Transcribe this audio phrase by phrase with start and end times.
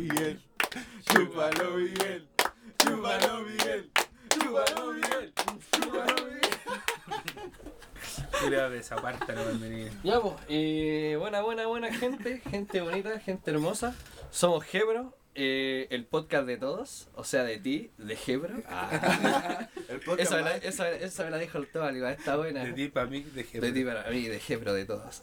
[0.00, 0.40] Miguel.
[1.12, 2.26] Chúpalo, Miguel.
[2.78, 3.90] Chúpalo, Miguel.
[4.30, 5.32] Chúpalo, Miguel.
[5.72, 6.50] Chúpalo, Miguel.
[8.40, 9.90] Cuidado de esa parte, no bienvenido.
[10.02, 13.94] Ya, pues, eh, buena, buena, buena gente, gente bonita, gente hermosa.
[14.30, 18.62] Somos Gebro, eh, el podcast de todos, o sea, de ti, de Gebro.
[18.66, 22.64] Ah, El podcast esa, me la, me la dijo el Tobal, igual está buena.
[22.64, 23.60] De ti para mí, de jefe.
[23.60, 25.22] De ti para mí, de Gebro de todos.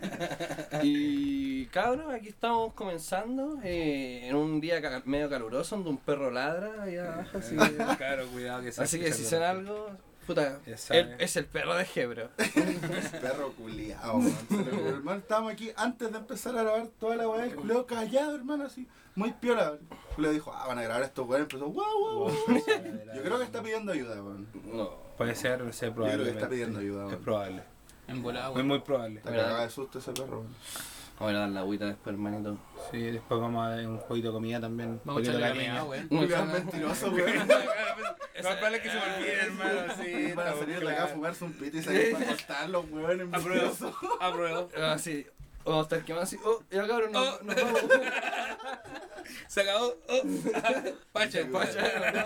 [0.82, 6.30] y cabros, aquí estamos comenzando eh, en un día ca- medio caluroso donde un perro
[6.30, 9.44] ladra ahí abajo, así que, Claro, cuidado que se así que si todo.
[9.44, 9.90] algo,
[10.26, 10.58] puta,
[10.90, 12.28] él es el perro de Gebro.
[13.20, 14.32] Perro culiao, man.
[14.48, 17.44] Se lo- Hermano, estábamos aquí antes de empezar a grabar toda la weá.
[17.44, 18.86] El culeo callado, hermano, así.
[19.16, 19.78] Muy piola.
[19.80, 21.44] El culeo dijo, ah, van a grabar estos weones.
[21.52, 22.34] Empezó, guau, guau, guau.
[23.14, 24.48] Yo creo que está pidiendo ayuda, weón.
[24.72, 24.90] No.
[25.16, 26.24] Puede ser, no sé, Yo creo probable.
[26.24, 27.22] que está pidiendo ayuda, Es weón.
[27.22, 27.62] probable.
[28.08, 28.66] En Muy, weón.
[28.66, 29.18] muy probable.
[29.18, 29.44] Está Mira.
[29.44, 30.54] cagada de susto ese perro, weón.
[31.18, 32.58] Vamos a dar la agüita después, hermanito.
[32.90, 35.00] Sí, después vamos a ver un jueguito de comida también.
[35.04, 35.64] Vamos a echarle la cariño.
[35.72, 36.08] meada, weón.
[36.08, 37.48] Culeo mentiroso, weón.
[38.42, 39.94] Más vale que se me olvide, hermano.
[40.02, 42.90] Sí, a estamos salir de acá a fumarse un pito y salir para acostar los
[42.90, 43.66] weones Apruebo.
[43.66, 43.94] mentirosos.
[44.20, 44.68] Apruebo.
[45.64, 46.38] Vamos a estar quemados así.
[46.44, 47.44] Oh, ya cabrón, nos, Oh.
[47.44, 47.80] nos vamos.
[49.48, 49.94] Se acabó.
[50.08, 50.22] Oh.
[51.12, 52.24] Pacha, pacha.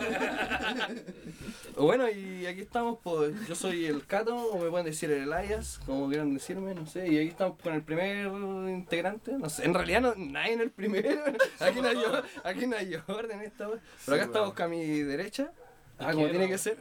[1.77, 5.79] Bueno, y aquí estamos, pues yo soy el Cato, o me pueden decir el Elias,
[5.87, 7.07] como quieran decirme, no sé.
[7.09, 8.27] Y aquí estamos con el primer
[8.69, 9.65] integrante, no sé.
[9.65, 11.23] En realidad no, nadie en el primero.
[11.61, 11.99] Aquí no hay,
[12.43, 13.81] aquí no hay orden esta vez.
[14.05, 15.53] Pero acá estamos con mi derecha.
[15.99, 16.79] Ah, como tiene que ser.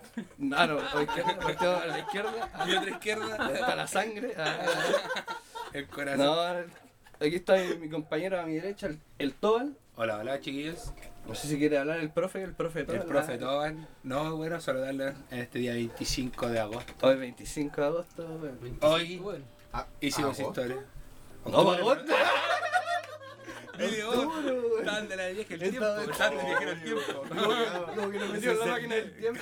[0.55, 2.65] Ah, no, a la izquierda, a la izquierda.
[2.65, 3.49] Mi otra izquierda.
[3.53, 4.33] Está la sangre.
[4.37, 4.65] ah,
[5.73, 6.25] El corazón.
[6.25, 9.75] no, aquí está mi compañero a mi derecha, el, el Tobal.
[9.97, 10.93] Hola, hola, chiquillos.
[11.27, 13.01] No sé si quiere hablar el profe, el profe Tobal.
[13.01, 13.87] El profe Toban.
[14.03, 16.93] No, bueno, saludarle en este día 25 de agosto.
[17.01, 18.23] Hoy 25 de agosto.
[18.41, 18.77] weón.
[18.81, 19.21] Hoy.
[19.73, 20.61] Ah, hicimos agosto.
[20.61, 20.85] historia.
[21.45, 22.13] No, agosto.
[23.79, 25.85] Oh, Estaban de la vieja el tiempo.
[25.85, 27.01] Estaba- Estaban de viejero el tiempo.
[27.95, 29.39] Como que lo metió en la máquina del tiempo.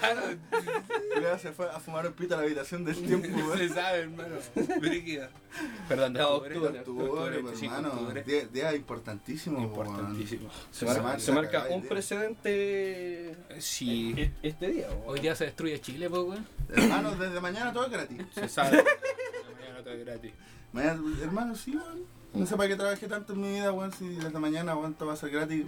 [1.13, 4.35] Culeo se fue a fumar un pito a la habitación del tiempo, Se sabe, hermano.
[4.79, 5.29] Brígida.
[5.87, 6.79] Perdón, de octubre.
[6.79, 8.13] octubre, Octubre, 25 hermano.
[8.51, 10.49] Día, importantísimo, Importantísimo.
[10.71, 14.87] Se marca, un precedente Sí, e- este día.
[15.05, 16.45] Hoy día se destruye Chile, pues, weón.
[16.69, 16.81] weón.
[16.83, 18.21] Hermano, desde mañana todo es gratis.
[18.33, 18.83] se sabe.
[19.57, 20.33] Mañana todo es gratis.
[20.73, 22.03] Mañana, hermano, sí, weón.
[22.35, 25.07] No sé para qué trabajé tanto en mi vida, weón, si desde mañana, weón, todo
[25.07, 25.65] va a ser gratis.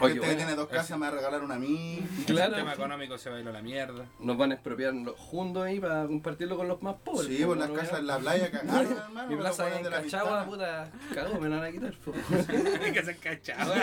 [0.00, 2.06] Oye, Gente que bueno, tiene dos casas me va a regalar una a mí.
[2.26, 2.52] Claro.
[2.54, 4.06] El tema económico se va a ir a la mierda.
[4.20, 7.26] Nos van a expropiar los juntos ahí para compartirlo con los más pobres.
[7.26, 7.74] Sí, po, pues las ¿no?
[7.74, 9.28] casas en la playa cagaron, hermano.
[9.28, 11.94] Mi plaza en de la Cachagua, puta, cagó, me la van a quitar.
[11.94, 12.12] po.
[12.84, 13.74] Hay que ser cachado.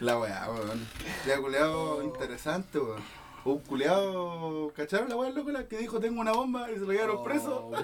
[0.00, 0.86] La weá, weón.
[1.26, 3.02] Ya culeado interesante, weón.
[3.46, 6.90] Un culeado, ¿cacharon la weá loco la que dijo tengo una bomba y se lo
[6.90, 7.70] llevaron preso?
[7.72, 7.76] Oh,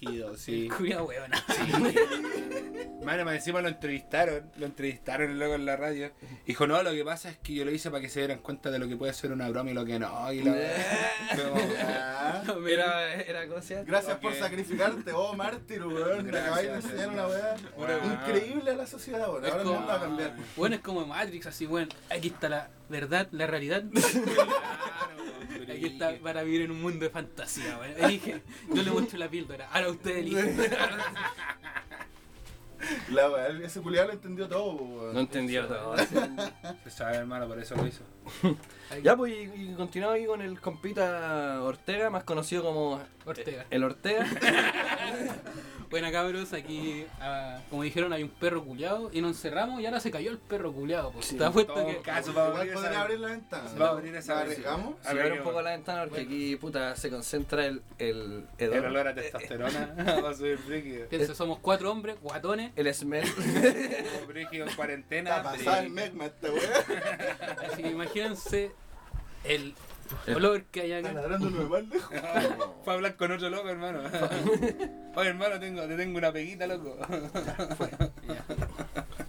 [0.00, 0.70] rígido, sí.
[0.74, 1.30] Cuidado, weón.
[3.04, 6.12] Mano, más encima lo entrevistaron, lo entrevistaron luego en la radio.
[6.46, 8.70] Dijo, no, lo que pasa es que yo lo hice para que se dieran cuenta
[8.70, 10.32] de lo que puede ser una broma y lo que no.
[10.32, 10.52] Y la
[12.46, 13.12] como, Ya.
[13.14, 13.82] Era, cosa.
[13.84, 16.26] Gracias por sacrificarte, oh mártir, weón.
[16.26, 17.56] Gracias, acabáis de enseñar una weá
[18.02, 19.44] increíble a la sociedad, weón.
[19.44, 20.36] Ahora el mundo va a cambiar.
[20.56, 21.90] Weón es como Matrix, así, weón.
[22.10, 23.84] Aquí está la verdad, la realidad.
[25.56, 27.94] Claro, Aquí está para vivir en un mundo de fantasía, weón.
[28.04, 28.42] Elige,
[28.72, 29.68] yo le muestro la píldora.
[29.72, 30.70] Ahora usted elige.
[33.10, 35.14] La weá, ese culiado lo entendió todo, weón.
[35.14, 35.96] No entendía todo.
[36.84, 38.04] Se sabe, hermano, por eso lo hizo.
[39.02, 43.64] Ya, pues, y, y continuamos aquí con el compita Ortega, más conocido como Ortega.
[43.70, 44.26] el Ortega.
[45.90, 50.00] Bueno, cabros, aquí, ah, como dijeron, hay un perro culiado y nos encerramos y ahora
[50.00, 51.12] se cayó el perro culiado.
[51.12, 51.26] Pues.
[51.26, 51.36] Sí.
[51.36, 53.70] ¿Te das cuenta que caso para Igual abrir podría esa- abrir la ventana.
[53.80, 54.66] Va a abrir esa ¿La versión.
[54.66, 55.06] arriesgamos?
[55.06, 58.84] A ver, abre un poco la ventana porque aquí, puta, se concentra el, el El
[58.84, 59.94] olor a testosterona
[60.24, 61.08] va a subir brígido.
[61.08, 63.26] piensa, somos cuatro hombres, guatones, el smell.
[64.28, 65.36] Brígido en cuarentena.
[65.36, 67.68] Está pasada el megma esta weá.
[67.72, 68.72] así que imagínense
[69.44, 69.74] el
[70.34, 71.20] olor que hay Está acá.
[71.20, 72.10] ladrando uno de más lejos.
[72.84, 74.00] Fue a hablar con otro loco, hermano.
[75.16, 76.96] Oye, hermano, tengo, te tengo una peguita, loco.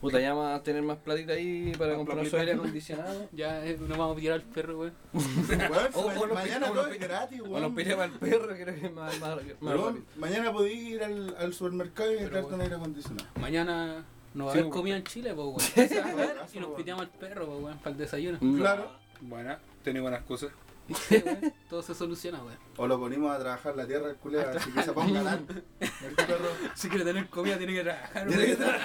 [0.02, 2.40] Puta, ya vamos a tener más platita ahí para Más comprar su platita.
[2.40, 3.30] aire acondicionado.
[3.32, 4.94] Ya eh, nos vamos a tirar al perro, weón.
[5.14, 7.62] Weón, O- si o ma- lo mañana pi- o todo es gratis, O weón.
[7.64, 9.98] nos piremos al perro, creo que es más, más, más rápido.
[10.18, 12.48] mañana podí ir al, al supermercado y bueno.
[12.48, 13.28] un aire acondicionado.
[13.40, 14.78] Mañana no va a Sí, haber weón.
[14.80, 15.88] comida en Chile, pues, weón.
[16.48, 18.40] Sí, y nos piteamos al perro, pues, weón, para el desayuno.
[18.58, 18.92] Claro.
[19.20, 20.52] Buena, tenía buenas cosas.
[21.10, 21.24] Sí,
[21.70, 22.58] Todo se soluciona, weón.
[22.78, 25.40] O lo ponimos a trabajar la tierra, el culiado, así que se ponga ganar.
[25.80, 26.50] El perro.
[26.76, 28.76] Si quiere tener comida, tiene que trabajar, Tiene que weón.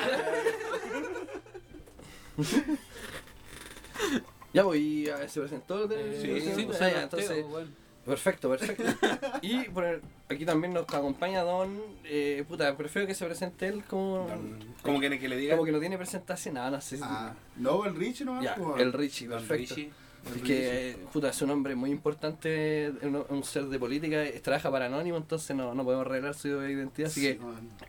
[4.53, 7.45] Ya, pues, y a ver, se presentó Eh, Sí, sí, ah, pues, ya, Ortega, entonces,
[7.49, 7.83] weón.
[8.05, 8.83] Perfecto, perfecto.
[9.43, 11.81] y por el- aquí también nos acompaña Don.
[12.05, 14.27] Eh, puta, prefiero que se presente él como.
[14.83, 15.55] Como que, que le diga.
[15.55, 17.03] Como que no tiene presentación, nada, no sé si.
[17.07, 18.43] Ah, no, el Richie nomás.
[18.43, 19.75] ya, pues, el Richie, perfecto.
[19.77, 19.93] Richie.
[20.37, 24.39] Es que, eh, puta, es un hombre muy importante, un, un ser de política, eh,
[24.41, 27.41] trabaja para Anónimo, entonces no, no podemos revelar su identidad, así que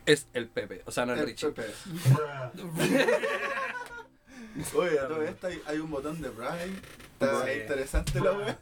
[0.04, 1.50] es el Pepe, o sea, no el, El Richie.
[1.52, 1.72] Pepe.
[4.76, 6.76] Oye, a todo esto hay, hay un botón de Prime.
[7.20, 7.50] Está Sí.
[7.60, 8.58] interesante la wea.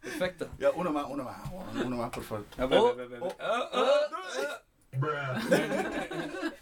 [0.00, 0.48] Perfecto.
[0.58, 1.36] Ya, uno más, uno más,
[1.84, 2.46] uno más, por favor.
[2.56, 3.36] Ah, Oh, oh,
[3.72, 3.88] oh, oh,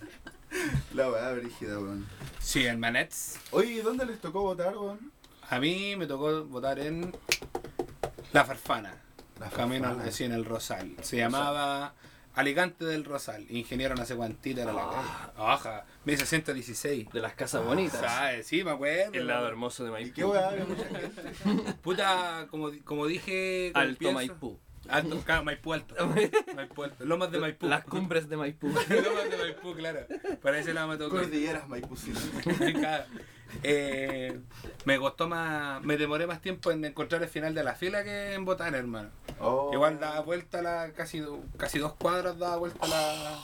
[0.94, 2.06] La weá brígida, weón.
[2.40, 3.38] Sí, en Manets.
[3.50, 5.12] Oye, ¿y dónde les tocó votar, weón?
[5.50, 7.12] A mí me tocó votar en
[8.32, 8.94] La Farfana.
[9.38, 10.08] La Camino Farfana.
[10.08, 10.92] así en el Rosal.
[11.02, 11.94] Se llamaba
[12.34, 13.46] Alicante del Rosal.
[13.50, 15.32] Ingeniero no sé cuántito era la Ah.
[15.36, 15.52] calle.
[15.54, 17.10] Oja, 1616.
[17.12, 18.00] de las casas bonitas.
[18.00, 18.46] ¿Sabes?
[18.46, 19.12] Sí, me acuerdo.
[19.12, 20.14] el lado hermoso de ¿Y Maipú.
[20.14, 20.48] qué weá?
[20.48, 21.22] Había mucha gente.
[21.82, 23.70] Puta, como, como dije.
[23.72, 24.58] como Alto pienso- Maipú.
[24.88, 25.94] Alto, claro, Maipú Alto.
[26.54, 27.04] Maipú Alto.
[27.04, 27.66] Lomas de Maipú.
[27.66, 28.68] Las cumbres de Maipú.
[28.88, 30.06] Lomas de Maipú, claro.
[30.42, 31.16] Para ese lado me tocó.
[31.16, 32.22] Cordilleras Maipucinas.
[32.74, 33.04] Claro.
[33.62, 34.38] Eh,
[34.84, 38.34] me costó más, me demoré más tiempo en encontrar el final de la fila que
[38.34, 39.10] en votar, hermano.
[39.40, 39.70] Oh.
[39.72, 41.22] Igual daba vuelta la, casi,
[41.56, 43.38] casi dos cuadras daba vuelta la.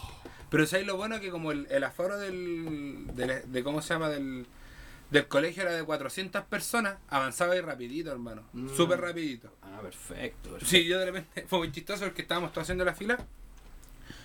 [0.51, 1.19] Pero ¿sabes lo bueno?
[1.21, 4.47] Que como el, el aforo del, del- de cómo se llama del,
[5.11, 8.43] del colegio era de 400 personas, avanzaba ahí rapidito, hermano.
[8.53, 8.69] Mm.
[8.77, 9.51] Súper rapidito.
[9.63, 10.51] Ah, perfecto.
[10.51, 10.67] perfecto.
[10.67, 13.19] Sí, yo de repente fue muy chistoso porque estábamos todos haciendo la fila.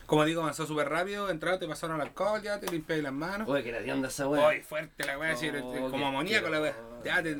[0.07, 3.47] Como digo, avanzó súper rápido, entraron, te pasaron alcohol, ya te limpié las manos.
[3.47, 4.47] Oye, que la onda esa weá.
[4.47, 6.73] Uy, fuerte la weá, Oh, como amoníaco la weá.
[7.03, 7.35] Ya te,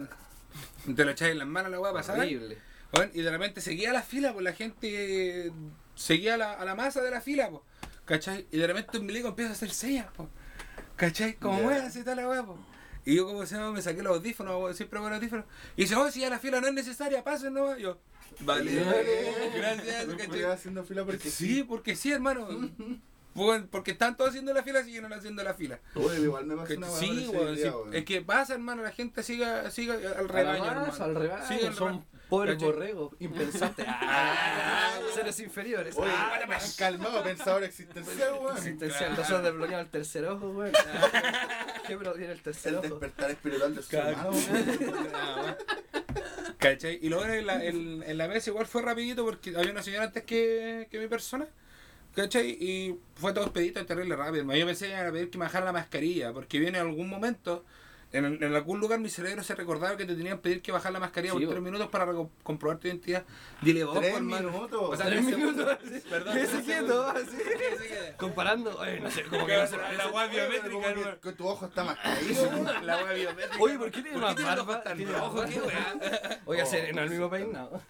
[0.94, 2.20] te lo echáis en las manos la weá pasada.
[2.20, 2.58] Horrible.
[2.92, 5.52] Bueno, y de repente seguía la fila, pues la gente
[5.96, 7.64] seguía a la, a la masa de la fila, pues.
[8.06, 8.48] ¿Cachai?
[8.52, 10.30] Y de repente un milico empieza a hacer señas, pues.
[10.98, 11.36] ¿Cachai?
[11.36, 11.68] Como Ya.
[11.68, 12.60] weá, así tal la weá, pues.
[13.08, 15.46] Y yo, como se llama, me saqué los audífonos, siempre con los audífonos.
[15.78, 17.78] Y dice, oh, si ya la fila no es necesaria, pasen nomás.
[17.80, 17.98] Yo,
[18.42, 18.70] vale,
[19.56, 20.44] gracias, ¿cachai?
[20.44, 22.48] haciendo fila porque Sí, porque sí, hermano.
[23.34, 25.80] Bueno, porque están todos haciendo la fila, siguen haciendo la fila.
[25.96, 27.56] Oye, igual me pasa Que- una sí, sí.
[27.56, 27.74] día.
[27.94, 31.04] Es que pasa, hermano, la gente siga, siga al rebaño, masa, hermano.
[31.04, 32.06] al rebaño, al son
[32.54, 32.72] ¿Cachai?
[32.72, 33.86] borregos, impensantes.
[34.10, 35.96] Ah, seres inferiores.
[35.98, 38.58] Oye, Ah, calmado, pensador existencial, weón.
[38.58, 40.72] Existencial, nosotros desbloqueamos el tercer ojo, weón.
[41.88, 42.88] ¿Qué tiene el tercer El ojo?
[42.90, 44.32] despertar espiritual del ser humano,
[46.58, 47.00] ¿Cachai?
[47.02, 50.06] Y luego en la, en, en la mesa igual fue rapidito porque había una señora
[50.06, 51.48] antes que, que mi persona.
[52.16, 52.50] ¿Cachai?
[52.50, 54.52] Y fue todo expedito y terrible rápido.
[54.56, 57.64] Yo pensé a pedir que me bajara la mascarilla porque viene algún momento,
[58.14, 60.92] en, en algún lugar mi cerebro se recordaba que te tenían que pedir que bajar
[60.94, 61.66] la mascarilla por Sí, tres bo.
[61.66, 62.08] minutos para
[62.44, 63.24] comprobar tu identidad.
[63.62, 64.50] Dile vos, Tres por hermano.
[64.52, 64.82] minutos.
[64.82, 65.78] O sea, Tres tres minutos.
[66.10, 66.34] Perdón.
[66.34, 67.14] ¿Qué tres se quieto?
[67.30, 67.38] sí.
[68.18, 71.48] Comparando, oye, no sé, como que Que no se la- guay biométrica, que- que tu
[71.48, 72.86] ojo está más caído, weón.
[72.88, 73.58] La wea biométrica.
[73.64, 74.84] Oye, ¿por qué tiene más barba?
[74.84, 75.46] Tiene barba.
[75.46, 76.40] ¿Qué weá?
[76.46, 77.82] Oye, hacer en el mismo peinado.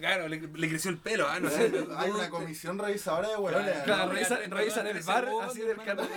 [0.00, 1.72] Claro, le, le creció el pelo, ah, no sé.
[1.96, 3.82] Hay una comisión revisadora de huevones.
[3.84, 6.08] Claro, revisan, el tres bar así del canal.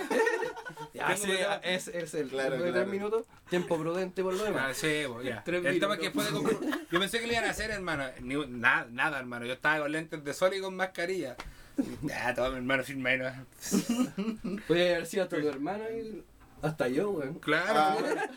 [1.00, 1.32] Ya, sí,
[1.62, 3.24] es, es el Claro, de tres minutos.
[3.48, 4.76] Tiempo prudente por lo Ah, demás.
[4.76, 5.42] sí, pues, ya.
[5.44, 8.04] Tres El tema que de comprar- Yo pensé que le iban a hacer, hermano.
[8.20, 9.46] Ni, nada, nada, hermano.
[9.46, 11.36] Yo estaba con lentes de sol y con mascarilla.
[12.02, 14.60] Ya, todo mi hermano firme ahí, ¿no?
[14.68, 16.22] Puede haber sido hasta tu hermano y
[16.62, 17.38] hasta yo, weón.
[17.38, 17.72] Claro.
[17.74, 18.28] Ah.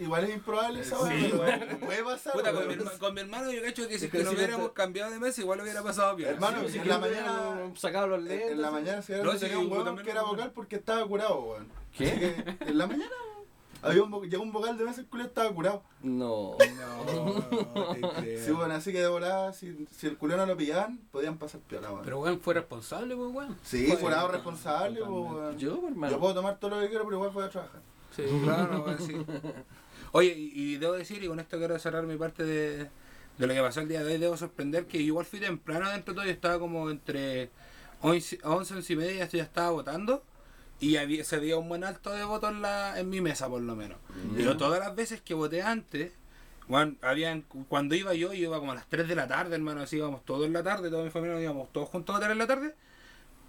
[0.00, 1.78] Igual es improbable esa weá, Sí, pero weón.
[1.80, 2.32] puede pasar.
[2.32, 2.80] Puta, con, mi, weón.
[2.88, 4.68] herma- con mi hermano yo cacho que si Es es que que no si hubiéramos
[4.68, 6.30] te- cambiado de mesa igual hubiera pasado bien.
[6.30, 8.50] Hermano, Sí, en la mañana- sacado los lentes.
[8.52, 10.76] En la mañana se No, no, sí, un yo huevón que era lo- vocal porque
[10.76, 11.68] estaba curado, weón.
[11.96, 12.06] ¿Qué?
[12.06, 13.10] Así que, en la mañana,
[13.82, 15.82] había un, llegó un vocal de mesa el culo estaba curado.
[16.02, 16.56] No.
[16.58, 17.42] No,
[17.92, 18.44] te creo.
[18.44, 21.60] Sí, bueno, así que de volada, si, si el culo no lo pillaban, podían pasar
[21.60, 22.04] piola, weón.
[22.04, 23.56] Pero weón fue responsable, weón.
[23.62, 25.58] sí, Fue- curado responsable, weón.
[25.58, 26.18] Yo, Yo hermano.
[26.18, 27.80] puedo tomar todo lo que quiero, pero igual voy a trabajar.
[28.14, 28.22] Sí.
[28.44, 29.14] Claro, weón, sí.
[30.12, 32.88] Oye, y, y debo decir, y con esto quiero cerrar mi parte de,
[33.38, 36.14] de lo que pasó el día de hoy, debo sorprender que igual fui temprano dentro
[36.14, 37.50] de todo, yo estaba como entre
[38.00, 40.22] 11, 11 11 y media, ya estaba votando,
[40.78, 43.62] y había, se veía un buen alto de votos en, la, en mi mesa por
[43.62, 43.98] lo menos.
[44.36, 46.12] Y yo todas las veces que voté antes,
[47.02, 49.96] habían, cuando iba yo, yo iba como a las 3 de la tarde, hermano, así
[49.96, 52.46] íbamos todos en la tarde, toda mi familia íbamos todos juntos a votar en la
[52.46, 52.74] tarde.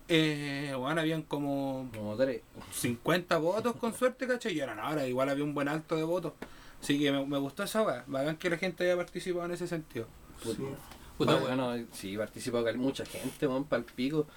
[0.07, 2.41] Eh, bueno, habían como Como tres.
[2.71, 4.53] 50 votos con suerte, ¿cachai?
[4.53, 6.33] Y ahora no, ahora igual había un buen alto de votos.
[6.81, 8.03] Así que me, me gustó esa weá.
[8.07, 10.07] Bacán que la gente haya participado en ese sentido.
[10.43, 10.61] Puta,
[11.17, 14.27] Puta, bueno, sí, participó mucha gente, weón, para el pico.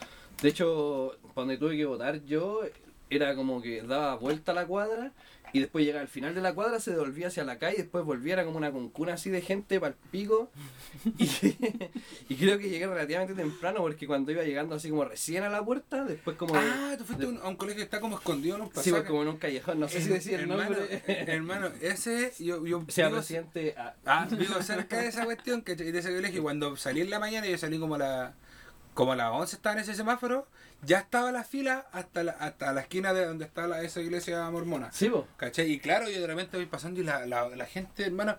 [0.40, 2.62] De hecho, cuando tuve que votar yo,
[3.10, 5.12] era como que daba vuelta a la cuadra
[5.52, 8.04] y después llegaba al final de la cuadra, se devolvía hacia la calle y después
[8.04, 10.50] volviera como una concuna así de gente para el pico.
[11.18, 11.24] Y,
[12.28, 15.64] y creo que llegué relativamente temprano porque cuando iba llegando así como recién a la
[15.64, 16.54] puerta, después como...
[16.56, 18.74] Ah, tú fuiste a un- a un colegio que está como escondido en un sí,
[18.74, 18.90] pasaje.
[18.92, 21.02] pues, como en un callejón, no sé si decir el hermano, nombre.
[21.06, 23.74] hermano, ese, yo, yo O sea, vivo- presidente...
[23.78, 26.40] ah, Ah, vivo cerca de esa cuestión, que de ese colegio.
[26.40, 28.34] y Cuando salí en la mañana, yo salí como a la,
[28.94, 30.46] como a las 11 estaba en ese semáforo,
[30.82, 34.48] ya estaba la fila hasta la, hasta la esquina de donde está la, esa iglesia
[34.50, 34.92] mormona.
[34.92, 35.24] Sí, pues.
[35.36, 35.70] ¿Cachai?
[35.70, 38.36] Y claro, yo de repente voy pasando y la, la, la gente, hermano,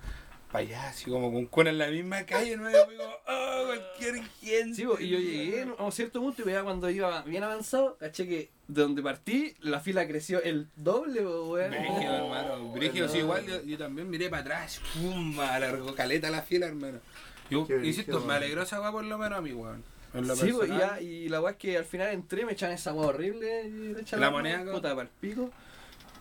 [0.51, 2.81] para allá, así como con cuna en la misma calle, no digo,
[3.27, 4.73] oh, cualquier gente.
[4.73, 7.97] Sí, po, y yo llegué a un cierto punto y veía cuando iba bien avanzado,
[7.97, 11.69] caché que de donde partí, la fila creció el doble, weón.
[11.69, 12.71] Brígido, hermano.
[12.71, 16.99] Brígido, sí, igual yo, yo también miré para atrás, pum, alargó caleta la fila, hermano.
[17.51, 19.83] Yo, insisto, me alegró esa weá por lo menos a mí, weón.
[20.11, 20.79] Sí, personal.
[20.79, 23.93] ya, y la weá es que al final entré, me echan esa weá horrible y
[23.93, 25.51] le echan La moneda, puta para el pico.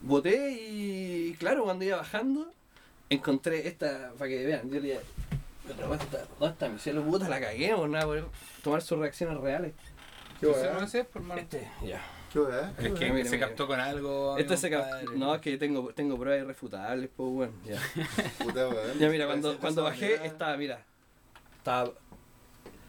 [0.00, 2.52] Boté y claro, cuando iba bajando,
[3.10, 5.00] encontré esta, para que vean, yo le dije,
[5.66, 7.02] "Pero, ¿dónde está, ¿dónde está mi cielo?
[7.02, 8.30] Puta, la cagué, por nada, por
[8.62, 9.72] tomar sus reacciones reales.
[10.40, 10.72] Qué weá.
[11.20, 11.40] mano.
[11.40, 12.00] Este, ya.
[12.32, 12.72] Qué weá.
[12.78, 13.46] Es que Mira, se mira.
[13.48, 14.36] captó con algo.
[14.38, 15.18] Este se cap- compadre.
[15.18, 17.80] No, es que tengo, tengo pruebas irrefutables, pues bueno, ya.
[18.44, 18.98] Puta weón.
[19.00, 20.24] Ya mira, cuando, cuando bajé weá.
[20.26, 20.84] estaba, mira,
[21.56, 21.90] estaba,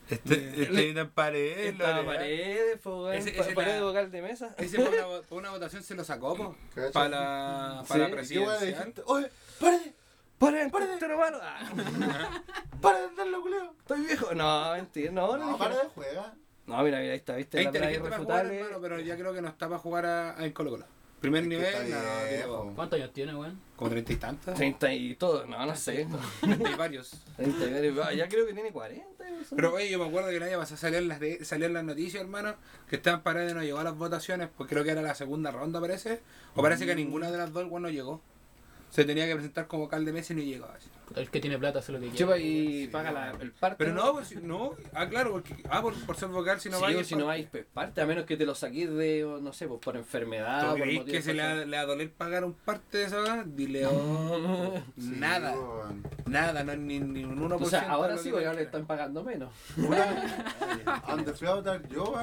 [0.09, 1.59] Este, este en pared.
[1.67, 4.55] estaba lo- paredes, weón, Ese- ese pared la- vocal de mesa.
[4.57, 6.55] Ese por una, por una votación se lo sacó, po.
[6.73, 6.91] Cacha.
[6.91, 8.83] Para la, Sí, para la ¿qué ¿Qué weá de presidencial.
[8.83, 9.01] gente?
[9.05, 9.93] Oye, párate,
[10.39, 10.91] ¡Paren, Párate.
[10.93, 11.37] párate, hermano!
[11.41, 11.69] Ah,
[12.81, 13.73] párate de darlo, culeo.
[13.79, 14.33] Estoy viejo.
[14.33, 16.33] No, mentira, no, no, No, para de juega.
[16.65, 19.33] No, mira, mira, ahí está, viste, Es la inteligente para jugar, hermano, pero ya creo
[19.33, 20.85] que no está para jugar a, a en Colo Colo.
[21.19, 22.47] Primer Es que nivel, está no, viejo.
[22.63, 23.59] digo, ¿Cuántos años tiene, weón?
[23.75, 24.55] como treinta y tantos.
[24.55, 26.07] 30 y todo, no, no sé.
[26.41, 27.11] Treinta y varios.
[27.37, 29.05] 30 y varios, ah, ya creo que tiene 40.
[29.41, 29.55] eso.
[29.55, 32.21] Pero oye, yo me acuerdo que el año pasado salían las, de, salían las noticias,
[32.21, 32.55] hermano,
[32.89, 35.79] que Esteban Paredes no llegó a las votaciones, pues creo que era la segunda ronda,
[35.81, 36.21] parece.
[36.55, 38.21] O parece que ninguna de las dos igual no llegó.
[38.89, 40.65] Se tenía que presentar como alcalde Messi y no llegó.
[40.65, 40.89] así.
[41.15, 42.17] El que tiene plata hace lo que quiere.
[42.19, 43.83] Chupa y paga la, el parte.
[43.83, 46.77] Pero no, pues, si- no, ah, claro, porque, ah, por, por ser vocal, si no
[46.77, 49.25] Sí, va o si no hay pues, parte, a menos que te lo saquís de,
[49.41, 50.71] no sé, pues por enfermedad.
[50.71, 53.43] ¿Tú motivos que se le va, le va a doler pagar un parte de esa?
[53.43, 56.03] Dile, oh, Sí, nada, weón.
[56.25, 57.61] nada, no, ni, ni un 1%.
[57.61, 59.51] O sea, ahora sí, que porque ahora le están pagando menos.
[59.77, 60.09] Votar
[61.89, 62.15] yo,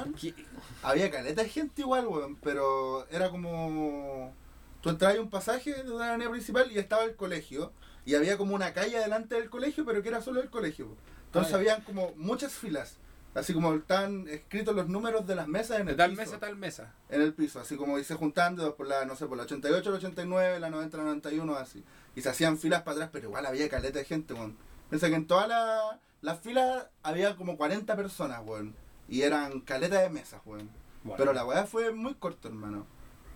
[0.83, 4.33] había caleta de gente igual, weón, pero era como...
[4.81, 7.73] Tú entrabas a un pasaje de una avenida principal y estaba el colegio,
[8.07, 10.89] y había como una calle delante del colegio, pero que era solo el colegio.
[11.27, 12.97] Entonces Ah, habían como muchas filas,
[13.35, 16.23] así como estaban escritos los números de las mesas en De el tal piso.
[16.23, 16.95] mesa, tal mesa.
[17.11, 19.43] en el piso, así como y se juntaban dedos por la, no sé, por la
[19.43, 21.85] 88, la 89, la 90, la 91, así.
[22.15, 24.57] Y se hacían filas para atrás, pero igual había caleta de gente, weón.
[24.89, 28.75] Piensa que en todas la- las filas había como 40 personas, weón.
[29.09, 30.71] Y eran caleta de mesas, weón.
[31.05, 31.19] Bueno.
[31.19, 32.87] Pero la weá fue muy corto, hermano.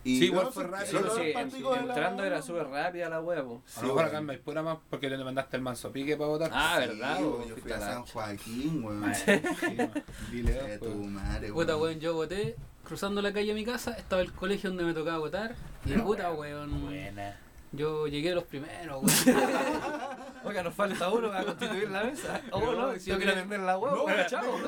[0.02, 1.14] Y Sí, igual fue rápido.
[1.14, 3.76] Sí, sí, entrando era súper rápida la wea, pues.
[3.76, 6.28] A lo mejor Sí, acá en Maipura más porque te mandaste el manso pique para
[6.28, 6.50] votar.
[6.54, 7.20] Ah, Sí, ¿verdad?
[7.22, 9.14] vos yo fui a San Joaquín, weón.
[9.14, 9.24] Sí.
[10.32, 10.90] Dile, Eh, pues.
[10.92, 11.82] tu madre, Puta, weón.
[11.88, 15.18] weón, yo voté cruzando la calle a mi casa, estaba el colegio donde me tocaba
[15.18, 15.54] votar.
[15.84, 16.82] Y puta, weón.
[16.86, 17.36] Buena.
[17.72, 19.40] Yo llegué de los primeros, weón.
[20.42, 22.40] Oiga, nos falta uno para constituir la mesa.
[22.50, 24.58] Oh, no, si yo quiero atender la hueá, No, bueno, chao.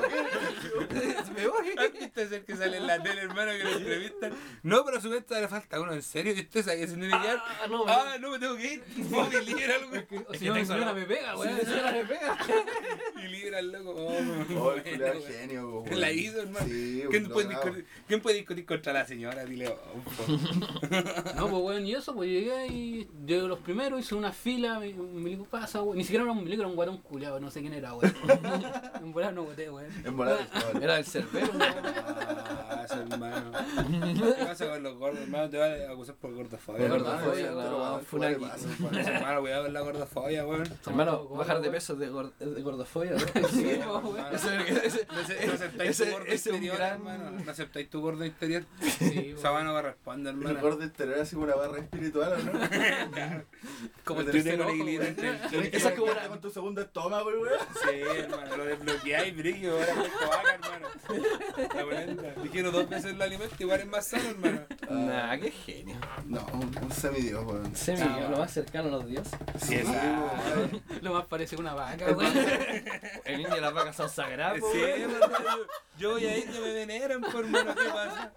[1.35, 1.73] Me voy.
[1.99, 4.33] ¿Viste ese que sale en la tele, hermano, que lo entrevistan?
[4.61, 6.31] No, pero a su vez todavía le falta uno, ¿en serio?
[6.35, 7.39] ¿Y usted sabe que se tiene que quedar?
[7.43, 8.83] Ah, no, Ah, no, me tengo que ir.
[9.09, 9.97] No, me libera, loco.
[10.29, 11.59] O si no, mi señora me pega, weón.
[11.59, 12.37] Si señora me pega.
[13.23, 13.93] Y libera al loco.
[13.97, 14.13] Oh,
[14.59, 15.99] Oh, el bueno, genio, weón.
[15.99, 16.67] La hizo, hermano.
[16.67, 19.43] Sí, ¿Quién puede, discutir, ¿Quién puede discutir contra la señora?
[19.43, 20.27] Dile, oh.
[21.35, 22.92] No, pues weón, y eso, pues llegué y
[23.25, 25.97] llegué de los primeros, hice una fila, me, me dijo, pasa, weón.
[25.97, 28.13] Ni siquiera era un milico, era un guatón culiado, no sé quién era, weón.
[29.01, 29.91] en volar no voté, weón.
[30.05, 30.39] En volar.
[30.81, 32.02] Era el cerbero, Ah,
[33.01, 33.51] hermano.
[34.37, 35.49] ¿Qué pasa con los gordos, hermano?
[35.49, 36.87] Te van a acusar por gordofobia.
[36.87, 38.45] Gordofobia, Pero, no, weón, fue una ¿qué aquí.
[38.45, 38.67] pasa?
[39.11, 40.63] Hermano, cuidado con la gordofobia, weón.
[40.87, 43.13] Hermano, bajar de peso de, gor- de gordofobia.
[45.79, 47.31] Ese- es un interior, gran- hermano.
[47.43, 48.63] No aceptáis tu gordo interior.
[49.03, 50.61] Sí, mano corresponde, El hermano.
[50.61, 52.51] gordo interior así como una barra espiritual, ¿o no?
[54.05, 57.49] Como el tercer el- Esa es ir como una- con tu segundo estómago, weón.
[57.83, 60.87] Sí, hermano, lo desbloqueáis, brillo, ahora hermano.
[61.75, 62.41] La volenta.
[62.41, 64.61] Dijeron dos veces el alimento, igual es más sano, hermano.
[64.89, 65.95] Nah, qué genio.
[66.25, 67.75] No, un, un semidios, weón.
[67.75, 68.27] Semi, Ah.
[68.31, 69.33] lo más cercano a los dioses.
[69.59, 70.81] Sí, weón.
[71.01, 72.33] Lo más parece una vaca, weón.
[73.25, 75.27] El niño y las vacas son sagradas, Sí, hermano,
[75.97, 78.33] yo, voy a ir, no me veneran, por hermano, ¿qué pasa?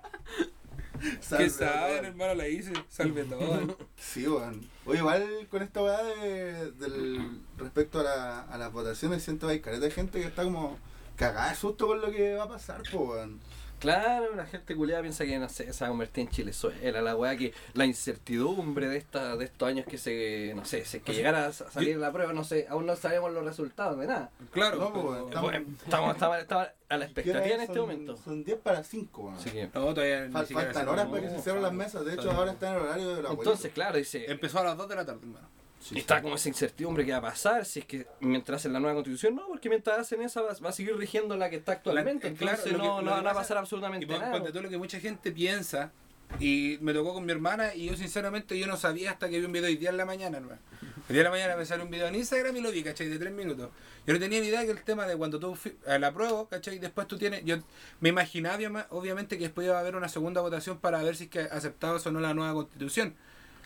[1.20, 2.34] Salve, ¿Qué saben, hermano?
[2.34, 3.76] La hice, salve todo.
[3.98, 4.66] Sí, weón.
[4.86, 9.54] Oye, igual con esta weá de, del, respecto a, la, a las votaciones, siento que
[9.54, 10.78] hay careta de gente que está como
[11.16, 13.40] cagada de susto con lo que va a pasar, po, weón.
[13.78, 17.14] Claro, la gente culiada piensa que no sé, se va a convertir en Chilezuela, la
[17.14, 21.02] weá que la incertidumbre de esta, de estos años que se, no sé, si es
[21.02, 23.44] que O sea, llegara a sa- salir la prueba, no sé, aún no sabemos los
[23.44, 24.30] resultados de nada.
[24.52, 24.78] Claro.
[24.78, 25.54] No, pues, pero- estamos-
[25.84, 27.74] estamos, estamos, estamos a la expectativa en ¿Qué hora este?
[27.74, 28.16] Son- momento.
[28.16, 29.36] Son 10 para 5, weón.
[29.36, 32.04] Así que, No, todavía Fal- faltan se- horas no, para que se cierren las mesas.
[32.04, 33.42] De hecho, ahora está en el horario de la abuelita.
[33.42, 35.48] entonces, claro, dice, Empezó a las 2 de la tarde, hermano.
[35.92, 38.80] Y está como esa incertidumbre que va a pasar, si es que mientras hacen la
[38.80, 41.72] nueva constitución, no, porque mientras hacen esa va, va a seguir rigiendo la que está
[41.72, 44.32] actualmente, La- claro, entonces no, no van a pasa- pasar Y absolutamente pon- nada.
[44.32, 45.92] ponte tú lo que mucha gente piensa,
[46.40, 49.44] y me tocó con mi hermana, y yo sinceramente yo no sabía hasta que vi
[49.46, 50.58] un video hoy día en la mañana, hermano.
[51.08, 53.08] Hoy día en la mañana me salió un video en Instagram y lo vi, ¿cachai?
[53.08, 53.70] De 3 minutos.
[54.08, 56.80] Yo no tenía ni idea que el tema de cuando tú a la prueba, ¿cachai?
[56.80, 57.58] Después tú tienes, yo
[58.00, 61.24] me imaginaba obvia- obviamente que después iba a haber una segunda votación para ver si
[61.24, 63.14] es que aceptabas o no la nueva constitución,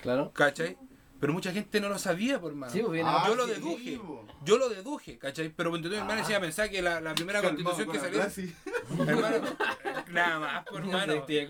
[0.03, 0.31] Claro.
[0.35, 0.77] ¿cachai?
[1.21, 2.73] Pero mucha gente no lo sabía, por hermano.
[2.73, 4.01] Sí, pues, Ah, yo lo sí, deduje.
[4.43, 5.51] Yo lo deduje, ¿cachai?
[5.51, 6.23] Pero cuando tu hermana Ah.
[6.23, 8.47] decía, pensaba que la, la primera constitución que Calmado, salió.
[8.49, 8.55] así.
[9.07, 9.37] Hermano,
[10.13, 11.13] nada más, por hermano.
[11.13, 11.49] Estoy,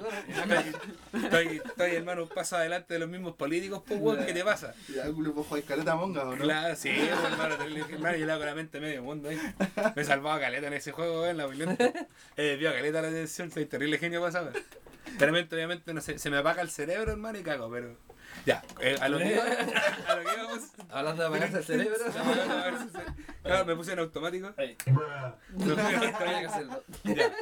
[1.15, 4.75] estoy, estoy, hermano, un paso adelante de los mismos políticos, pues, weón, ¿qué te pasa?
[4.95, 6.43] Ya, culo, vos jugáis caleta monga, ¿o no?
[6.43, 9.39] Claro, sí, pues, hermano, terrible, hermano, yo le hago la mente a medio mundo ahí.
[9.95, 11.93] Me he salvado caleta en ese juego, weón, la violenta.
[12.37, 14.63] He desviado caleta la atención, soy terrible genio saber.
[15.19, 17.97] Realmente, obviamente, no sé, se me apaga el cerebro, hermano, y cago, pero.
[18.47, 20.61] Ya, eh, a lo que a lo que íbamos.
[20.89, 21.97] Hablando de apagarse el cerebro.
[23.43, 24.53] Claro, me puse en automático.
[24.59, 24.77] En
[25.69, 26.85] Había que hacerlo.
[27.05, 27.33] Ya.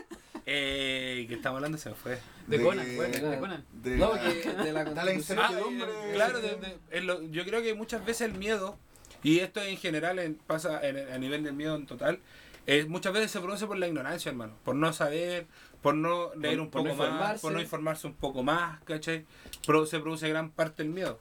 [0.46, 1.76] Eh, ¿qué estamos hablando?
[1.76, 2.18] Se me fue.
[2.46, 3.64] De De Conan, güey, de Conan.
[3.72, 5.38] De No, la- que de la constitución.
[5.82, 8.78] Ah, claro, de- de- en lo- yo creo que muchas veces el miedo,
[9.22, 12.20] y esto en general en- pasa en- a nivel del miedo en total,
[12.66, 14.54] eh, muchas veces se produce por la ignorancia, hermano.
[14.64, 15.46] Por no saber,
[15.82, 18.80] por no leer Por- un por poco no más, por no informarse un poco más,
[18.84, 19.24] ¿cachai?
[19.66, 21.18] Pro- se produce gran parte del miedo.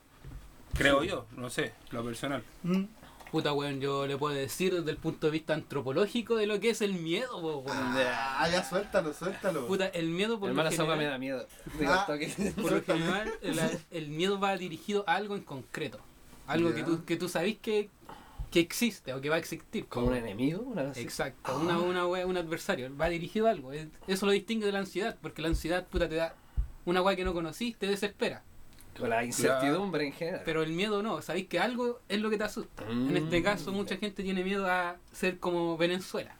[0.74, 2.42] Creo yo, no sé, lo personal.
[2.62, 2.84] Mm.
[3.30, 6.70] Puta, weón, yo le puedo decir desde el punto de vista antropológico de lo que
[6.70, 7.64] es el miedo, weón.
[7.68, 9.66] Ah, ya suéltalo, suéltalo.
[9.66, 11.46] Puta, el miedo por lo Hermana, weá me general, da miedo.
[11.78, 12.04] Digo, Ah.
[12.06, 12.28] toque.
[12.60, 13.60] por lo general, el,
[13.90, 15.98] el miedo va dirigido a algo en concreto.
[16.46, 16.86] Algo que Ya.
[16.86, 17.90] tú, que tú sabés que,
[18.50, 19.86] que existe o que va a existir.
[19.88, 20.62] ¿Como un enemigo?
[20.62, 20.92] Una.
[20.96, 23.72] Exacto, una, una, wea- un adversario, va dirigido a algo.
[23.72, 26.34] Es- Eso lo distingue de la ansiedad, porque la ansiedad, puta, te da
[26.84, 28.42] una weá que no conociste, te desespera.
[28.98, 30.42] Con la incertidumbre en general.
[30.44, 32.82] Pero el miedo no, sabéis que algo es lo que te asusta.
[32.90, 33.44] En este Mm.
[33.44, 36.34] caso, mucha gente tiene miedo a ser como Venezuela,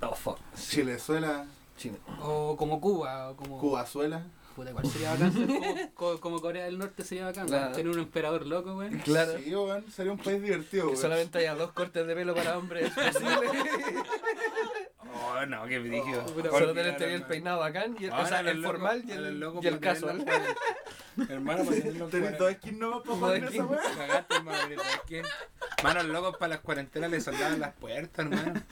[0.00, 0.38] Oh, fuck.
[0.56, 1.44] Chilezuela,
[1.76, 1.96] Chile.
[2.22, 3.58] o como Cuba, o como.
[3.58, 4.24] Cubazuela.
[4.54, 7.72] Puta, igual sería bacán ser como, co- como Corea del Norte sería bacán, Claro.
[7.74, 8.90] tener un emperador loco, güey.
[8.98, 9.38] Claro.
[9.38, 11.00] Sí, weón, sería un país divertido, Que weón.
[11.00, 13.48] solamente haya dos cortes de pelo para hombres es posible.
[15.14, 16.24] Oh, no, qué brígido.
[16.26, 19.12] puta, Solo tener tener el peinado bacán, y el, o sea, el loco- formal y
[19.12, 20.24] el, loco y el casual.
[21.28, 23.80] Hermano, para tener los Tenés dos skins nomás para jugar en Dos esa weá.
[23.96, 24.82] Cagaste, hermano.
[25.82, 28.62] Manos locos para las cuarentenas le soldaban las puertas, hermano.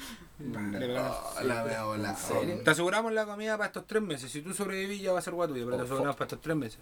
[0.40, 2.61] Le Oh, la veo serio?
[2.64, 4.31] Te aseguramos la comida para estos tres meses.
[4.33, 6.57] Si tú sobrevivís ya va a ser guatuyo, pero te Oh, aseguramos para estos tres
[6.57, 6.79] meses.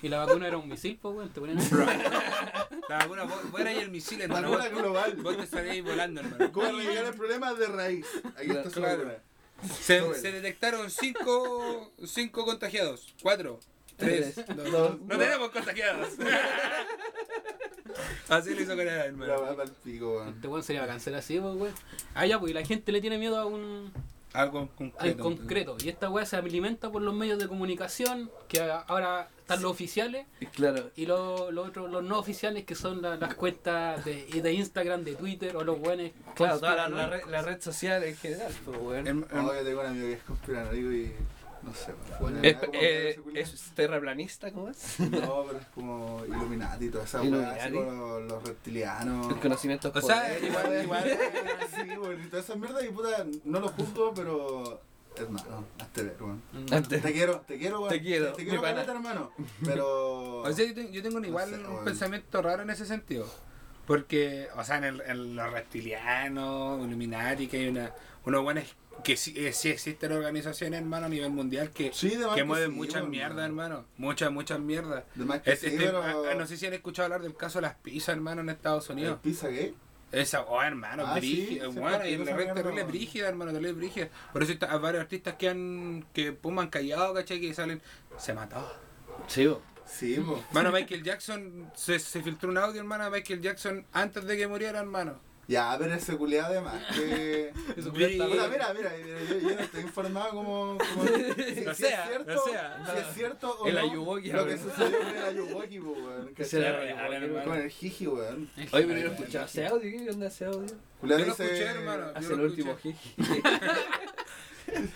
[0.00, 1.28] Y la vacuna era un misil, pues, güey.
[1.28, 1.58] Te ponían
[2.88, 4.50] La vacuna, vos, vos eras ahí el misil, hermano.
[4.50, 5.14] Vacuna Vos, global.
[5.16, 6.52] vos te estaríais volando, hermano.
[6.52, 8.06] ¿Cómo arreglar el problema de raíz?
[8.36, 8.96] Aquí está su Claro.
[8.98, 9.14] vacuna.
[9.80, 13.14] Se, se detectaron cinco, cinco contagiados.
[13.22, 13.60] Cuatro.
[13.96, 14.34] Tres.
[14.34, 14.70] Tres, Dos.
[14.72, 15.00] dos.
[15.02, 16.08] No tenemos contagiados.
[18.28, 19.34] Así lo hizo Canadá, La hermano.
[19.40, 20.28] weá para el pico, weón.
[20.30, 21.72] Este weón sería bacán ser así, pues, güey.
[22.14, 23.92] Ah, ya, pues, y la gente le tiene miedo a un,
[24.32, 25.22] Algo al concreto.
[25.22, 25.76] concreto.
[25.84, 30.26] Y esta weá se alimenta por los medios de comunicación, que ahora están los oficiales,
[30.40, 30.90] Y Claro.
[30.96, 35.14] y los, otros, los no oficiales, que son la- las cuentas de, de Instagram, de
[35.16, 36.10] Twitter, o los buenos.
[36.34, 39.06] Claro, toda la, la red, la red social en general, pues, weón.
[39.06, 41.12] Em- em- tengo un amigo que es conspiranoico y.
[41.64, 41.92] No sé.
[42.42, 43.42] Es, eh, culiao.
[43.42, 44.50] ¿Es terraplanista?
[44.52, 45.00] ¿Cómo es?
[45.00, 47.72] No, pero es como Illuminati y toda esa weá, así Illuminati.
[47.72, 49.28] como los, los reptilianos.
[49.30, 50.44] El conocimiento es O sea, poder.
[50.44, 51.04] igual, igual.
[51.74, 54.80] Sí, weón, y toda esa mierda y puta, no lo juzgo, pero.
[55.16, 56.42] Hermano, hazte ver, weón.
[56.88, 57.88] Te quiero, te quiero, weón.
[57.92, 59.30] Te quiero, Te quiero, caleta, hermano.
[59.64, 60.38] Pero.
[60.42, 62.84] O sea, yo tengo, yo tengo un No igual sé, un pensamiento raro en ese
[62.84, 63.26] sentido.
[63.86, 67.92] Porque, o sea, en, el, en los reptilianos, Illuminati, que hay una,
[68.24, 68.64] unos buenos
[69.02, 72.70] que sí, eh, sí existen organizaciones, hermano, a nivel mundial que, Sí, que que mueven
[72.70, 73.84] sí, muchas mierdas, hermano.
[73.96, 75.04] Muchas, muchas mierdas.
[75.44, 76.02] Este- este- pero.
[76.02, 78.48] ah, ah, no sé si han escuchado hablar del caso de las pizzas, hermano, en
[78.50, 79.18] Estados ¿El Unidos.
[79.22, 79.74] pizza gay?
[80.12, 84.08] Esa, oh, hermano, Ah, brígida, sí, bueno, y la red terrible brígida, hermano, terrible brígida.
[84.32, 87.40] Por eso hay varios artistas que han, que pum, han callado, ¿cachai?
[87.40, 87.82] Que salen,
[88.16, 88.64] se mató.
[89.26, 89.60] Sí, bo.
[89.86, 90.42] Sí, po.
[90.52, 94.46] Mano, Michael Jackson, se, se filtró un audio, hermano, de Michael Jackson antes de que
[94.46, 95.18] muriera, hermano.
[95.46, 97.52] Ya, pero ese culiado además que.
[97.76, 100.78] Eso Mira, mira, mira, mira, yo, yo no estoy informado como.
[100.78, 101.04] como
[101.54, 102.84] si, Lo si sea, es cierto, lo sea.
[102.92, 103.80] si es cierto o El no.
[103.80, 106.34] Ayuwoki, Lo que sucedió con el Ayuwoki, weón.
[106.34, 107.44] Que se la.
[107.44, 108.50] Con el Jiji, weón.
[108.72, 109.80] Oye, pero yo no escuchaba ese audio.
[110.04, 110.76] ¿Qué onda ese audio?
[111.00, 112.06] Julián Yo lo dice- escuché, hermano.
[112.14, 112.96] Hace el último escuché.
[113.16, 113.42] jiji.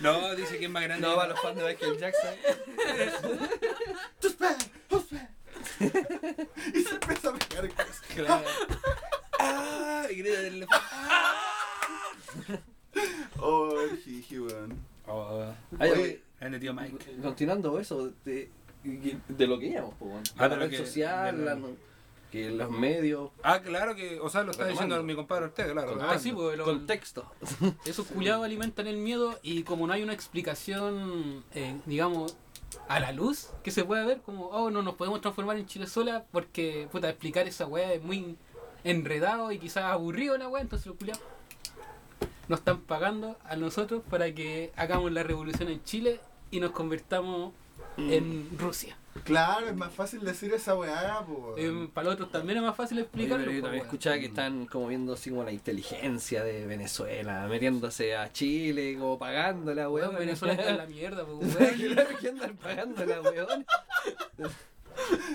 [0.01, 1.07] No, dice que es más grande.
[1.07, 2.33] No, para los fans de Michael Jackson.
[4.19, 4.57] ¡Tus pies!
[4.89, 5.21] ¡Tus pies!
[6.73, 8.01] y se empieza a pegar cosas.
[8.15, 8.43] Claro.
[9.39, 10.03] ¡Ah!
[10.11, 10.67] Y grita del
[13.41, 14.77] Oh, el jiji, weón.
[15.07, 15.45] Oh,
[15.79, 16.97] Ay, Oye, grande tío Mike.
[17.21, 18.49] Continuando eso, de,
[18.83, 20.33] de lo que íbamos, pues.
[20.37, 21.57] Ah, de la red que- social, la-
[22.31, 24.95] que los medios, Ah, claro que, o sea, lo está Retomando.
[24.95, 25.97] diciendo mi compadre Ortega, claro.
[26.01, 27.31] Ah, sí, pues, lo- contexto.
[27.85, 32.37] esos culiados alimentan el miedo y como no hay una explicación, eh, digamos,
[32.87, 35.87] a la luz que se pueda ver, como, oh, no nos podemos transformar en Chile
[35.87, 38.37] sola porque, puta, explicar esa weá es muy
[38.83, 41.21] enredado y quizás aburrido la weá, entonces los culiados
[42.47, 46.19] nos están pagando a nosotros para que hagamos la revolución en Chile
[46.51, 47.53] y nos convertamos
[47.97, 48.95] en Rusia.
[49.25, 51.53] Claro, es más fácil decir esa weá, po.
[51.57, 53.43] Eh, para los otros también es más fácil Oye, explicarlo.
[53.45, 58.15] pero yo también escuchaba que están como viendo así como la inteligencia de Venezuela, metiéndose
[58.15, 60.15] a Chile, como pagándola, weón.
[60.17, 62.17] Venezuela está en la mierda, po, weón.
[62.21, 63.65] Que andan pagándola, weón.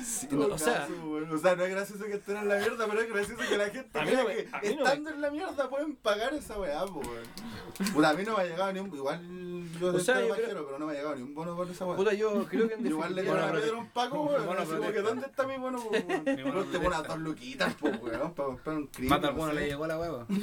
[0.04, 0.86] Sí, no, o sea,
[1.32, 3.70] o sea, no es gracioso que estén en la mierda, pero es gracioso que la
[3.70, 5.96] gente A mí no me- que a mí no me- estando en la mierda pueden
[5.96, 7.92] pagar esa weá, po, weón.
[7.92, 8.94] Puta, a mí no me ha llegado ni un.
[8.94, 11.56] Igual yo O soy sea, creo- pajero, pero no me ha llegado ni un bono
[11.56, 11.96] por esa weá.
[11.96, 14.46] puta, yo creo que en Igual le quiero a Pedro un Paco, weón.
[14.46, 15.00] Bono que.
[15.00, 16.06] ¿dónde está mi bono, weón?
[16.24, 19.10] bono No te unas dos luquitas, po, weón, para comprar un crimen.
[19.10, 19.54] Mata no alguno, sé.
[19.60, 20.26] le llegó la hueva.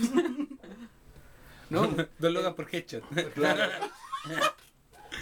[1.69, 1.87] No,
[2.19, 3.01] Dos locas por headshot.
[3.33, 3.71] Claro.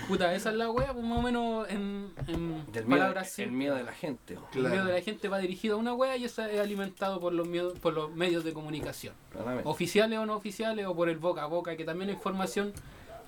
[0.08, 3.52] puta, esa es la wea, pues más o menos en, en Del miedo, palabras el
[3.52, 4.36] miedo de la gente.
[4.36, 4.46] weón.
[4.54, 4.88] El miedo Claro.
[4.88, 7.78] de la gente va dirigido a una wea y esa es alimentado por los, miedos,
[7.80, 9.14] por los medios de comunicación.
[9.32, 9.70] Claramente.
[9.70, 12.74] Oficiales o no oficiales, o por el boca a boca, que también hay información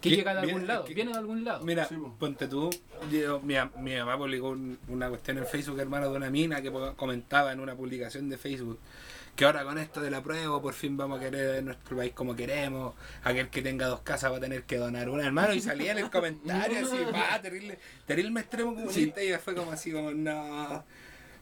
[0.01, 1.63] que llega de algún lado, qué- viene de algún lado.
[1.63, 2.71] Mira, Sí, ponte tú,
[3.11, 6.71] yo- mi, mi mamá publicó un- una cuestión en Facebook, hermano, de una mina que
[6.95, 8.79] comentaba en una publicación de Facebook
[9.35, 12.35] que ahora con esto de la prueba por fin vamos a querer nuestro país como
[12.35, 15.91] queremos, aquel que tenga dos casas va a tener que donar una, hermano, y salía
[15.93, 20.83] en el comentario así, va, terrible, terrible extremo comunista, y fue como así, como, no,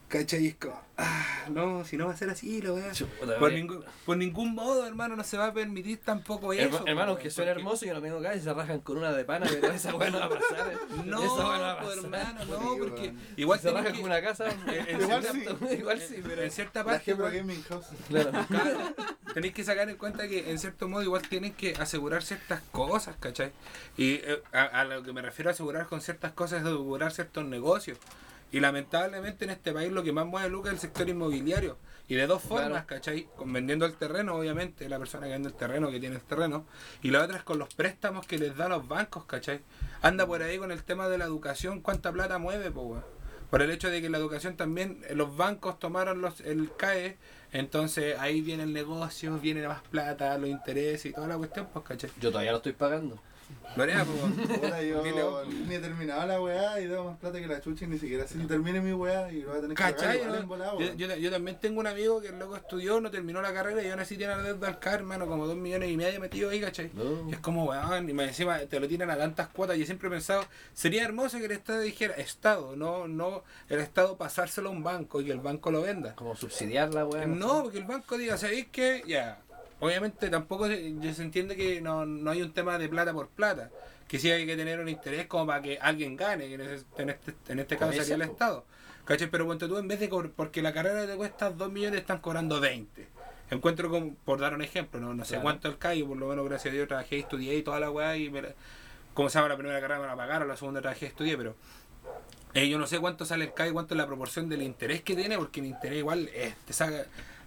[0.10, 0.48] ¿cachai?
[0.48, 3.86] Es como, ah, no, si no va a ser así, lo voy Chuta, por, ningún,
[4.06, 6.80] por ningún modo, hermano, no se va a permitir tampoco eso.
[6.80, 9.12] Herma- hermanos que suena porque- hermoso, yo no tengo casa y se rajan con una
[9.14, 10.74] de pana, pero esa weá no va a pasar.
[11.06, 11.98] No, esa weá no va a pasar.
[12.04, 15.76] hermano, no, porque igual se tenés rajan que- con una casa, en Igual cierto- sí.
[15.80, 17.86] igual sí, pero en cierta La parte igual- Gaming House.
[18.10, 18.32] claro.
[18.50, 18.96] Claro,
[19.34, 23.16] tenéis que sacar en cuenta que en cierto modo igual tienen que asegurar ciertas cosas,
[23.20, 23.52] ¿cachai?
[23.96, 27.12] Y eh, a, a lo que me refiero a asegurar con ciertas cosas es asegurar
[27.12, 27.98] ciertos negocios.
[28.52, 31.78] Y lamentablemente en este país lo que más mueve lucas es el sector inmobiliario.
[32.08, 32.86] Y de dos formas, Claro.
[32.88, 33.28] ¿cachai?
[33.36, 36.66] Con vendiendo el terreno, obviamente, la persona que vende el terreno, que tiene el terreno.
[37.04, 39.62] Y la otra es con los préstamos que les dan los bancos, ¿cachai?
[40.02, 43.06] Anda por ahí con el tema de la educación, ¿cuánta plata mueve, po, weón?
[43.52, 47.18] Por el hecho de que la educación también, eh, los bancos tomaron los, el CAE,
[47.52, 51.86] entonces ahí viene el negocio, viene más plata, los intereses y toda la cuestión, pues,
[51.86, 52.10] ¿cachai?
[52.20, 53.20] Yo todavía lo estoy pagando.
[53.76, 54.80] Lorea, pues,
[55.16, 58.00] yo ni he terminado la weá y debo más plata que la chucha y ni
[58.00, 60.18] siquiera si termine mi weá y lo voy a tener que pagar
[60.80, 63.84] Yo, yo- yo también tengo un amigo que el loco estudió, no terminó la carrera
[63.84, 66.50] y aún así tiene la deuda al CAR, hermano, como dos millones y medio metido
[66.50, 66.90] ahí, ¿cachai?
[66.96, 67.30] No.
[67.30, 69.78] Y es como, weón, y más encima te lo tiran a tantas cuotas.
[69.78, 74.18] Yo siempre he pensado, sería hermoso que el Estado dijera, Estado, no, no, el Estado
[74.18, 76.16] pasárselo a un banco y que el banco lo venda.
[76.16, 77.28] Como subsidiar la weá.
[77.28, 79.04] No, porque el banco diga, ¿sabéis qué?
[79.08, 79.40] Ya.
[79.80, 83.30] Obviamente tampoco se, ya se entiende que no, no hay un tema de plata por
[83.30, 83.70] plata.
[84.08, 86.86] Que sí hay que tener un interés como para que alguien gane, que en ese-
[86.98, 88.22] en este, en este caso sería el.
[88.24, 88.66] Estado.
[89.06, 89.30] ¿Cachai?
[89.30, 92.60] Pero ponte tú, en vez de porque la carrera te cuesta 2 millones, están cobrando
[92.60, 93.08] 20.
[93.52, 95.44] Encuentro como, por dar un ejemplo, no, no sé Claro.
[95.44, 97.90] cuánto el callo, por lo menos gracias a Dios trabajé y estudié y toda la
[97.90, 98.50] weá y me la-
[99.16, 101.56] como se llama la primera carrera me la pagaron, la segunda trabajé y estudié, pero
[102.54, 105.16] eh, yo no sé cuánto sale el CAI, cuánto es la proporción del interés que
[105.16, 107.06] tiene, porque el interés igual eh, te saca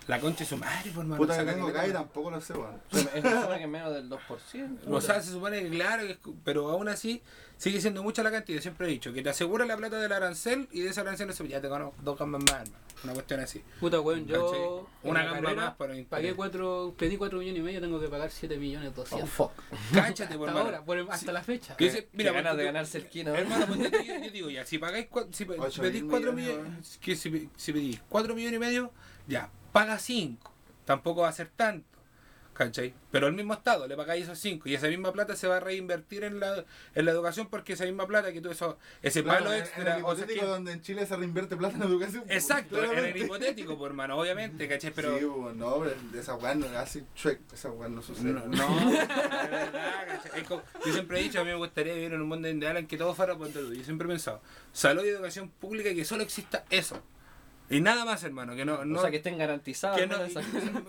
[0.09, 1.17] la concha de su madre, por mano.
[1.17, 2.81] Puta que tengo acá y tampoco lo sé, weón.
[2.91, 4.79] Se supone que es menos del 2%.
[4.89, 7.23] O sea, se supone que claro, que es cu- pero aún así
[7.57, 8.61] sigue siendo mucha la cantidad.
[8.61, 11.33] Siempre he dicho que te asegura la plata del arancel y de ese arancel no
[11.33, 12.83] se ya te conozco dos gambas más, hermano.
[13.05, 13.63] Una cuestión así.
[13.81, 14.89] Puta, weón, yo.
[15.03, 16.09] Una gamba más para interés.
[16.09, 19.29] Pagué cuatro, pedí 4 millones y medio, tengo que pagar 7 millones Oh, 200.
[19.29, 19.51] fuck.
[19.93, 21.75] Cáchate, por hasta ahora, por el- hasta la fecha.
[21.79, 23.27] Dice, Mira, ganas de ganarse el.
[23.29, 23.89] Hermano, tú, yo,
[24.25, 27.73] yo digo ya, si pagáis si, pedís mil 4 millones, millones, que si, pe- si
[27.73, 28.93] pedís 4 millones y medio,
[29.27, 30.53] ya, paga 5.
[30.85, 31.87] Tampoco va a ser tanto.
[32.55, 32.93] ¿Cachai?
[33.11, 35.61] Pero al mismo estado le pagáis esos 5 y esa misma plata se va a
[35.61, 39.45] reinvertir en la, en la educación porque esa misma plata que tú eso, ese Claro,
[39.45, 39.81] palo en- extra.
[39.81, 42.25] En el o sea, hipotético donde en Chile se reinvierte plata en educación.
[42.27, 44.93] pues, exacto, en el hipotético, por hermano, obviamente, ¿cachai?
[44.95, 45.19] Pero.
[45.19, 48.35] Sí, weón, no, pero esa weá no así, chuec, esa weá no sucede.
[48.35, 50.41] No, no, verdad, ¿cachai?
[50.43, 52.77] Es como- yo siempre he dicho, a mí me gustaría vivir en un mundo ideal
[52.77, 53.73] en que todo fuera por todo.
[53.73, 57.03] Yo siempre he pensado, salud y educación pública y que solo exista eso.
[57.73, 58.85] Y nada más, hermano, que no...
[58.85, 59.99] no o sea, que estén garantizados.
[59.99, 60.17] que ¿no?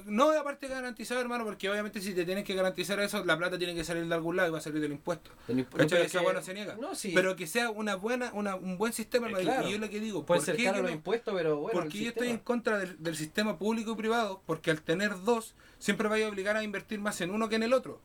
[0.06, 3.74] no, aparte garantizado, hermano, porque obviamente si te tienes que garantizar eso, la plata tiene
[3.74, 5.32] que salir de algún lado y va a salir del impuesto.
[5.48, 5.88] del impu- ¿Cachai?
[5.90, 6.76] pero Esa que- weá no se niega.
[6.76, 7.12] No, sí.
[7.16, 9.68] Pero que sea una buena, una, un buen sistema, Eh, claro.
[9.68, 11.58] Y yo lo que digo, Pueden ¿por ser qué caros yo los no- impuestos, pero
[11.58, 11.80] bueno.
[11.80, 15.56] porque yo estoy en contra del, del sistema público y privado, porque al tener dos,
[15.80, 18.02] siempre vaya a obligar a invertir más en uno que en el otro.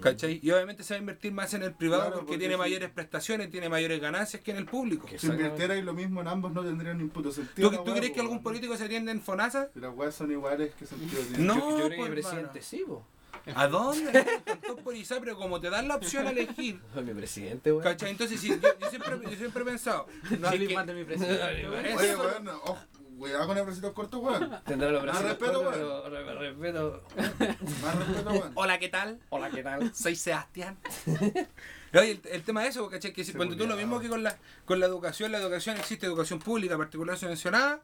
[0.00, 0.40] ¿Cachai?
[0.42, 2.58] Y obviamente se va a invertir más en el privado Claro, porque, porque tiene sí.
[2.58, 5.06] mayores prestaciones, tiene mayores ganancias que en el público.
[5.06, 7.70] Que Si invirtierais lo mismo en ambos no tendrían ni puto sentido.
[7.70, 9.68] ¿Tú, tú crees que algún político se atiende en FONASA?
[9.74, 11.44] Si las weas son iguales, ¿qué sentido tiene?
[11.44, 13.06] No, Yo, yo creo que pues, mi presidente sí, po.
[13.54, 14.26] ¿A dónde?
[14.84, 17.82] Por Isa, pero como te dan la opción a elegir, Mi presidente, weón.
[17.84, 18.10] ¿cachai?
[18.10, 20.06] Entonces, sí, yo, yo siempre, yo siempre he pensado,
[20.38, 21.66] no, Chile que- más de mi presidente.
[21.96, 22.78] Oye, weón, ojo,
[23.20, 24.58] cuidado con el bracito corto, weón.
[24.66, 26.02] Tendrá los Más brazos respeto, cortos, weón.
[26.04, 27.02] pero re- respeto.
[27.82, 28.52] Más respeto, weón.
[28.54, 29.20] Hola, ¿qué tal?
[29.28, 29.94] Hola, ¿qué tal?
[29.94, 30.76] Soy Sebastián.
[31.92, 33.12] El, el tema de eso, ¿cachai?
[33.12, 36.06] Que si, cuando tú lo mismo que con la, con la educación, la educación existe
[36.06, 37.80] educación pública, particular subvencionada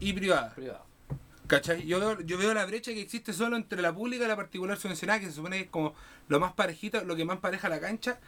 [0.00, 0.52] y privada.
[0.56, 0.84] Privado.
[1.46, 1.86] ¿Cachai?
[1.86, 4.76] Yo veo, yo veo la brecha que existe solo entre la pública y la particular
[4.76, 5.94] subvencionada, que se supone que es como
[6.26, 8.18] lo más parejito, lo que más pareja la cancha.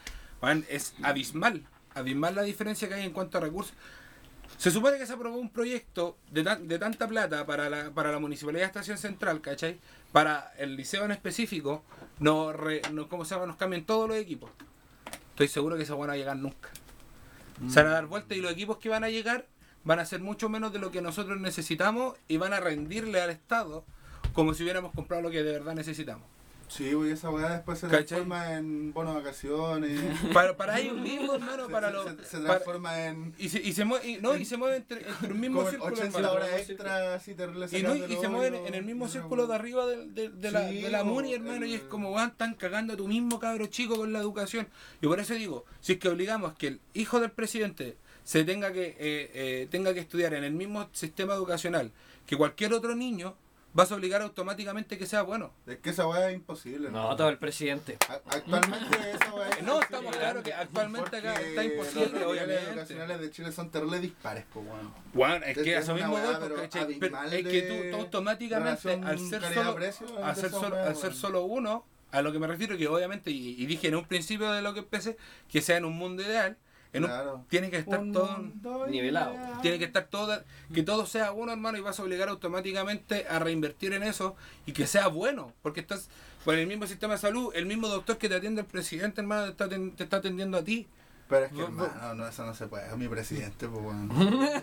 [0.40, 1.66] Weón, es abismal.
[1.94, 3.74] Abismal la diferencia que hay en cuanto a recursos.
[4.58, 8.10] Se supone que se aprobó un proyecto de, tan- de tanta plata para la, para
[8.10, 9.78] la Municipalidad de Estación Central, ¿cachai?
[10.12, 11.84] Para el liceo en específico,
[12.20, 13.46] no, re- no ¿cómo se llama?
[13.46, 14.50] Nos cambien todos los equipos.
[15.30, 16.70] Estoy seguro que esa van a llegar nunca.
[17.68, 19.46] Se van a dar vuelta y los equipos que van a llegar
[19.84, 23.30] van a ser mucho menos de lo que nosotros necesitamos y van a rendirle al
[23.30, 23.84] Estado
[24.32, 26.26] como si hubiéramos comprado lo que de verdad necesitamos.
[26.68, 28.04] Sí, güey, esa weá después se ¿Cachai?
[28.06, 30.00] transforma en bonos de vacaciones.
[30.34, 32.04] Para, para ellos mismos, hermano, para los...
[32.04, 33.34] se- se para- transforma en.
[33.38, 35.92] y se, y se mueve, y- no, y se mueve entre, entre un mismo círculo,
[35.94, 36.32] 80 hermano.
[36.34, 39.86] horas extra, así te le Y, no, se mueven en el mismo círculo de arriba
[39.86, 42.94] de, de- de la, de la MUNI, hermano, y es el- como, weón, están cagando
[42.94, 44.66] a tu mismo cabro chico con la educación.
[45.00, 48.72] Y por eso digo, si es que obligamos que el hijo del presidente se tenga
[48.72, 51.92] que, eh, eh, tenga que estudiar en el mismo sistema educacional
[52.26, 53.36] que cualquier otro niño,
[53.76, 55.52] vas a obligar automáticamente que sea bueno.
[55.66, 56.90] Es que esa weá es imposible.
[56.90, 57.98] No, todo el presidente.
[58.08, 62.26] A- Actualmente esa weá es No, estamos claros que actualmente acá está imposible, Los niveles
[62.30, 62.70] obviamente.
[62.70, 64.94] educacionales de Chile son terribles dispares, pues, weón.
[65.12, 66.70] Bueno, es Es- que eso mismo weá, voy, pero es
[67.44, 71.42] que tú, tú automáticamente, al ser, solo, calidad-precio al, ser solo, weá, al ser solo
[71.44, 74.62] uno, a lo que me refiero, que obviamente, y, y dije en un principio de
[74.62, 75.18] lo que empecé,
[75.50, 76.56] que sea en un mundo ideal,
[76.96, 77.44] en un- Claro.
[77.48, 78.86] tiene que estar Un todo...
[78.88, 79.34] nivelado.
[79.62, 80.42] Tiene que estar todo,
[80.74, 84.72] que todo sea uno, hermano, y vas a obligar automáticamente a reinvertir en eso y
[84.72, 86.08] que sea bueno, porque estás
[86.44, 89.44] por el mismo sistema de salud, el mismo doctor que te atiende el presidente, hermano,
[89.46, 90.86] te está, aten- te está atendiendo a ti.
[91.28, 91.84] Pero es que, No, no.
[91.86, 92.86] hermano, no, eso no se puede.
[92.88, 94.08] Es mi presidente, pues, weón.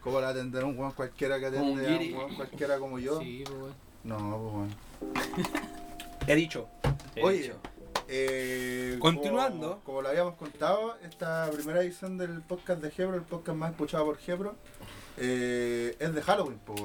[0.00, 2.78] ¿Cómo le va a atender a un weón cualquiera que atiende a un weón cualquiera
[2.78, 3.20] como yo?
[3.20, 3.74] Sí, pues.
[4.04, 4.74] No, pues, weón.
[6.26, 6.68] He dicho.
[7.14, 7.56] He Oye, dicho.
[8.14, 9.68] Eh, Continuando.
[9.70, 13.70] Como, como lo habíamos contado, esta primera edición del podcast de Hebro, el podcast más
[13.70, 14.54] escuchado por Hebro,
[15.16, 16.82] eh, es de Halloween, pues.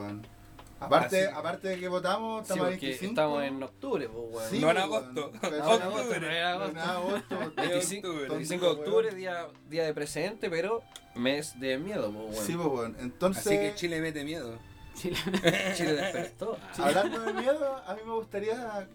[0.80, 1.36] Aparte, Ah, sí.
[1.36, 3.10] aparte de que votamos, Sí, estamos porque 25.
[3.12, 4.50] estamos en octubre, pues, weón.
[4.52, 5.32] Sí, No en agosto.
[5.42, 6.20] No, en agosto, Octubre.
[6.20, 6.72] no era agosto.
[6.72, 7.36] En agosto.
[7.58, 8.30] 25, octubre.
[8.30, 10.84] 25 de octubre, día, día de presente, pero
[11.16, 12.46] mes de miedo, pues, weón.
[12.46, 12.96] Sí, pues, weón.
[13.00, 14.60] Entonces, Así que Chile mete miedo.
[14.96, 15.18] Chile.
[15.76, 16.58] Chile despertó.
[16.78, 18.88] Hablando de miedo, a mí me gustaría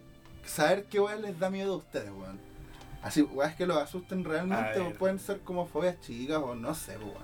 [0.45, 2.39] saber qué weón les da miedo a ustedes, weón.
[3.01, 6.93] Así, weas que los asusten realmente, o pueden ser como fobias chicas, o no sé,
[6.93, 7.23] pues, weón.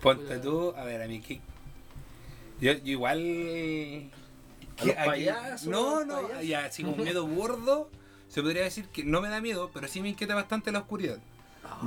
[0.00, 1.40] Ponte tú, a ver, a mí que.
[2.60, 4.10] Yo, yo igual.
[4.78, 6.46] ¿A los payasos, No, no, payasos?
[6.46, 7.90] ya, así con miedo burdo.
[8.28, 11.18] Se podría decir que no me da miedo, pero sí me inquieta bastante la oscuridad.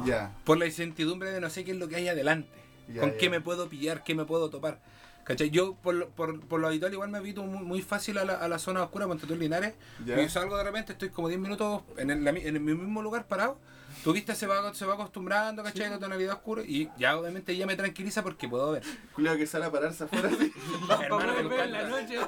[0.05, 0.33] Ya.
[0.43, 2.49] Por la incertidumbre de no sé qué es lo que hay adelante.
[2.87, 3.17] Ya, con ya.
[3.17, 4.79] qué me puedo pillar, qué me puedo topar.
[5.23, 5.49] ¿Cachai?
[5.51, 8.33] Yo, por, lo- por, por lo habitual, igual me evito muy, muy fácil a la,
[8.35, 9.73] a la zona oscura, Ponte tú en Linares.
[10.05, 13.01] Y salgo de repente, estoy como 10 minutos en el, la mi- en el mismo
[13.03, 13.59] lugar parado.
[14.03, 15.85] Tu vista se va, se va acostumbrando, ¿cachai?
[15.87, 16.61] A la tonalidad oscura.
[16.65, 18.83] Y ya, obviamente, ya me tranquiliza porque puedo ver.
[19.13, 20.29] Cuidado que sale a pararse afuera.
[20.29, 20.51] así.
[21.03, 22.01] Hermano, me ver en la encanta.
[22.01, 22.19] noche.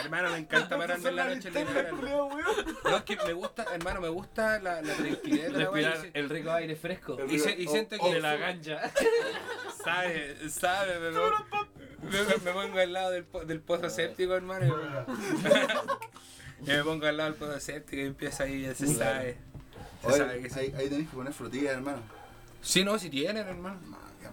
[0.00, 1.92] Hermano, me encanta pararme en la noche en Linares.
[2.84, 6.06] No, es que me gusta, hermano, me gusta la, la tranquilidad de la Respirar wea,
[6.14, 7.18] y el rico aire fresco.
[7.28, 8.80] Y, se- y siento Oh, que de la gancha.
[9.84, 11.10] Sabe, sabe,
[12.02, 14.74] me, me pongo al lado del, po- del pozo séptico, hermano.
[16.60, 19.36] Y me pongo al lado del pozo séptico y empieza ahí, ya se sabe.
[20.02, 20.58] Se Oye, sabe que sí.
[20.60, 21.98] ahí, ahí tenés que poner frutillas, hermano.
[22.60, 23.80] Sí, no, si tienen, hermano.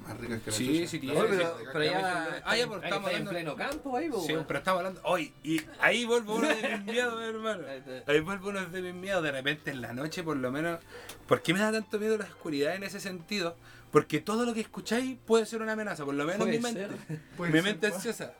[0.02, 2.26] Más, ricas que la Sí, sí No, tiene, Oye, sí, pero, de pero ya, Ah,
[2.32, 5.02] ya, pero ahí estamos está en hablando- pleno campo ahí, pues, Sí, pero estamos hablando.
[5.04, 7.64] Hoy, y ahí vuelvo uno de mis miedos, hermano.
[8.08, 9.24] Ahí vuelvo uno de mis miedos.
[9.24, 10.80] De repente en la noche, por lo menos.
[11.28, 13.56] ¿Por qué me da tanto miedo la oscuridad en ese sentido?
[13.92, 16.88] Porque todo lo que escucháis puede ser una amenaza, por lo menos en mi mente.
[16.88, 17.20] ser.
[17.38, 18.34] Puede mi ser, mente ansiosa.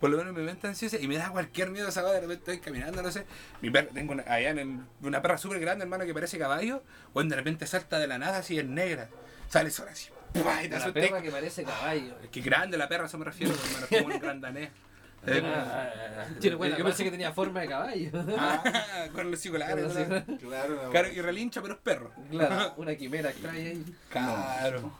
[0.00, 2.52] Por lo menos mi mente ansiosa y me da cualquier miedo esa cosa, de repente
[2.52, 3.24] estoy caminando, no sé.
[3.62, 6.82] Mi perra, tengo una, allá en el- una perra súper grande, hermano, que parece caballo,
[7.12, 9.08] o de repente salta de la nada así es negra.
[9.48, 10.10] Sale sola así.
[10.32, 10.62] ¡pua!
[10.62, 11.00] y te La asusté.
[11.02, 12.16] perra que parece caballo.
[12.22, 14.70] Es que grande la perra, eso me refiero, hermano, como un gran danés.
[15.26, 15.90] Eh, Ah,
[16.40, 18.10] Tiene buena Yo pensé que tenía forma de caballo.
[18.38, 18.62] ah,
[19.12, 20.24] con los ciculares, Claro.
[20.38, 22.12] Claro, Claro, y relincha, pero es perro.
[22.30, 23.84] Claro, una quimera extraña ahí.
[24.10, 24.92] Claro.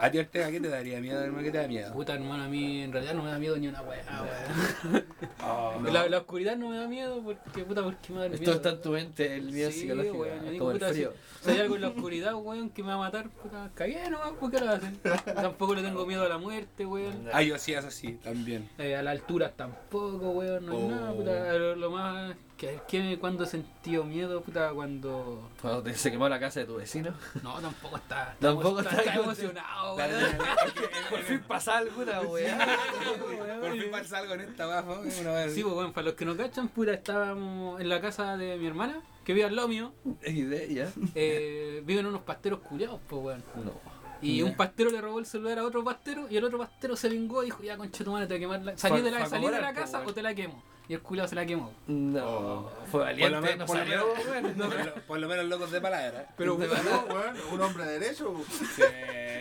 [0.00, 1.42] A ti, Ortega, ¿qué te daría miedo, hermano?
[1.44, 1.92] ¿Qué te da miedo?
[1.92, 5.04] Puta hermano, a mí en realidad no me da miedo ni una weá, weón.
[5.44, 8.52] Oh, La, la oscuridad no me da miedo porque, puta, porque me da Esto miedo.
[8.54, 10.18] está en tu mente, el miedo Sí, psicológico.
[10.18, 11.12] weón, yo digo, como el puta, frío.
[11.40, 14.10] Si, si hay algo en la oscuridad, weón, que me va a matar, puta, cagué
[14.10, 14.98] nomás, ¿por qué lo hacen?
[15.34, 17.28] Tampoco le tengo miedo a la muerte, weón.
[17.32, 18.68] Ah, yo sí, eso sí, también.
[18.78, 20.88] Eh, a la altura tampoco, weón, no hay Oh.
[20.90, 21.52] nada, puta.
[21.58, 22.34] Lo, lo más
[22.68, 25.50] que, que cuando he sentido miedo, puta, cuando.
[25.60, 27.12] Cuando te- se quemó la casa de tu vecino.
[27.42, 28.36] No, tampoco está.
[28.40, 30.10] Tampoco está, está está con- emocionado, weón.
[31.10, 32.78] Por fin pasa alguna weá.
[33.60, 35.54] Por fin pasa algo en esta vez.
[35.54, 38.66] Sí, pues, weón, para los que no cachan, puta, estábamos en la casa de mi
[38.66, 39.92] hermana, que vive al lado mío.
[40.24, 40.92] idea, ya.
[41.16, 43.44] Eh, viven unos pasteros culiados, pues, weón.
[43.64, 43.91] No.
[44.22, 47.08] Y un pastero le robó el celular a otro pastero y el otro pastero se
[47.08, 48.78] vengó y dijo, ya concha tu madre, te voy a quemar la...
[48.78, 50.62] ¿Salí de la, salí de la casa o te la quemo?
[50.88, 51.72] Y el culiado se la quemó.
[51.86, 52.68] No.
[52.90, 54.54] Fue valiente, Por lo no por lo salió, menos- weón.
[54.68, 56.28] por lo- Por lo menos locos de palabra.
[56.36, 58.34] Pero De bueno, weón, un hombre derecho.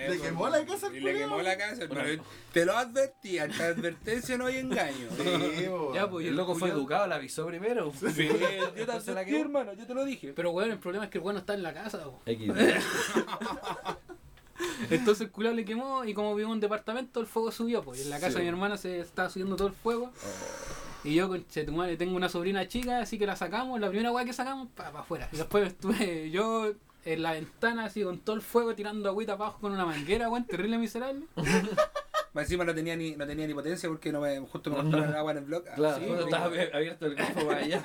[0.09, 2.23] Le quemó la casa al Y le quemó la casa, hermano.
[2.51, 5.07] Te lo advertí, ante advertencia no hay engaño.
[5.15, 5.67] Sí.
[5.93, 7.91] Ya, pues, y El loco fue educado, la avisó primero.
[7.93, 10.33] Sí, yo te advertí, hermano, yo te lo dije.
[10.33, 12.03] Pero weón, el problema es que el weón no está en la casa.
[14.89, 17.83] Entonces el culiado le quemó y como vivo en un departamento el fuego subió.
[17.83, 18.37] Pues en la casa Sí.
[18.37, 20.11] de mi hermana se estaba subiendo todo el fuego.
[21.03, 24.11] Y yo, con tu madre, tengo una sobrina chica, así que la sacamos, la primera
[24.11, 25.27] weá que sacamos, para afuera.
[25.31, 26.71] Y después estuve yo
[27.03, 30.45] en la ventana así con todo el fuego tirando agüita abajo con una manguera, weón,
[30.45, 31.25] terrible miserable.
[32.33, 35.09] Más encima no tenía ni, no tenía ni potencia porque no me, justo me cortaron
[35.09, 35.63] el agua en el blog.
[35.69, 37.81] Ah, Claro, Sí, estaba abier- abierto el grifo para allá.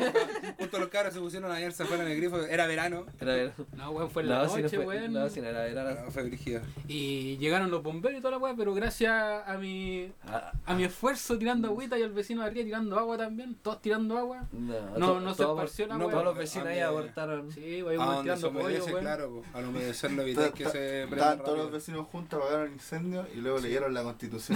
[0.59, 2.41] Justo los cabros se pusieron a bañarse afuera en el grifo.
[2.43, 3.07] Era verano.
[3.21, 4.87] Era ver- No, weón, fue en la No, si no noche, fue.
[4.87, 5.13] weón.
[5.13, 6.01] No, si no era verano.
[6.05, 6.61] No, fue brígido.
[6.87, 9.13] Y llegaron los bomberos y toda la weá, pero gracias
[9.49, 13.19] a mi, Ah, a mi esfuerzo tirando agüita y al vecino de arriba tirando agua
[13.19, 14.47] también, todos tirando agua.
[14.53, 16.09] No, No, to- no se esparció la no.
[16.09, 17.51] Todos los vecinos ahí Ah, abortaron.
[17.51, 19.01] Sí, weón, A weón, donde se tirando pollo, weón.
[19.01, 19.43] claro.
[19.55, 21.09] Al humedecerlo evitar que se
[21.45, 24.36] todos los vecinos juntos, apagaron incendios y luego leyeron la constitución.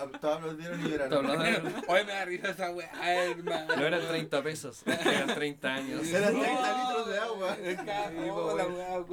[0.00, 1.74] Ah, Todos aplaudieron y Todos lloraron.
[1.86, 2.90] Hoy me da risa esa weá,
[3.24, 3.76] hermano.
[3.76, 6.08] No eran 30 pesos, eran 30 años.
[6.08, 7.56] Eran 30 litros de agua.
[7.84, 9.04] Cagó la weá.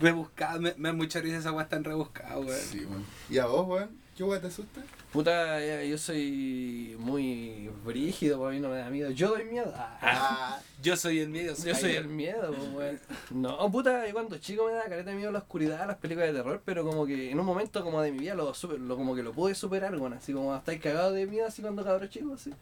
[0.00, 2.60] Rebuscado, me, me da mucha risa esa weá tan rebuscada, weón.
[2.60, 3.06] Sí, weón.
[3.30, 4.07] ¿Y a vos, weón?
[4.18, 4.82] ¿Qué weón te asusta?
[5.12, 9.10] Puta, ya, yo soy muy brígido, para mí no me da miedo.
[9.12, 9.72] Yo doy miedo.
[9.76, 11.54] Ah, Ah, Yo soy el miedo.
[11.64, 12.98] yo soy el miedo, weón.
[13.30, 16.34] No, puta, yo cuando chico me da careta de miedo la oscuridad, las películas de
[16.38, 19.14] terror, pero como que en un momento como de mi vida lo, super- lo como
[19.14, 20.14] que lo pude superar, weón.
[20.14, 22.52] Así como estáis cagados de miedo así cuando cabros chicos, así.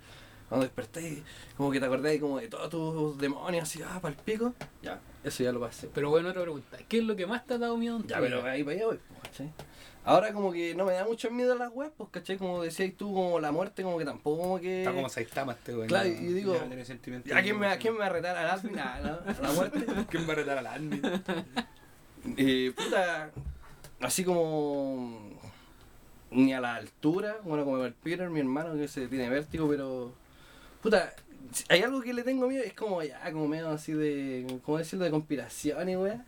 [0.50, 1.22] Cuando desperté,
[1.56, 4.54] como que te acordáis como de todos tus demonios, así, ah, para el pico.
[4.82, 5.88] Ya, eso ya lo pasé.
[5.92, 6.76] Pero bueno, otra pregunta.
[6.86, 8.36] ¿Qué es lo que más te ha dado miedo en tu Ya, vida?
[8.36, 9.52] pero ahí para allá voy, ¿cachai?
[10.06, 12.38] Ahora como que no me da mucho miedo las weas, pues, ¿cachai?
[12.38, 14.82] Como decías tú, como la muerte, como que tampoco como que...
[14.82, 15.88] Está como Saitama este weón.
[15.88, 18.36] Claro, y digo, ¿A quién me, a quién me va a retar?
[18.36, 18.78] ¿Al admin?
[18.78, 19.84] ¿A la muerte?
[20.08, 21.02] ¿Quién va a retar al Andy?
[22.36, 23.30] Eh, puta,
[24.00, 25.30] así como...
[26.30, 30.12] Ni a la altura, bueno, como el Peter, mi hermano, que se tiene vértigo, pero...
[30.82, 31.14] Puta,
[31.68, 34.60] hay algo que le tengo miedo, es como ya, como medio así de...
[34.64, 35.04] ¿Cómo decirlo?
[35.04, 36.24] De conspiración y weá.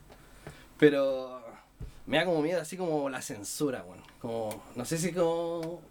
[0.79, 1.48] Pero...
[2.09, 4.03] Me da como miedo, así como la censura, bueno.
[4.19, 5.83] Como, no sé si como...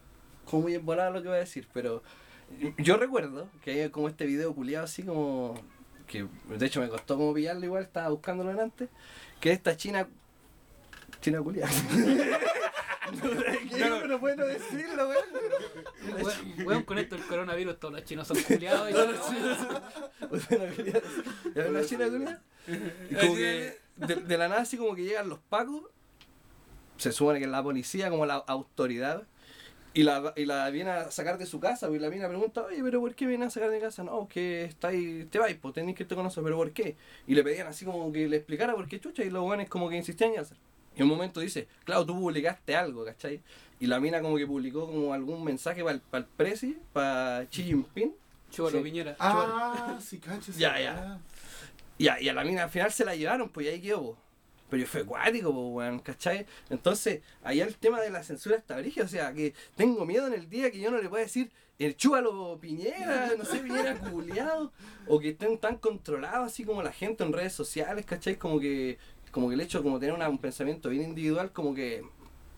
[0.46, 2.02] Como muy volado lo que voy a decir, pero...
[2.80, 5.54] Yo recuerdo que hay como este video culiado así como...
[6.08, 6.26] Que
[6.58, 8.90] de hecho me costó como pillarlo igual, estaba buscándolo en antes.
[9.40, 10.08] Que esta china...
[11.22, 11.72] China culiada.
[13.22, 16.66] no, no, no puedo decirlo, weón.
[16.66, 19.30] Weón, con esto el coronavirus todos los chinos son culiados y Todos todo.
[20.32, 21.54] los chinos son-.
[21.54, 22.42] ¿Ya una china culiada?
[23.12, 25.84] Y como que de, de la nada así como que llegan los pacos,
[26.98, 29.24] se supone que es la policía, como la autoridad,
[29.94, 32.66] y la, y la viene a sacar de su casa, y la viene a preguntar,
[32.66, 34.04] oye, pero ¿por qué viene a sacar de casa?
[34.04, 36.96] No, que está ahí, te vais, pues tenés que irte con nosotros, pero ¿por qué?
[37.26, 39.90] Y le pedían así como que le explicara por qué chucha, y los buenos como
[39.90, 40.58] que insistían en hacer.
[40.96, 43.40] Y un momento dice, claro, tú publicaste algo, ¿cachai?
[43.80, 48.14] Y la mina como que publicó como algún mensaje para el, presi, para Xi Jinping,
[48.52, 48.84] Chúbalo, Sí.
[48.84, 49.16] piñera.
[49.20, 50.52] ah sí, cacho.
[50.52, 50.80] esa Ya, weá.
[50.82, 51.20] ya.
[52.00, 54.02] Y a, y a la mina al final se la llevaron, pues y ahí quedó,
[54.02, 54.18] po.
[54.70, 56.46] Pero fue acuático, pues, weón, ¿cachai?
[56.70, 60.34] Entonces, ahí el tema de la censura está brígido, o sea, que tengo miedo en
[60.34, 64.72] el día que yo no le pueda decir el chúbalo piñera, no sé, piñera culiado,
[65.08, 68.36] o que estén tan controlados así como la gente en redes sociales, ¿cachai?
[68.36, 68.98] Como que,
[69.32, 72.04] como que el hecho de como tener un pensamiento bien individual, como que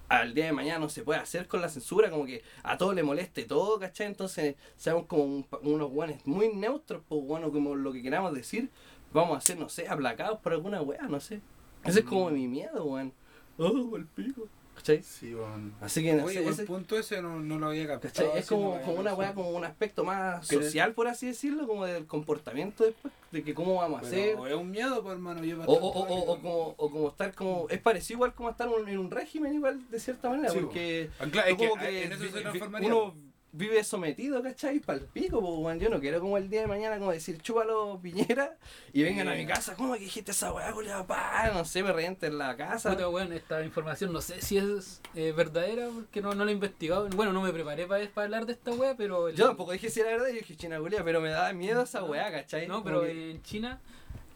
[0.07, 2.95] al día de mañana no se puede hacer con la censura, como que a todos
[2.95, 4.07] le moleste todo, ¿cachai?
[4.07, 8.70] Entonces, seamos como un unos guanes muy neutros, pues bueno, como lo que queramos decir,
[9.14, 11.41] vamos a ser, no sé, aplacados por alguna weá, no sé.
[11.86, 13.13] Ese es como mi miedo, weón.
[13.57, 14.47] Oh, el pico.
[14.75, 15.03] ¿Cachai?
[15.03, 15.73] Sí, weón.
[15.82, 18.13] Así que Oye, buen ese- punto ese no, no lo había captado.
[18.13, 18.39] ¿cachai?
[18.39, 21.86] Es no como, como una weá, como un aspecto más social, por así decirlo, como
[21.86, 24.36] del comportamiento después, de que cómo vamos a hacer.
[24.36, 25.43] Pero es un miedo, pues, hermano.
[25.43, 27.67] Yo O, o, o, o, o como, o como estar como.
[27.69, 31.09] Es parecido igual como estar en un régimen, igual de cierta manera, Sí, porque.
[31.19, 32.88] Ah, claro, es que, que en eso vi- se transformaría.
[32.95, 33.13] uno
[33.52, 34.80] vive sometido, ¿cachai?
[34.80, 35.80] Pal pico, pues, weón.
[35.80, 38.58] Yo no quiero como el día de mañana como decir chúpalo piñera
[38.93, 41.06] y vengan a mi casa, ¿cómo que dijiste esa weá, culiao?
[41.08, 42.91] Pa, no sé, me revienten la casa.
[42.91, 46.54] Puta, weón, esta información no sé si es eh, verdadera porque no, no la he
[46.54, 47.08] investigado.
[47.10, 49.28] Bueno, no me preparé para, para hablar de esta weá, pero.
[49.30, 51.82] el- Yo tampoco dije si era verdad, yo dije china culia, pero me daba miedo
[51.82, 52.68] esa weá, ¿cachai?
[52.68, 53.80] No, pero que- en China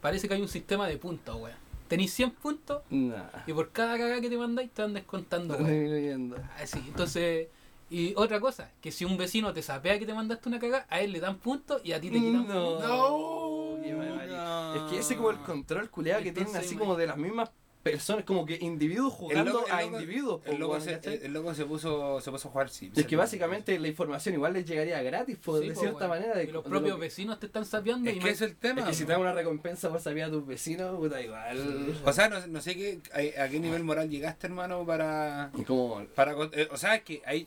[0.00, 1.56] parece que hay un sistema de puntos, weón.
[1.86, 3.28] Tenéis 100 puntos Nah.
[3.46, 6.36] y por cada cagada que te mandáis te van descontando, viendo.
[6.58, 7.48] Ah, sí, entonces.
[7.94, 11.00] Y otra cosa, que si un vecino te sapea que te mandaste una cagada, a
[11.00, 12.64] él le dan puntos y a ti te quitan No.
[12.64, 12.82] puntos.
[12.88, 14.74] No.
[14.86, 17.50] Es que ese como el control culiado que tienen así como de las mismas
[17.84, 20.40] personas, como que individuos jugando loco- a loco- individuos.
[20.46, 21.20] El loco, se, ¿cachai?
[21.22, 22.96] el loco se puso, se puso a jugar Sims.
[22.96, 26.34] es que básicamente la información igual les llegaría gratis, po, Sí, de po, cierta manera.
[26.34, 28.40] De, y los de propios lo que- vecinos te están sapeando Es y que es
[28.40, 28.80] el tema.
[28.80, 31.94] Es que si te dan una recompensa por saber a tus vecinos, puta, igual.
[32.06, 33.00] O sea, no, no sé qué,
[33.38, 35.50] a, a qué nivel moral llegaste, hermano, para...
[35.66, 36.02] Como.
[36.14, 37.46] para eh, o sea, es que hay...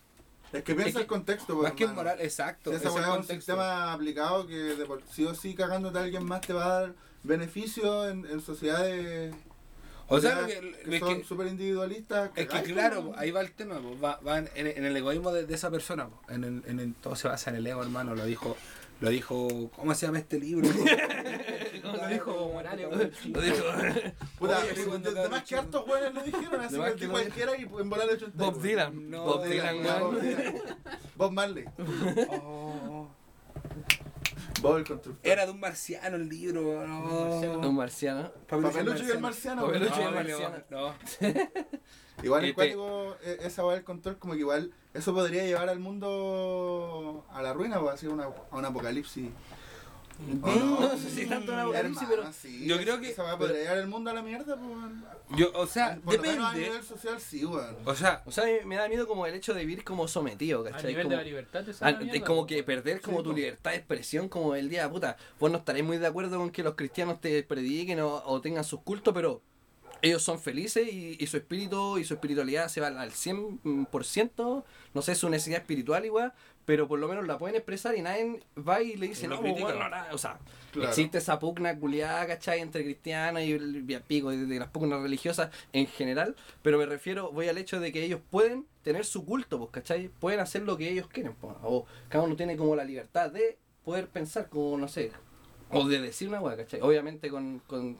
[0.53, 2.01] Es que piensa Es que- el contexto, Más pues, que hermano.
[2.03, 2.71] moral, exacto.
[2.71, 6.41] Esa es un sistema aplicado que de por sí o sí cagándote a alguien más
[6.41, 6.93] te va a dar
[7.23, 9.35] beneficio en, en sociedades
[10.07, 12.29] O sea, que, que es son súper individualistas.
[12.35, 14.95] es que cagáis, claro, pues, ahí va el tema, po, va, va en, en el
[14.95, 16.21] egoísmo de, de esa persona, po.
[16.29, 18.55] en, el, en el- todo se basa en el ego, hermano, lo dijo,
[19.01, 20.69] lo dijo, ¿cómo se llama este libro?
[22.07, 23.11] Lo dijo Morales, weón.
[23.33, 23.63] Lo dijo.
[24.39, 26.83] Puta, Oye, sí, de- cuando de- cabrón más que hartos weones lo dijeron, así De
[26.91, 29.09] que que lo cualquiera y en volar hecho Bob Dylan.
[29.09, 30.21] No, Bob de- Dylan, Bob weón.
[30.21, 30.55] Dylan.
[31.15, 31.65] Bob Marley.
[32.29, 33.09] Oh,
[34.61, 35.15] Bob el constructor.
[35.31, 37.59] era de un marciano el libro, no.
[37.67, 38.31] Un marciano.
[38.47, 39.65] Papelucho y el marciano.
[39.67, 40.63] Papelucho y el No, marciano.
[40.71, 40.93] no.
[42.23, 45.77] Igual el cuático, eh, esa weá del control, como que igual eso podría llevar al
[45.79, 49.29] mundo a la ruina, o así una, a un apocalipsis.
[50.41, 50.79] ¿O no?
[50.79, 52.33] No sé si tanto una apocalipsis, Hermano, pero.
[52.33, 55.39] sí, Yo creo que- weá podría llevar el mundo a la mierda, pues.
[55.39, 56.69] Yo, o sea, Por menos a depende.
[56.69, 57.75] nivel social, sí, weón.
[57.85, 60.61] O sea, O sea, me- me da miedo como el hecho de vivir como sometido,
[60.61, 60.87] A ¿cachai?
[60.87, 63.23] nivel Como- de la libertad te saca de mierda, como po, que perder como Sí,
[63.23, 63.35] tu po.
[63.35, 66.63] libertad de expresión, como el día, puta, vos no estaréis muy de acuerdo con que
[66.63, 69.41] los cristianos te prediquen o, o tengan sus cultos, pero
[70.01, 74.63] ellos son felices y, y su espíritu y su espiritualidad se va al 100%,
[74.93, 76.33] no sé, su necesidad espiritual igual,
[76.67, 79.39] pero por lo menos la pueden expresar y nadie va y le dice, Y no,
[79.39, 79.63] critica.
[79.67, 80.37] bueno, nada", o sea,
[80.73, 80.89] Claro.
[80.89, 82.59] existe esa pugna culiada, ¿cachai?
[82.59, 87.31] Entre cristianos y el pico de, de las pugnas religiosas en general, pero me refiero,
[87.31, 90.09] voy al hecho de que ellos pueden tener su culto, pues, ¿cachai?
[90.09, 93.57] Pueden hacer lo que ellos quieren, pues, o cada uno tiene como la libertad de
[93.85, 95.13] poder pensar como, no sé,
[95.71, 96.81] o de decir una hueá, ¿cachai?
[96.81, 97.97] Obviamente con, con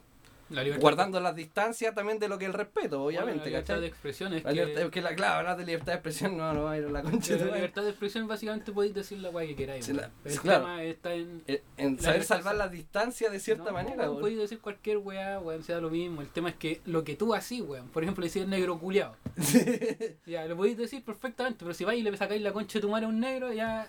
[0.50, 3.74] La guardando las distancias también de lo que es el respeto, bueno, obviamente, la libertad
[3.74, 3.80] ¿cachai?
[3.82, 4.54] de expresión es La que...
[4.64, 6.88] libertad, que la clave, hablar de libertad de expresión, no, no va a ir a
[6.90, 7.56] la concha de La madre.
[7.58, 9.84] libertad de expresión básicamente podéis decir la weá que queráis.
[9.84, 10.60] Sí, la- el claro.
[10.64, 11.42] tema está en...
[11.46, 14.20] Eh, En La saber salvar las distancias de cierta No, manera, weón.
[14.20, 16.22] podéis decir cualquier weá, weón, sea lo mismo.
[16.22, 19.16] El tema es que lo que tú así, weón, por ejemplo, decir negro culiado.
[20.26, 22.88] ya, lo podéis decir perfectamente, pero si vais y le sacáis la concha de tu
[22.88, 23.86] madre a un negro, ya.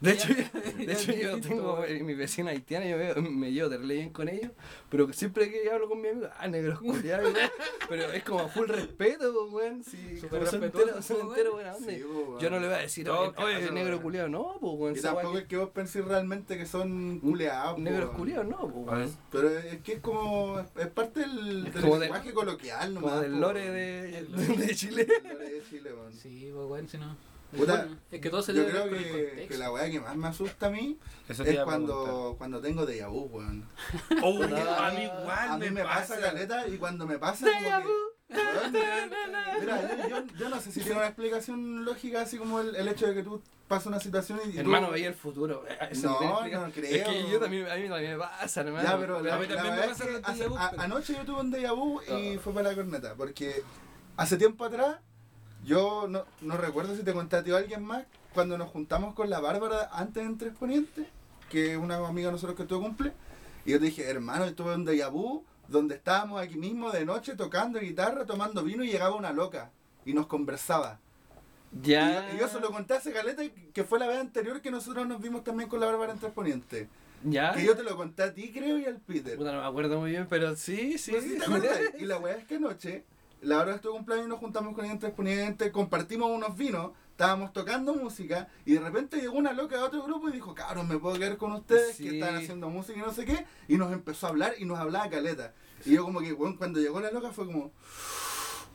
[0.00, 1.84] De hecho, Ya- de ya hecho yo tengo weón.
[1.88, 4.50] eh, mi vecina haitiana, yo veo- me llevo terrible bien con ellos,
[4.88, 7.50] pero siempre que hablo con mi amigo, ah, negros culiados, weón.
[7.88, 11.28] pero es como full respeto, pues, weón, sí, Súper son enteros, son weón.
[11.30, 11.92] enteros buena onda.
[11.92, 11.98] Sí.
[12.40, 15.00] Yo no le voy a decir, oye, oye, caso, negro culiado, no, pues, weón, Y
[15.00, 17.78] tampoco es que vos penséis realmente que son culeados.
[17.78, 19.16] negros culiados, no, pues, weón.
[19.30, 20.60] Pero es que es como.
[20.60, 23.10] Es parte del, Es del como de- lenguaje coloquial, nomás.
[23.10, 24.32] Como del lore de, El
[24.66, 25.04] de Chile.
[25.04, 26.12] Del lore de Chile, weón.
[26.12, 27.16] Sí, pues, weón, si no.
[27.56, 30.66] Puta, es que todo se Yo creo que, que la weá que más me asusta
[30.66, 30.98] a mí
[31.28, 33.64] eso es cuando, cuando tengo déjà vu, weón.
[34.20, 38.36] No, a mí igual a mí me pasa, caleta y cuando me pasa como que...
[38.36, 38.72] Weón,
[39.60, 42.86] Mira, yo, yo, yo no sé si tiene una explicación lógica así como el, el
[42.88, 44.52] hecho de que tú pasas una situación y...
[44.52, 45.64] tú- Hermano, veía el futuro.
[45.68, 46.62] eh, eso No, explicación.
[46.68, 46.84] no creo.
[47.02, 48.88] Es que yo también, a mí también me pasa, hermano.
[48.88, 51.14] Ya, pero la, a mí la también me pasa es que hace- vu, pero- anoche
[51.14, 52.40] yo tuve un déjà vu y Ah.
[52.42, 53.62] fue para la corneta, porque
[54.16, 54.96] hace tiempo atrás,
[55.64, 58.04] yo no, no recuerdo si te conté a ti o a alguien más,
[58.34, 61.06] cuando nos juntamos con la Bárbara antes en Tres Ponientes,
[61.48, 63.12] que es una amiga de nosotros que tuvo cumple,
[63.64, 67.04] y yo te dije, hermano, yo tuve un déjà vu donde estábamos aquí mismo de
[67.04, 69.70] noche tocando guitarra, tomando vino y llegaba una loca
[70.04, 70.98] y nos conversaba.
[71.80, 72.32] Ya.
[72.34, 73.42] Y, yo, se lo conté a ese caleta
[73.72, 76.32] que fue la vez anterior que nosotros nos vimos también con la Bárbara en Tres
[76.32, 76.88] Ponientes.
[77.22, 77.52] Ya.
[77.52, 79.36] Que yo te lo conté a ti, creo, y al Peter.
[79.36, 81.12] Puta, no me acuerdo muy bien, pero sí, sí.
[81.12, 81.78] Pues sí, ¿te acuerdas?
[82.00, 83.04] Y la weá es que anoche,
[83.42, 86.92] la hora de tu cumpleaños nos juntamos con ella en Tres Ponientes, compartimos unos vinos,
[87.12, 90.88] estábamos tocando música y de repente llegó una loca de otro grupo y dijo, cabrón,
[90.88, 92.04] me puedo quedar con ustedes Sí.
[92.04, 93.46] que están haciendo música y no sé qué.
[93.68, 95.54] Y nos empezó a hablar y nos hablaba caleta.
[95.84, 97.72] Y yo como que, weón, cuando llegó la loca fue como...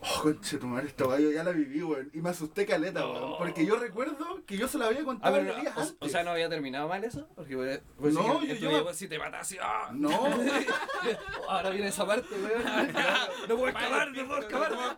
[0.01, 2.11] Oh, conche tu madre, esta yo ya la viví, weón.
[2.13, 3.37] Y me asusté caleta, weón.
[3.39, 6.09] Porque yo recuerdo que yo se la había Ah, contado los no, días o, o
[6.09, 7.27] sea, no había terminado mal eso.
[7.35, 9.55] Porque pues, pues, No, que yo- esto yo- así te matas.
[9.61, 9.89] ¡ah!
[9.93, 10.09] No,
[11.49, 12.63] Ahora viene esa parte, weón.
[13.49, 14.97] No puedo escapar, no puedo escapar.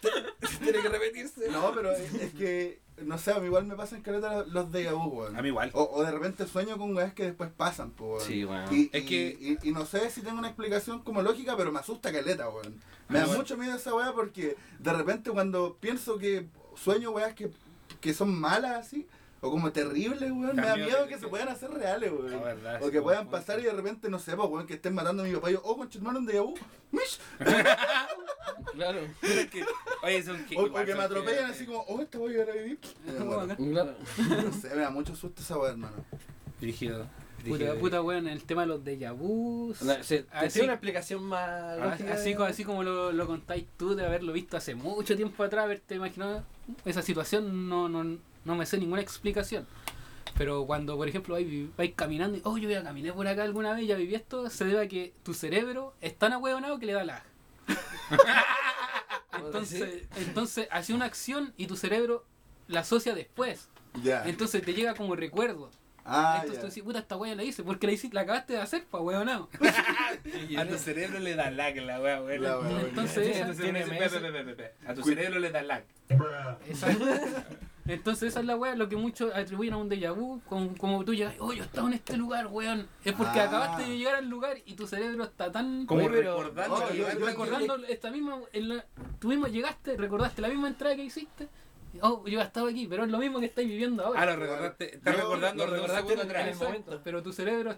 [0.62, 1.48] Tiene que repetirse.
[1.50, 4.90] no, pero es, es que, no sé, a mí igual me pasan caleta los- de
[4.92, 5.36] vu, weón.
[5.36, 5.70] A mí igual.
[5.74, 8.26] O, o de repente sueño con weas que después pasan, pues, weón.
[8.26, 8.74] Sí, weón.
[8.74, 11.72] Y, Es y- que- y, y no sé si tengo una explicación como lógica, pero
[11.72, 12.80] me asusta caleta, weón.
[13.08, 16.46] Me Ah, da mucho miedo esa wea porque de repente cuando pienso que
[16.76, 17.50] sueño weas que,
[18.00, 19.06] que son malas así,
[19.42, 22.30] o como terribles, weón, me da miedo que se puedan hacer reales, weón.
[22.30, 23.30] La verdad, o sí, que puedan weón.
[23.30, 25.54] pasar y de repente, no sé, pues, weón, que estén matando a mi papá y
[25.54, 26.54] yo, oh, concha, hermano, un déjà vu,
[26.92, 27.18] mish.
[28.74, 29.00] Claro.
[29.22, 29.64] Es que,
[30.02, 30.56] oye, son que.
[30.56, 32.52] O, o igual que me atropellan que- así como, oh, esta voy a ir a
[32.52, 32.78] vivir.
[33.18, 33.94] Bueno, Claro.
[34.44, 35.96] no sé, me da mucho susto esa wea, hermano.
[36.60, 37.06] Rígido.
[37.46, 39.80] Puta, puta, weón, el tema de los déjà vus.
[39.82, 42.12] No, Así- tiene una explicación más Ah, lógica.
[42.14, 45.64] Así, co- así como lo, lo contáis tú, de haberlo visto hace mucho tiempo atrás,
[45.64, 46.44] haberte imaginado
[46.84, 48.18] esa situación, no, no,
[48.50, 49.66] no me sé ninguna explicación.
[50.36, 53.74] Pero cuando, por ejemplo, vais, vais caminando y, oh, yo ya caminé por acá alguna
[53.74, 56.92] vez, ya viví esto, se debe a que tu cerebro es tan ahueonado que le
[56.92, 57.22] da lag.
[59.32, 62.24] entonces, entonces, hace una acción y tu cerebro
[62.68, 63.68] la asocia después.
[64.24, 65.70] Entonces te llega como recuerdo.
[66.04, 66.60] Ah, entonces ya.
[66.62, 68.98] tú decís, puta, esta wea la hice, porque la, hice, la acabaste de hacer, pa,
[69.00, 69.48] hueonado.
[70.56, 72.42] A tu cerebro le da lag la wea, weón.
[72.42, 74.64] La wea, Entonces, esa- entonces tiene.
[74.86, 75.84] A tu cerebro le da lag.
[76.66, 77.04] Exacto.
[77.92, 81.04] Entonces esa es la weá, lo que muchos atribuyen a un déjà vu, con- como
[81.04, 82.86] tú llegas, oh, yo estaba en este lugar, weón.
[83.04, 83.44] Es porque Ah.
[83.44, 87.26] acabaste de llegar al lugar y tu cerebro está tan Como recordando Oh, yo- yo-
[87.26, 88.84] recordando esta misma, en la-
[89.18, 91.48] tú mismo llegaste, recordaste la misma entrada que hiciste.
[92.02, 94.22] Oh, yo estaba aquí, pero es lo mismo que estáis viviendo ahora.
[94.22, 94.94] Ah, lo recordaste.
[94.96, 96.56] Estás Yo- recordando lo de un recordaste segundo atrás.
[96.56, 96.64] momento.
[96.90, 97.76] Exacto, pero tu cerebro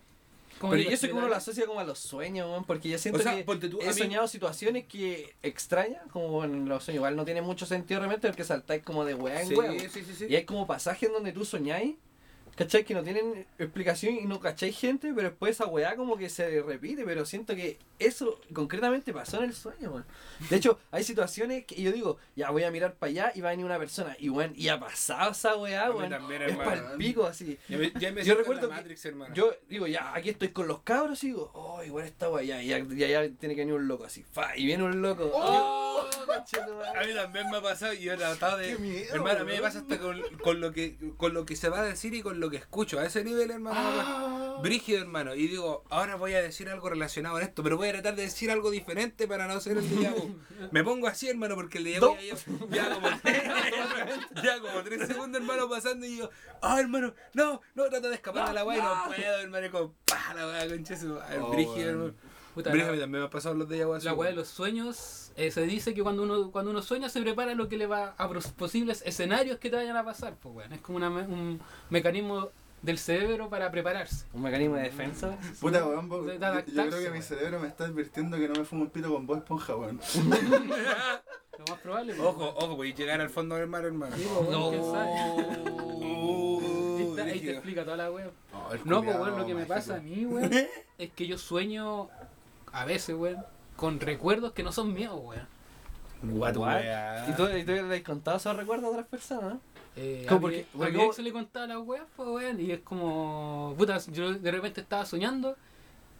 [0.58, 2.88] como Pero digo, y eso le que uno lo asocia como a los sueños, porque
[2.88, 6.68] yo siento O sea, que ponte tú, he mí- soñado situaciones que extrañas, como en
[6.68, 6.98] los sueños.
[7.00, 9.72] Igual no tiene mucho sentido realmente porque saltáis como de weá en Sí, weá.
[9.80, 10.26] sí, sí, sí.
[10.28, 11.96] Y hay como pasajes donde tú soñáis,
[12.56, 12.84] ¿cachai?
[12.84, 16.62] Que no tienen explicación y no cacháis gente, pero después esa weá como que se
[16.62, 20.04] repite, pero siento que eso concretamente pasó en el sueño, weón.
[20.50, 23.48] De hecho, hay situaciones que yo digo, ya voy a mirar para allá y va
[23.48, 26.12] a venir una persona, y weón, y ha pasado esa weá, weón.
[26.12, 26.64] Es hermano.
[26.64, 27.58] para el pico así.
[27.68, 29.34] Ya me, ya me Yo recuerdo la que Matrix, hermano.
[29.34, 32.60] Yo digo, ya, aquí estoy con los cabros y digo, oh, igual esta weá, ya,
[32.62, 34.24] ya, tiene que venir un loco así.
[34.32, 35.30] Fa, y viene un loco.
[35.32, 35.82] ¡Oh!
[36.26, 36.98] conchetumare.
[36.98, 38.76] A mí también me ha pasado y yo he tratado de.
[38.78, 41.68] Miedo, hermano, a mí me pasa hasta con, con lo que con lo que se
[41.68, 42.98] va a decir y con lo que escucho.
[42.98, 43.78] A ese nivel, hermano.
[43.80, 44.58] Ah.
[44.62, 45.34] Brígido, hermano.
[45.34, 48.22] Y digo, ahora voy a decir algo relacionado a esto, pero voy a tratar de
[48.22, 50.12] decir algo diferente para no ser el déjà.
[50.70, 52.16] Me pongo así, hermano, porque el déjà vu
[52.70, 53.42] ya, como tres,
[54.42, 56.30] ya como tres segundos, hermano, pasando y yo,
[56.60, 59.70] ah, hermano, no, no, trato de escapar de la weá y no puedo, hermano, y
[59.70, 62.14] como, pa, la weá, concha su madre, Oh, Brígido, hermano.
[62.54, 64.36] Puta, Brígido, la- también me ha pasado los así, La weá de weón.
[64.36, 67.78] los sueños, eh, se dice que cuando uno cuando uno sueña se prepara lo que
[67.78, 70.72] le va a posibles escenarios que te vayan a pasar, pues weón.
[70.72, 72.50] Es como una me- un mecanismo
[72.82, 74.26] del cerebro para prepararse.
[74.34, 75.38] Un mecanismo de defensa.
[75.60, 76.50] Puta, weón, De- de yo,
[76.84, 77.22] yo creo que mi weón.
[77.22, 80.00] cerebro me está advirtiendo que no me fumo un pito con voz esponja, weón.
[81.58, 82.14] Lo más probable.
[82.14, 82.26] pues.
[82.28, 84.16] Ojo, ojo, podéis llegar al fondo del mar, hermano.
[84.16, 86.02] Sí, pues, weón, quién sabe.
[86.22, 88.30] Uh, Ahí te explica toda la wea.
[88.52, 90.50] Oh, No, pues weón, lo que me pasa a mí, weón,
[90.98, 92.08] es que yo sueño
[92.72, 93.44] a veces, weón,
[93.76, 95.46] con recuerdos que no son míos, weón.
[96.24, 96.74] What, What?
[96.76, 97.26] weá.
[97.28, 99.54] ¿Y tú, y tú le has contado esos recuerdos a otras personas?
[99.96, 100.38] Eh, ¿Cómo?
[100.38, 102.70] a Porque- mi, a porque mi cómo- ex le contaba las weas, pues, weón, y
[102.70, 105.56] es como, puta, yo de repente estaba soñando,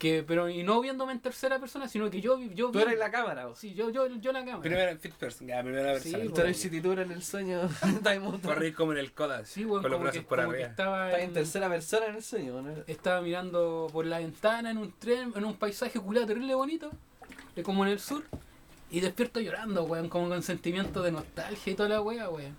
[0.02, 2.98] que pero y no viéndome en tercera persona, sino que yo, yo Tú vi- eres
[2.98, 3.56] la cámara, vos.
[3.58, 4.60] Sí, yo, yo, yo en la cámara.
[4.60, 6.34] Primera en Fit Person, ya, primera Sí, persona.
[6.34, 7.60] Tú eres si en el sueño.
[8.42, 10.56] Correr como en el Kodas, Sí, weón, con los como, brazos que, por como que
[10.56, 10.70] arriba.
[10.70, 12.74] estaba, en, en tercera persona en el sueño, ¿no?
[12.88, 16.90] estaba mirando por la ventana en un tren, en un paisaje culiado terrible bonito,
[17.62, 18.24] como en el sur,
[18.90, 22.56] y despierto llorando, weón, como con sentimiento de nostalgia y toda la wea, weón.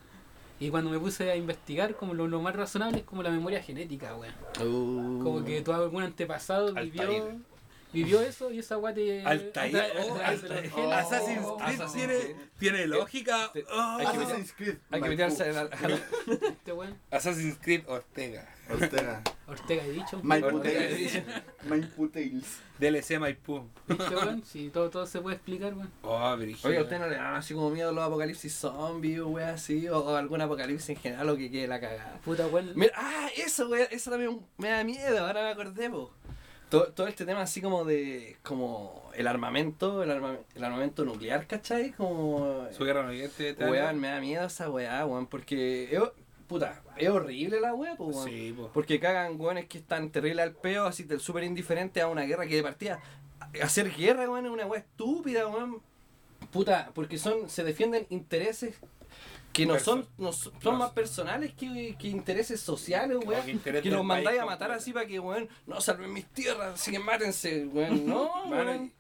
[0.64, 3.62] Y cuando me puse a investigar, como lo, lo más razonable es como la memoria
[3.62, 4.34] genética, weón.
[5.22, 7.24] Como que tu algún antepasado vivió, Altair.
[7.92, 9.26] vivió eso y esa weá te.
[9.26, 10.72] Altair, oh, Altair.
[10.74, 12.36] Oh, Assassin's oh, Creed Assassin's tiene, Creed.
[12.60, 13.50] tiene lógica.
[13.52, 14.76] te- Oh, hay que meter- Assassin's Creed.
[14.90, 15.50] Hay que meterse
[16.48, 18.48] Este weón, Assassin's Creed Ortega.
[18.70, 19.22] Ortega.
[19.48, 20.20] Ortega he dicho.
[20.24, 20.62] Maipú.
[21.68, 22.60] Maipú Tales.
[22.80, 23.64] DLC Maipú.
[23.88, 24.44] ¿Viste, weón?
[24.46, 25.92] Sí, todo, todo se puede explicar, weón.
[26.02, 26.16] Oh.
[26.64, 29.50] Oye, ¿a usted no le dan así como miedo a los apocalipsis zombies o wea
[29.54, 29.88] así?
[29.90, 32.20] O, o algún apocalipsis en general o que quede la cagada.
[32.24, 32.72] Puta weón.
[32.76, 36.12] Mira, ah, eso, wea, eso también me da miedo, ahora me acordé, po.
[36.70, 41.46] todo, todo este tema así como de como el armamento, el, arma- el armamento nuclear,
[41.48, 41.92] ¿cachai?
[41.92, 46.02] Como Su guerra no te te- weón, me da miedo esa weá, weón, porque es,
[46.54, 47.98] puta, es horrible la weón.
[48.24, 48.70] Sí, po.
[48.72, 52.46] Porque cagan weones que están terrible al peo, así del súper indiferente a una guerra
[52.46, 53.02] que de partida.
[53.62, 55.82] Hacer guerra, weón, es una weá estúpida, weón.
[56.52, 58.76] Puta, porque son, se defienden intereses
[59.52, 63.60] que no son, no son, son más personales que, que intereses sociales, weón.
[63.60, 66.92] que Que los mandáis a matar así para que, weón, no salven mis tierras, así
[66.92, 68.06] que mátense, weón.
[68.08, 68.92] No, weón.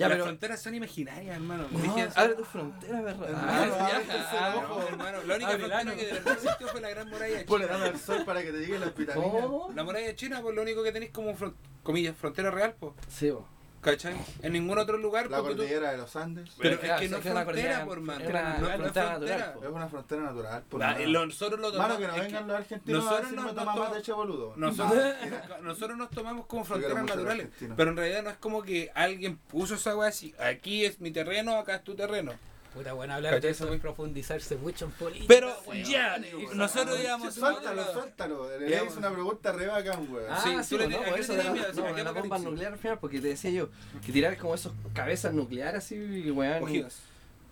[0.00, 0.24] Ya, las pero.
[0.24, 1.66] fronteras son imaginarias, hermano.
[1.70, 3.00] No, abre tus fronteras.
[3.04, 3.70] Hermano, Ah, abre
[4.06, 4.80] ya, ese ah, ojo.
[4.80, 7.78] No, hermano, la única frontera que de verdad existió fue la gran muralla Ponle china.
[7.78, 9.30] dame al sol para que te lleguen las vitaminas.
[9.32, 9.72] ¿Cómo?
[9.74, 12.92] La muralla china, pues lo único que tenéis como, fron- comillas, frontera real, pues.
[13.08, 13.46] Sí, bo.
[13.80, 14.14] ¿Cachai?
[14.42, 15.44] En ningún otro lugar, La tú...
[15.44, 16.50] cordillera de los Andes.
[16.58, 18.20] Pero Pero es que no es una frontera, por mano.
[18.24, 19.54] es una No es frontera.
[19.62, 20.62] Es una frontera natural.
[20.68, 20.98] Por La-.
[20.98, 23.80] Nosotros lo Mano, tomamos- que no vengan los argentinos a nosotros decirme no- toma no-
[23.84, 24.52] mate eche boludo.
[24.56, 25.02] Nosotros,
[25.62, 29.38] nosotros nos tomamos como fronteras a naturales, pero en realidad no es como que alguien
[29.38, 32.32] puso esa weá así, aquí es mi terreno, acá es tu terreno.
[32.74, 33.48] Puta, bueno, hablar ¿Cachai?
[33.48, 35.26] de eso es profundizarse mucho en política.
[35.28, 35.84] Pero weón.
[35.84, 36.18] ya,
[36.54, 38.58] nosotros íbamos a otro Suéltalo, suéltalo.
[38.60, 40.26] Le Digamos- hice una pregunta re bacán, weón.
[40.30, 41.66] Ah, Sí, sí, tú le no, tienes- por ¿a qué eso de la, miedo?
[41.74, 43.68] no, ¿A qué de la bomba nuclear al final, porque te decía yo,
[44.06, 46.62] que tirar como esos cabezas nucleares así, weón.
[46.62, 47.00] Ojivas.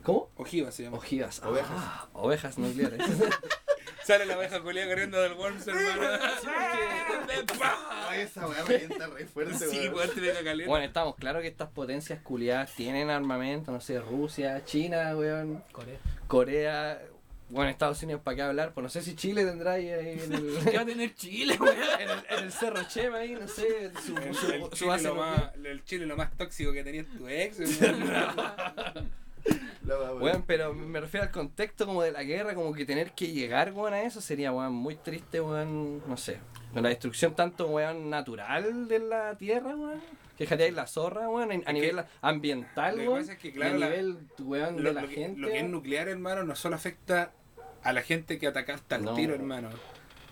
[0.05, 0.31] ¿Cómo?
[0.37, 0.97] Ojivas se llama.
[0.99, 1.41] Ojivas.
[1.43, 2.07] ah, Ovejas.
[2.13, 3.01] ovejas nucleares.
[4.09, 6.01] Sale la oveja culia corriendo del Worms, hermano.
[8.09, 10.09] Ay, esa weá revienta re fuerte, Sí, weón.
[10.17, 10.67] deja caliente.
[10.67, 15.99] bueno, estamos claros que estas potencias culiadas tienen armamento, no sé, Rusia, China, weón, Corea.
[16.27, 17.03] Corea,
[17.51, 18.73] bueno, Estados Unidos, ¿para qué hablar?
[18.73, 21.59] Pues no sé si Chile tendrá ahí, ahí en, el, ¿Qué va a tener Chile,
[21.61, 21.77] weón?
[22.01, 24.89] en, el, en el Cerro Chema ahí, no sé, su, El, su, el su chile
[24.89, 27.59] base lo más, el chile lo más tóxico que tenía tu ex.
[27.83, 27.93] La
[28.95, 29.28] weón.
[30.21, 33.73] Weón, pero me refiero al contexto como de la guerra, como que tener que llegar,
[33.73, 36.39] weón, a eso sería, weón, muy triste, weón, no sé.
[36.75, 40.01] Con la destrucción tanto, weón, natural de la tierra, weón.
[40.37, 43.21] Que dejaría la zorra, weón, a nivel que ambiental, lo que weón.
[43.21, 45.41] pasa es que, y claro, a la- nivel, weón, lo, de la lo que, gente.
[45.41, 47.33] lo que es nuclear, hermano, no solo afecta
[47.83, 49.15] a la gente que atacaste al No.
[49.15, 49.71] tiro, hermano.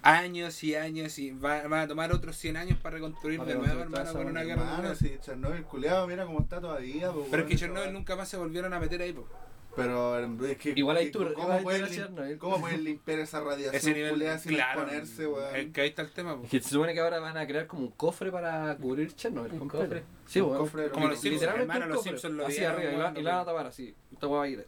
[0.06, 3.80] Años y años y va- van a tomar otros 100 años para reconstruir de nuevo,
[3.80, 7.10] hermano, con una guerra Hermano, si Chernobyl culiado, mira cómo está todavía.
[7.10, 9.26] po, Pero es que Chernobyl nunca más se volvieron a meter ahí, po.
[9.74, 10.72] Pero es que.
[10.74, 12.38] Igual hay tour- ¿cómo, pueden.
[12.38, 14.80] ¿Cómo pueden limpiar esa radiación Ese nivel, culiada sin claro.
[14.80, 15.54] exponerse, weón?
[15.56, 16.44] Es que ahí está el tema, po.
[16.44, 19.52] Es que se supone que ahora van a crear como un cofre para cubrir Chernobyl.
[19.52, 19.84] Un completo.
[19.86, 20.02] cofre.
[20.26, 20.68] Sí, Un weón.
[20.92, 21.20] Como lo los.
[21.20, 23.66] Simpsons, hermano, los Simpsons lo así arriba, y la, weón, y la van a tapar
[23.66, 23.94] así.
[24.12, 24.66] Esta weá va a ir.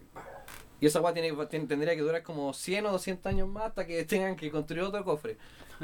[0.80, 3.86] Y esa weá tiene, tiene- tendría que durar como 100 o 200 años más hasta
[3.86, 5.36] que tengan que construir otro cofre.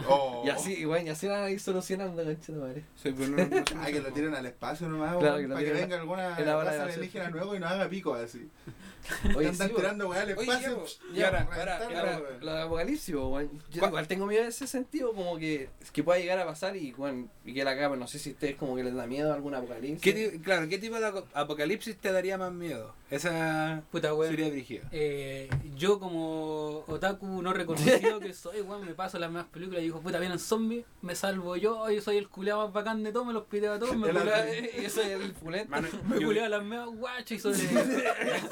[0.09, 0.43] Oh.
[0.45, 2.83] Y así, y bueno, y así van a ir solucionando, madre.
[2.97, 5.73] Sí, pero no- no- Ah, que lo tiren al espacio nomás, Claro, que para que
[5.73, 8.49] venga alguna en la bola de raza alienígena nuevo y nos haga pico así.
[9.37, 10.85] Oye, andan sí, tirando weá al Oye, espacio.
[11.13, 11.49] ya, Y ahora,
[11.87, 12.41] Ahora, weón.
[12.41, 13.91] lo de Apocalipsis, weón, yo ¿Cuál?
[13.91, 17.29] igual tengo miedo en ese sentido, como que, que pueda llegar a pasar y, bueno,
[17.45, 19.55] y que la capa, no sé si a ustedes como que les da miedo algún
[19.55, 20.01] apocalipsis.
[20.01, 22.95] ¿Qué ti- claro, ¿qué tipo de apocalipsis te daría más miedo?
[23.15, 24.31] Esa Puta, weón.
[24.31, 24.83] sería dirigida.
[24.93, 29.85] Eh, yo como otaku no reconocido que soy, weón, me paso las más películas y
[29.85, 33.27] digo, puta, vienen zombies, me salvo yo, yo soy el culeado más bacán de todos,
[33.27, 34.71] me los piteo a todos, me culeo, arte.
[34.81, 35.71] Y eso es el fulento.
[35.71, 37.59] Mano, me yo- culeo a las meas guachas y sobre...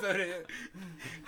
[0.00, 0.42] sobre-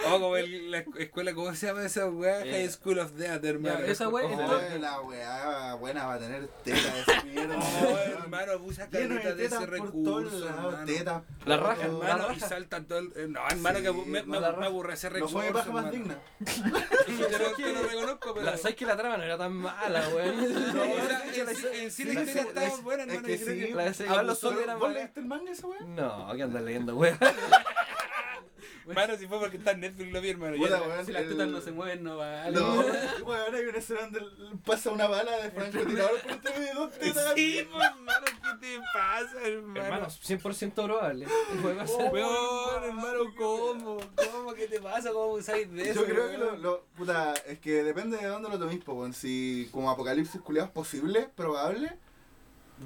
[0.07, 2.45] Oh, como el- la escu- escuela, ¿cómo se llama esa weá?
[2.45, 3.80] Eh, High School of Death, hermano.
[3.80, 7.57] Ya, esa weá Oh, la weá buena va a tener teta de esa mierda.
[7.64, 8.22] Oh, weón.
[8.22, 11.22] hermano, abusa Lleno caleta de ese recurso, tetas.
[11.47, 13.12] La raja, Hermano, La y saltan todo el...
[13.29, 15.91] No, hermano, Sí, que me, me, me aburre ese No recurso, fue mi paja más
[15.91, 16.18] digna.
[17.09, 18.47] Yo no- yo lo reconozco, pero...
[18.47, 20.37] La, ¿Sabes que la trama no era tan mala, weón?
[20.75, 23.27] No, o sea, en sí- en sí la historia sí, estaba es- buena, es hermano.
[23.29, 23.66] que yo creo sí.
[23.66, 25.81] que La de igual los eran ¿Vos leíste el manga esa weá?
[25.83, 27.18] No, ¿qué andas leyendo, weón?
[28.87, 30.57] Hermano, si fue porque está en Netflix lo vi, hermano.
[30.57, 32.53] Puta, Ya- weón, si las el- tetas no se mueven, no vale.
[32.53, 32.74] No,
[33.26, 34.20] weón, hay una escena donde
[34.66, 37.32] pasa una bala de francotirador por dos tetas.
[37.35, 39.82] Sí, pues, hermano, ¿qué te pasa, hermano?
[39.85, 41.26] Hermano, 100% probable.
[41.62, 42.12] Puede pasar.
[42.12, 43.99] Weón, hermano, ¿cómo?
[44.32, 44.55] ¿Cómo?
[44.55, 45.11] ¿Qué te pasa?
[45.12, 46.01] ¿Cómo usáis de eso?
[46.01, 49.12] Yo creo que lo, lo- puta, es que depende de dónde lo toméis, po, weón.
[49.14, 51.91] Si como apocalipsis culiado es posible, probable,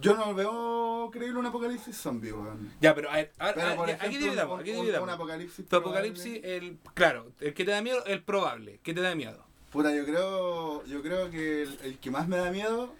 [0.00, 2.72] yo no veo creíble un apocalipsis zombie, weón.
[2.80, 5.08] Ya, pero a ver, ahora, Pero por ya, ejemplo, aquí dividamos, un, aquí un- dividamos.
[5.08, 8.80] un apocalipsis Tu apocalipsis, el, claro, el que te da miedo, el probable.
[8.82, 9.44] ¿Qué te da miedo?
[9.72, 12.94] Puta, yo creo, yo creo que el, el que más me da miedo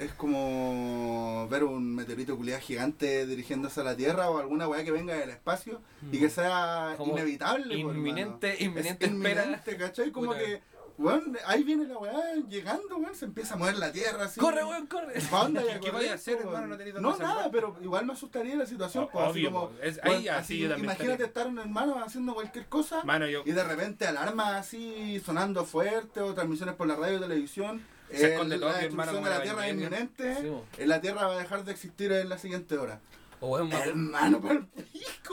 [0.00, 4.90] es como ver un meteorito culiado gigante dirigiéndose a la Tierra o alguna weá que
[4.90, 5.80] venga del espacio
[6.10, 7.76] y que sea Como inevitable.
[7.76, 8.64] inminente- hermano.
[8.78, 9.42] inminente Es espera.
[9.44, 10.10] inminente, ¿cachai?
[10.10, 10.38] Como Puta.
[10.40, 10.60] que,
[10.98, 14.40] weón, ahí viene la weá llegando, weón, se empieza a mover la Tierra así.
[14.40, 15.20] corre, weón, corre.
[15.30, 16.56] ¿Pa' dónde hay que ¿Qué vaya a hacer, hermano?
[16.58, 16.70] weón?
[16.70, 19.04] No tenés dónde No, nada, pero igual me asustaría la situación.
[19.04, 19.74] O- pues, así obvio, como, po.
[19.82, 21.26] Es- weón, ahí ya, sí, así, yo también imagínate estaría.
[21.26, 23.42] estar en hermano haciendo cualquier cosa Mano, yo.
[23.44, 28.26] y de repente alarmas así sonando fuerte o transmisiones por la radio y televisión Se
[28.26, 30.36] el- esconde todo, la hermano, destrucción de la Tierra es inminente,
[30.76, 33.00] Sí, la Tierra va a dejar de existir en la siguiente hora.
[33.44, 34.40] O weón, Hermano.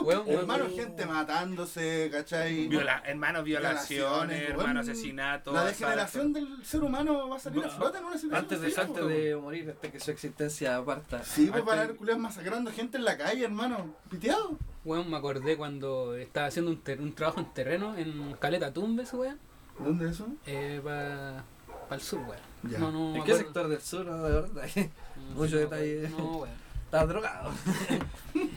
[0.00, 0.74] Weón, hermano, weón.
[0.76, 2.66] gente matándose, ¿cachai?
[2.66, 4.76] Viola, hermanos, violaciones, hermano, weón.
[4.78, 5.54] asesinatos.
[5.54, 8.66] La degeneración del ser humano va a salir a flote en una situación Antes de,
[8.66, 11.22] así, antes de morir, hasta que su existencia parta.
[11.22, 13.94] Sí, pues para ver culiados masacrando gente en la calle, hermano.
[14.10, 14.56] Piteado.
[14.84, 19.12] weón, me acordé cuando estaba haciendo un, ter- un trabajo en terreno en Caleta Tumbes,
[19.12, 19.38] weón.
[19.78, 20.26] ¿Dónde es eso?
[20.46, 21.44] Eh, para
[21.92, 22.40] el sur, weón.
[22.64, 22.78] Ya.
[22.78, 24.04] No, no, ¿En qué sector del sur?
[24.04, 24.64] No, de verdad.
[25.36, 26.08] Mucho no, detalle.
[26.08, 26.69] No, weón.
[26.90, 27.50] Estaba drogado.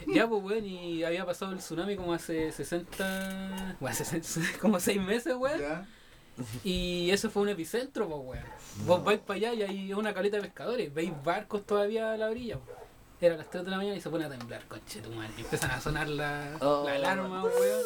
[0.06, 3.76] Ya, pues, weón, y había pasado el tsunami como hace 60.
[3.80, 5.58] Weón, 60 como 6 meses, weón.
[5.60, 5.86] Ya.
[6.62, 8.44] Y eso fue un epicentro, pues, weón.
[8.86, 10.94] Vos vais para allá y hay una caleta de pescadores.
[10.94, 12.76] Veis barcos todavía a la orilla, pues.
[13.20, 15.32] Era a las 3 de la mañana y se pone a temblar, conche tu madre.
[15.36, 16.84] Y empiezan a sonar la, Oh.
[16.86, 17.82] la alarma, weón.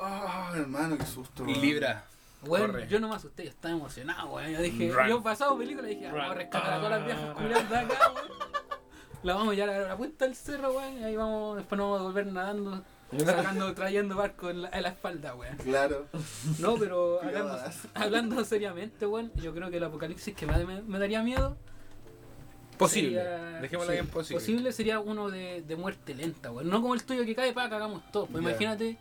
[0.00, 1.44] Ah, hermano, qué susto.
[1.44, 1.60] Y weón.
[1.60, 2.04] Libra.
[2.42, 4.50] Weón, yo no me asusté, yo estaba emocionado, weón.
[4.50, 5.08] Yo dije, Run.
[5.08, 8.12] yo pasado película dije, ah, vamos a rescatar a todas las viejas culiadas de acá,
[8.12, 8.59] weón.
[9.22, 10.98] La vamos a llevar a la punta del cerro, weón.
[11.00, 12.82] Y ahí vamos, después nos vamos a volver nadando,
[13.24, 15.56] sacando, trayendo barcos en la, en la espalda, weón.
[15.58, 16.06] Claro.
[16.58, 17.58] No, pero hablando,
[17.94, 21.56] hablando seriamente, weón, yo creo que el apocalipsis que más me, me daría miedo.
[22.78, 23.22] Posible.
[23.22, 24.40] sería- Dejémosla sí, bien posible.
[24.40, 26.68] Posible sería uno de, de muerte lenta, weón.
[26.70, 28.28] No como el tuyo que cae, para cagamos todos.
[28.30, 28.96] Pues imagínate,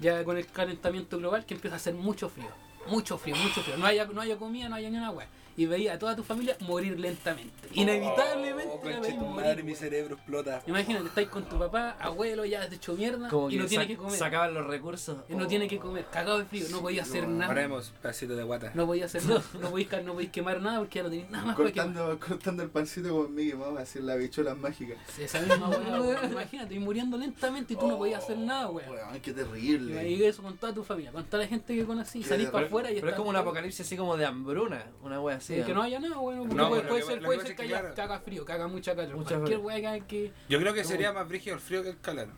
[0.00, 2.48] ya con el calentamiento global que empieza a hacer mucho frío.
[2.88, 3.76] Mucho frío, mucho frío.
[3.76, 5.28] No haya, no haya comida, no haya ni una weá.
[5.56, 7.50] Y veía a toda tu familia morir lentamente.
[7.72, 10.62] Inevitablemente Oh, la veis morir, madre, mi cerebro explota.
[10.66, 13.96] Imagínate, estáis con tu papá, abuelo, ya de hecho mierda, Como y no tiene que
[13.96, 14.18] comer.
[14.18, 15.18] Sacaban los recursos.
[15.28, 17.50] Y no tiene que comer, cagado de frío, no podía hacer nada.
[17.50, 18.70] Haremos pedacito de guata.
[18.74, 21.56] No podía hacer nada, no podéis, no quemar nada porque ya no tenéis nada más
[21.56, 21.86] para quemar.
[21.94, 24.98] Cortando, cortando el pancito con Mickey Mouse, en las bichuelas mágicas.
[25.18, 28.90] Esa misma weá, weón, imagínate, y muriendo lentamente y tú no podías hacer nada, weón.
[28.90, 29.98] Weón, qué Y terrible.
[29.98, 32.90] ahí eso con toda tu familia, con toda la gente que conocí, salís para afuera
[32.90, 34.84] y pero es como un apocalipsis así como de hambruna.
[35.02, 35.82] Una Sí, que ¿no?
[35.82, 37.94] haya nada, bueno, porque No, puede, puede que- ser, puede ser es que haya, claro.
[37.94, 39.16] que haga frío, que haga mucha calor.
[39.16, 40.88] Mucha Cualquier weá que haga que, Yo creo que No.
[40.88, 42.28] sería más brígido el frío que el calor.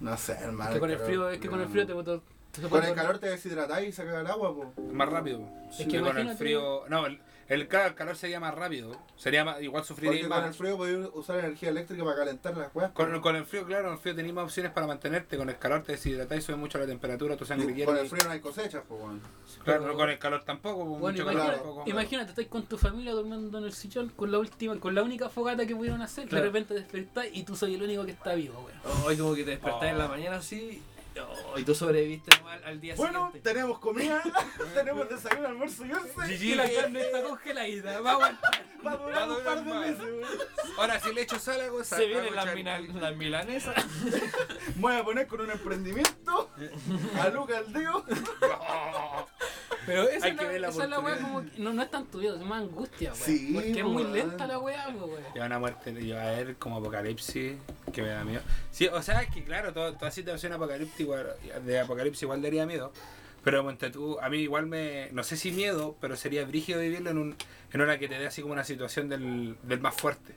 [0.00, 0.72] No sé, hermano.
[0.74, 1.92] que con el frío, es que con el frío te,
[2.68, 4.72] Con el calor te deshidratáis y sacas el agua, po.
[4.92, 5.40] Más rápido.
[5.76, 6.84] que que con el frío.
[6.88, 8.92] No, el, el, el calor sería más rápido.
[9.16, 10.56] Sería más, igual sufriría Porque con el más.
[10.56, 12.92] frío podéis usar energía eléctrica para calentar las weas.
[12.92, 15.36] Con, con el frío, claro, con el frío tenéis más opciones para mantenerte.
[15.38, 17.86] Con el calor te deshidratáis, sube mucho la temperatura, tu sangre quiere.
[17.86, 19.20] con el frío no hay cosechas, po, weón.
[19.64, 20.84] Claro, Pero- con el calor tampoco.
[20.84, 21.90] Bueno, mucho calor imagínate, tampoco.
[21.90, 25.28] imagínate, estáis con tu familia durmiendo en el sillón con la última, con la única
[25.28, 26.44] fogata que pudieron hacer, Claro.
[26.44, 29.02] de repente despertás y tú soy el único que está vivo, weón.
[29.06, 29.98] Hoy como que te despertás en Oh.
[29.98, 30.82] la mañana así.
[31.20, 32.30] Oh, y tú sobreviviste
[32.64, 33.50] al día Bueno, siguiente.
[33.50, 34.22] tenemos comida,
[34.74, 36.34] tenemos desayuno, almuerzo y once.
[36.34, 38.64] Y la carne está congeladita, va a aguantar.
[38.86, 40.28] Va a durar un par de meses.
[40.78, 41.98] Ahora, si le echo sal, hago sal.
[41.98, 42.46] Se vienen las,
[42.94, 43.74] las milanesas.
[44.76, 46.50] Me voy a poner con un emprendimiento.
[47.20, 48.04] A Luca Aldeo.
[49.88, 51.72] Pero esa Hay es que la, ver la esa es la weá como que no,
[51.72, 53.14] no es tanto miedo, es más angustia.
[53.14, 55.22] Sí, porque es muy lenta la weá, po, weón.
[55.34, 57.54] Y una muerte, y va a ver como apocalipsis,
[57.92, 58.42] que me da miedo.
[58.70, 61.24] Sí, o sea, es que claro, todo- toda situación apocalíptica,
[61.64, 62.92] de apocalipsis igual daría miedo.
[63.44, 67.18] Pero tú, a mí igual me, no sé si miedo, pero sería brígido vivirlo en,
[67.18, 67.36] un,
[67.72, 70.34] en una que te dé así como una situación del, del más fuerte.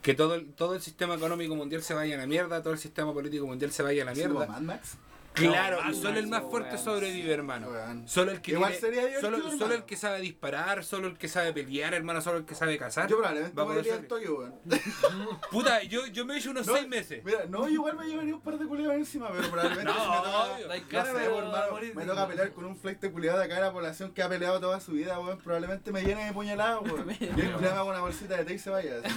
[0.00, 2.78] Que todo el, todo el sistema económico mundial se vaya a la mierda, todo el
[2.78, 4.46] sistema político mundial se vaya a la mierda.
[4.46, 4.96] Mad Max.
[5.34, 7.68] Claro, No, y solo el más fuerte sobrevive, hermano.
[8.06, 9.58] Solo el que Igual tiene- sería solo, hermano.
[9.58, 12.76] solo el que sabe disparar, solo el que sabe pelear, hermano, solo el que sabe
[12.78, 13.08] cazar.
[13.08, 13.86] Yo probablemente va me al
[14.30, 14.54] weón.
[15.50, 17.24] Puta, yo, yo me he hecho unos No, seis meses.
[17.24, 20.16] Mira, no, igual me llevaría un par de culiados encima, pero probablemente No, si me
[20.16, 20.66] toca, obvio.
[20.68, 20.72] No
[21.04, 24.12] sé, hermano, me toca pelear con un flight de culiado de acá de la población
[24.12, 27.08] que ha peleado toda su vida, weón, probablemente me llene de puñaladas, weón.
[27.20, 28.96] Y el culiado me haga una bolsita de té y se vaya.
[29.02, 29.14] así.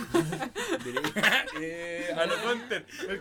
[1.62, 2.86] eh, a lo Hunter.
[3.10, 3.20] El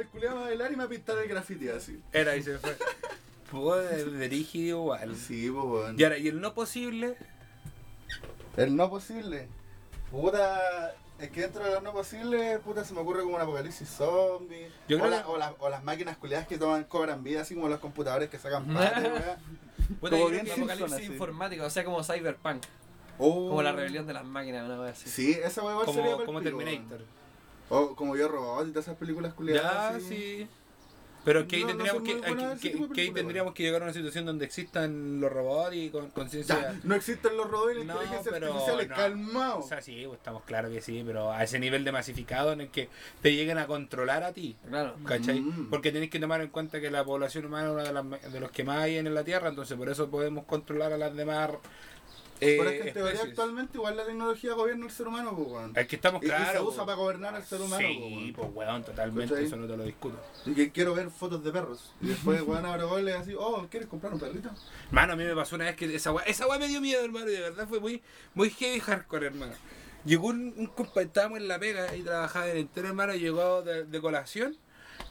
[0.00, 2.00] el culiado me va a bailar y me va a pintar el graffiti así.
[2.12, 2.76] Era y se fue.
[3.50, 5.14] Pues de rígido igual.
[5.16, 5.94] Sí, pues.
[5.96, 7.16] Y ahora, y el no posible,
[8.56, 9.48] El no posible.
[10.10, 10.94] Puta.
[11.20, 14.68] Es que dentro de los no posibles, puta, se me ocurre como un apocalipsis zombie.
[14.88, 17.42] Yo o, creo la- que- o, las- o las máquinas culiadas que toman, cobran vida,
[17.42, 18.88] así como los computadores que sacan weón.
[18.88, 19.38] puta,
[20.00, 21.12] Como yo creo bien que- Simpson, Apocalipsis así.
[21.12, 22.64] informático, o sea, como Cyberpunk.
[23.18, 25.08] O- Como la rebelión de las máquinas, una vez así.
[25.08, 27.00] Sí, esa weón igual sería como, como Terminator.
[27.70, 29.94] O como yo robot y todas esas películas Ya, culiadas.
[29.96, 30.08] así.
[30.08, 30.48] sí.
[31.24, 34.44] Pero que ahí No, tendríamos que, que- ahí tendríamos que llegar a una situación donde
[34.44, 36.74] existan los robots y con conciencia.
[36.84, 38.94] no existen los robots y la No, inteligencia pero artificial, no.
[38.96, 39.58] calmado.
[39.60, 42.60] O sea, sí, pues, estamos claros que sí, pero a ese nivel de masificado en
[42.62, 42.88] el que
[43.22, 44.56] te lleguen a controlar a ti.
[44.68, 44.94] Claro.
[45.04, 45.40] ¿Cachai?
[45.40, 45.70] Mm.
[45.70, 48.40] Porque tenéis que tomar en cuenta que la población humana es uno de, las- de
[48.40, 51.50] los que más hay en la Tierra, entonces por eso podemos controlar a las demás
[52.44, 55.48] eh, Pero es que en teoría actualmente igual la tecnología gobierna al ser humano, pues,
[55.48, 55.72] weón.
[55.76, 56.68] Es que estamos Y- y se claros.
[56.68, 59.46] usa para gobernar al ser humano, Sí, pues weón, totalmente, ¿Cachai?
[59.46, 60.18] eso no te lo discuto.
[60.46, 61.92] Y que quiero ver fotos de perros.
[62.00, 64.50] Y después, weón, abro gol y así, oh, ¿quieres comprar un perrito?
[64.90, 67.04] Mano, a mí me pasó una vez que esa weá, esa weá me dio miedo,
[67.04, 68.02] hermano, y de verdad fue muy,
[68.34, 69.52] muy heavy hardcore, hermano.
[70.04, 73.62] Llegó un, un compa, estábamos en la pega y trabajaba en el entero, hermano, llegó
[73.62, 74.54] de, de colación,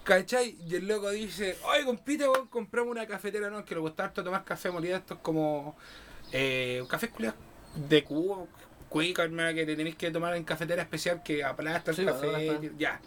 [0.04, 0.56] ¿cachai?
[0.68, 3.66] Y el loco dice, oye, compita, weón, compramos una cafetera, ¿no?
[3.66, 5.76] Que le gusta harto tomar café molido, estos como,
[6.34, 7.34] eh, un café culiao
[7.88, 8.48] de cubo,
[8.90, 12.72] cuica, hermano, que te tenéis que tomar en cafetera especial que aplasta el Sí, café,
[12.78, 13.00] ya.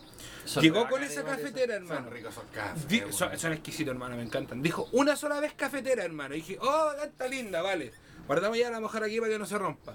[0.45, 2.11] Son Llegó con esa cafetera, Son hermano.
[2.11, 2.89] ricos esos cafés.
[2.89, 4.62] Di- son, son exquisitos, hermano, me encantan.
[4.62, 6.35] Dijo, una sola vez cafetera, hermano.
[6.35, 7.93] Y dije, oh, está linda, vale.
[8.27, 9.95] Guardamos ya la mujer aquí para que no se rompa.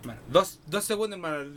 [0.00, 1.50] Hermano, dos, dos segundos, hermano.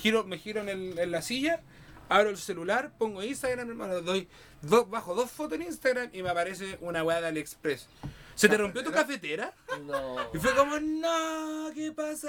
[0.00, 1.60] Giro, me giro en, el- en la silla,
[2.08, 4.28] abro el celular, pongo Instagram, hermano, doy
[4.62, 7.88] dos, bajo dos fotos en Instagram y me aparece una weá de AliExpress.
[8.36, 9.52] ¿Se te rompió tu cafetera?
[9.82, 10.16] No.
[10.32, 12.28] Y fue como, no, ¿qué pasa?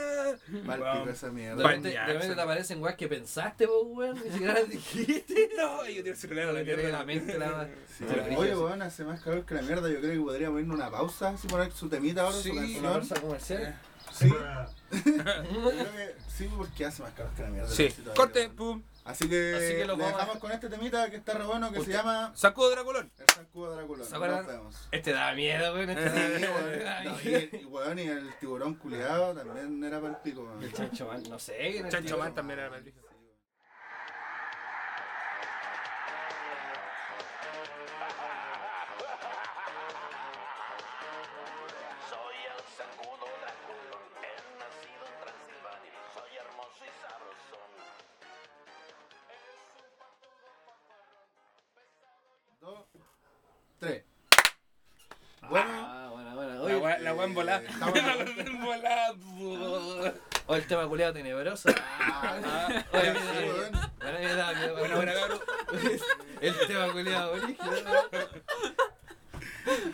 [0.66, 1.62] Mal pico esa De mierda.
[1.68, 4.16] repente, de repente te aparecen weas que pensaste, vos, weón.
[4.24, 5.50] Ni siquiera las dijiste.
[5.58, 6.90] No, yo tiro el celular a la mierda.
[6.90, 7.68] la mente, la.
[7.98, 8.06] Sí,
[8.38, 9.90] Oye, weón, hace más calor que la mierda.
[9.90, 12.62] Yo creo que podríamos irnos una pausa, así poner su temita ahora, Sí, su Una
[12.62, 12.94] canción.
[12.94, 13.80] bolsa comercial.
[14.20, 14.34] Sí.
[16.38, 17.70] Sí, porque hace más calor que la mierda.
[17.70, 18.82] Sí, corte, pum.
[19.06, 21.46] Así que, Así que lo le vamos a- dejamos con este temita que está re
[21.46, 23.10] bueno, que se llama Sacudo Draculón.
[23.18, 24.04] El Zancudo Drácula.
[24.04, 24.38] ¿Se acuerdan?
[24.46, 24.88] Nos vemos.
[24.92, 25.90] Este da miedo, weón.
[25.92, 26.10] Este
[26.40, 26.44] Sí,
[26.84, 27.12] da miedo.
[27.14, 30.62] No, y, y, weón, y el tiburón culiado también era para el pico, weón.
[30.62, 31.56] El chancho man, no sé.
[31.58, 32.18] ¿quién es el Chancho?
[32.18, 33.00] Man también era maldito.
[61.06, 61.70] O el tema culiado tenebroso.
[61.70, 62.84] ah.
[64.78, 65.40] Bueno, buena, cabrón.
[66.42, 66.86] El tema
[67.32, 68.10] original.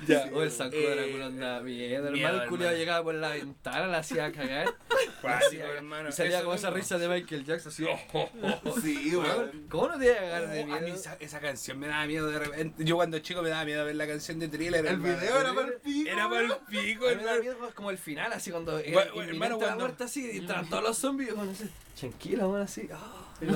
[0.07, 0.29] Ya.
[0.33, 2.07] O el zancudo Eh, de la culón da miedo.
[2.09, 2.71] el culiado hermano.
[2.77, 4.75] llegaba por la ventana, la hacía cagar.
[5.23, 6.09] Cuático, hermano.
[6.09, 6.77] Y salía Eso con esa mismo.
[6.81, 7.85] risa de Michael Jackson así.
[8.83, 9.65] Sí, weón.
[9.69, 10.95] ¿Cómo no te iba a cagar de Oh, a mí miedo?
[10.95, 12.83] esa, esa canción me daba miedo de repente.
[12.85, 14.81] Yo cuando chico me daba miedo ver la canción de Thriller.
[14.85, 15.17] El hermano.
[15.19, 16.09] video era para el pico.
[16.09, 17.41] Era para el pico, mí me da hermano.
[17.41, 20.69] miedo como el final, así cuando Bueno, inminente hermano, la cuando- muerte así, y estaban
[20.69, 21.69] todos los zombies, bueno, así,
[21.99, 22.89] tranquilo, bueno, así.
[22.93, 23.19] ah.
[23.41, 23.51] A mí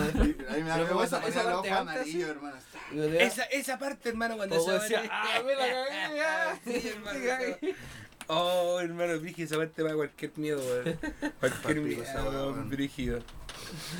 [0.64, 2.58] me da miedo esa- esa el parte amarillo, hermano.
[3.20, 6.60] Esa, esa parte, hermano, cuando se decía, ah, me la cagué, ah.
[6.64, 7.20] Sí, hermano.
[8.30, 11.00] Oh, hermano, dije esa parte va a cualquier miedo, weón.
[11.40, 13.20] Cualquier miedo, brígido.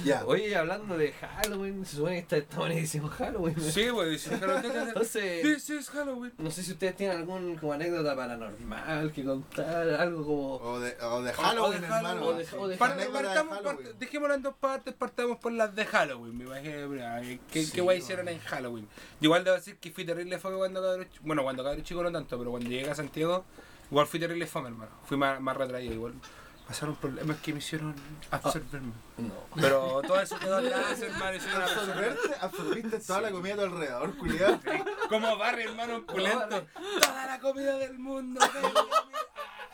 [0.06, 0.24] Ya.
[0.26, 3.56] Oye, hablando de Halloween, se supone que está, estamos en edición Halloween.
[3.60, 4.34] Sí, pues, dice,
[4.88, 6.32] Entonces, This is Halloween.
[6.38, 10.56] no sé si ustedes tienen algún como anécdota paranormal que contar, algo como...
[10.58, 12.08] O de, o de Halloween, de hermano.
[12.08, 13.14] Halloween, o de- o de de partamos,
[13.58, 13.64] Halloween.
[13.64, 17.40] parte- dejémoslo en dos partes, partamos por las de Halloween, me imagino.
[17.52, 18.88] ¿Qué, Sí, qué guay hicieron en Halloween?
[19.22, 21.24] Igual debo decir que fui terrible fome cuando cabro chico.
[21.26, 23.44] Bueno, cuando cabro chico no tanto, pero cuando llegué a Santiago,
[23.90, 24.92] igual fui terrible fome, hermano.
[25.06, 26.14] Fui más, más retraído, igual.
[26.68, 27.96] Pasaron problemas que me hicieron
[28.30, 28.92] absorberme.
[29.18, 29.34] No.
[29.56, 31.40] Pero todo eso quedó atrás, hermano.
[31.64, 34.60] Absorberte, absorbiste toda la comida a tu alrededor, culiado.
[35.08, 36.68] Como Barry, hermano, opulento.
[37.00, 38.42] Toda la comida del mundo.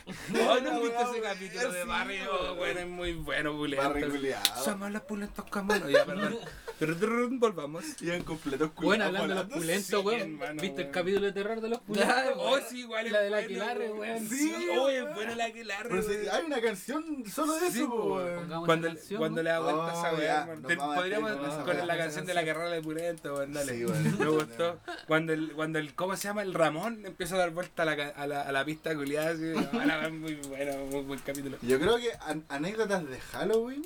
[0.06, 1.84] Oh, no viste ese capítulo de
[2.30, 3.90] oh, bueno, es muy bueno, opulento.
[3.90, 4.64] Barry culiado.
[4.64, 6.38] Somos los pulentos camonos, ya, perdón.
[6.88, 7.84] Volvamos.
[8.02, 8.72] Iban completos.
[8.76, 10.22] Bueno, hablando de los pulentos, sí, weón.
[10.22, 10.92] hermano, ¿Viste el weón.
[10.94, 12.14] capítulo de terror de los pulentos?
[12.14, 14.30] Claro, Oh, sí, igual La de la bueno, Aquelarre, weón.
[14.30, 15.16] Sí, Oh, es weón.
[15.16, 16.30] buena la Aquelarre, Pero si weón.
[16.32, 18.66] hay una canción solo de Sí, eso, weón.
[18.66, 19.44] Cuando, canción, cuando ¿no?
[19.44, 20.60] le da vuelta a esa Oh, weá, ya, hermano.
[20.62, 23.34] nos Te- vamos a Podríamos despedir con esa la canción de la carrera de Purento,
[23.36, 23.74] weón, dale.
[23.78, 24.20] Sí, weón.
[24.20, 24.80] Me gustó.
[25.08, 26.42] Cuando el, cuando el, ¿cómo se llama?
[26.44, 29.32] El Ramón empieza a dar vuelta a la, ca- a la, a la pista culiada,
[29.32, 29.44] así.
[30.12, 31.58] Muy buena, muy buen capítulo.
[31.62, 33.86] Yo creo que an- anécdotas de Halloween.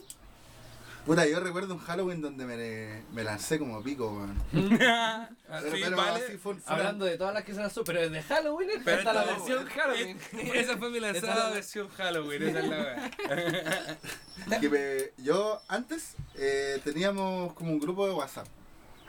[1.08, 4.36] Puta, yo recuerdo un Halloween donde me, me lancé como pico, weón.
[4.52, 6.26] Pero, sí, pero vale.
[6.26, 9.14] así fue, fue Hablando de todas las que se lanzó, pero desde Halloween Pero está
[9.14, 10.20] la esta- versión Halloween.
[10.54, 14.60] Esa fue mi lanzada versión Halloween, esa es la weá.
[14.60, 18.48] que me- yo antes eh, teníamos como un grupo de WhatsApp.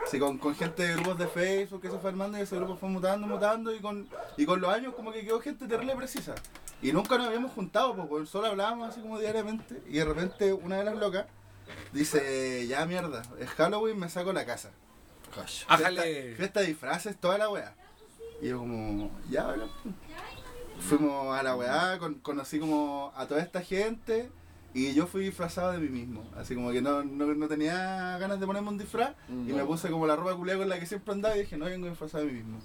[0.07, 2.77] Así con, con gente de grupos de Facebook que se fue armando y ese grupo
[2.77, 6.37] fue mutando, mutando y con, y con los años como que quedó gente terrible precisa.
[6.81, 10.77] Y nunca nos habíamos juntado, weón, solo hablábamos así como diariamente y de repente una
[10.77, 11.27] de las locas
[11.93, 14.71] dice, ya mierda, es Halloween, me saco la casa.
[15.77, 16.03] Fiesta,
[16.37, 17.75] fiesta de disfraces, toda la weá.
[18.41, 19.69] Y yo como, ya, bacán.
[20.81, 24.31] Fuimos a la weá, con- conocí como a toda esta gente
[24.75, 26.25] y yo fui disfrazado de mí mismo.
[26.37, 29.91] Así como que no, no, no tenía ganas de ponerme un disfraz y me puse
[29.91, 32.33] como la ropa culiada con la que siempre andaba y dije, no vengo disfrazado de
[32.33, 32.61] mí mismo.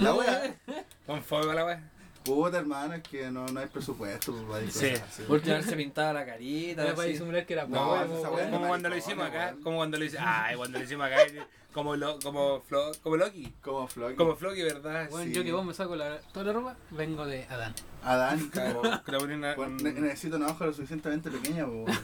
[0.00, 0.56] La weá,
[1.06, 1.90] Con fuego la weá.
[2.24, 4.86] Puta hermano, es que no, no hay presupuesto pues, para Sí.
[4.86, 5.22] disfrazarse.
[5.24, 6.84] Por última vez se pintaba la carita.
[6.84, 8.06] Era para disimular que era No.
[8.50, 10.24] Como cuando lo hicimos acá, como cuando lo hicimos.
[10.28, 11.18] Ay, cuando lo hicimos acá,
[11.72, 13.52] como, lo, como, Flo, como Loki.
[13.62, 14.16] Como Flocky.
[14.16, 15.08] Como Floki, ¿verdad?
[15.22, 15.32] Sí.
[15.32, 17.74] yo que vos me saco la, toda la ropa, vengo de Adán.
[18.04, 18.50] Adán.
[19.22, 21.96] Una- Bueno, ne- necesito una hoja lo suficientemente pequeña, pues.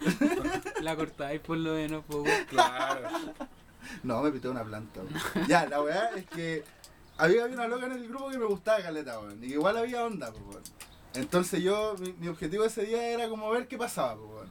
[0.82, 2.22] La cortáis por lo menos, po.
[2.48, 3.08] Claro.
[4.02, 5.00] No, me pité una planta.
[5.46, 6.64] Ya, la weá es que
[7.18, 9.42] había, había una loca en el grupo que me gustaba caleta, weón.
[9.42, 10.62] Y que igual había onda, pues, weón.
[11.14, 14.48] Entonces yo, mi, mi objetivo ese día era como ver qué pasaba, pues, weón.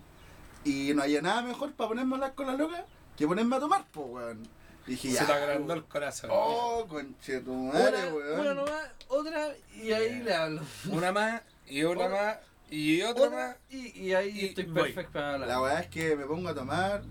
[0.64, 2.86] Y no había nada mejor para ponerme a hablar con la loca
[3.18, 4.48] que ponerme a tomar, pues, weón.
[4.88, 5.26] Y dije, Se ya.
[5.26, 6.30] te agrandó el corazón.
[6.34, 8.40] Oh, conchetumadre, Una, weón.
[8.42, 10.62] una nomás, otra, y ahí le hablo.
[10.92, 12.38] Una más, y una más,
[12.70, 13.32] y otra más.
[13.32, 15.50] Otra, y, y ahí Y estoy perfecto para hablar.
[15.50, 17.02] La weá es que me pongo a tomar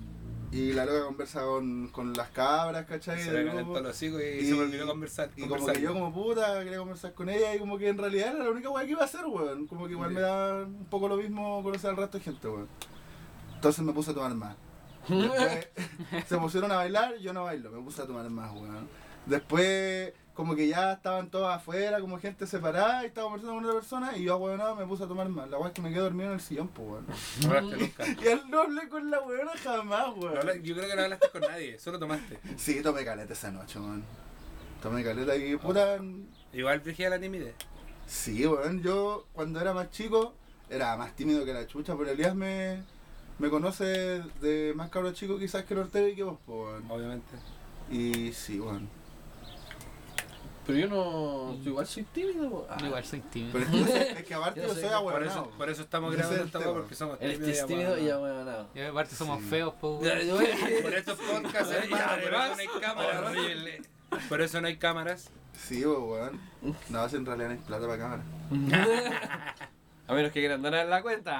[0.56, 3.20] y la loca conversa con, con las cabras, ¿cachai?
[3.20, 3.80] Se calentó grupo.
[3.80, 5.30] los hocico y, Y- se me olvidó conversar.
[5.36, 8.34] Y como que yo como puta quería conversar con ella y como que en realidad
[8.36, 9.66] era la única weá que iba a hacer, weón.
[9.66, 12.68] Como que igual me da un poco lo mismo conocer al resto de gente, weón.
[13.54, 14.56] Entonces me puse a tomar más.
[15.08, 15.68] Después
[16.28, 18.88] se pusieron a bailar, yo no bailo, me puse a tomar más, weón.
[19.26, 23.80] Después como que ya estaban todos afuera, como gente separada, y estaba conversando con otra
[23.80, 25.48] persona y yo, weón, me puse a tomar más.
[25.48, 27.06] La weá es que me quedé dormido en el sillón, pues, weón.
[27.42, 28.04] No hablaste nunca.
[28.24, 30.62] Y él no hablé con la weona jamás, weón.
[30.62, 32.38] yo creo que no hablaste con nadie, solo tomaste.
[32.56, 34.04] Sí, tomé caleta esa noche, weón.
[34.82, 35.98] Tomé caleta y puta...
[36.52, 37.54] Igual vigía la timidez.
[38.06, 40.34] Sí, weón, yo cuando era más chico
[40.68, 42.82] era más tímido que la chucha, pero Elías me,
[43.38, 43.84] me conoce
[44.40, 46.90] de más cabro chico quizás que el Ortega y que vos, po, weón.
[46.90, 47.36] Obviamente.
[47.90, 48.88] Y sí, weón.
[50.66, 51.54] Pero yo no.
[51.62, 52.48] yo igual soy tímido.
[52.50, 52.66] po.
[52.70, 53.52] Ah, igual soy tímido.
[53.52, 55.50] Pero es que, es que aparte Yo yo soy Por eso, ahueonado.
[55.50, 58.68] por eso estamos grabando esta weá porque somos tímidos y tímido y ahueonado.
[58.74, 59.48] Y aparte somos Sí.
[59.50, 60.08] feos, po, Por
[60.94, 63.22] estos podcasts, hermano, por eso además, no hay cámaras.
[63.30, 63.82] horrible.
[64.28, 65.30] Por eso no hay cámaras.
[65.66, 66.40] Sí, po, weón.
[66.88, 68.22] No, en realidad no hay plata para cámara.
[70.06, 71.32] A menos que quieran donar la cuenta.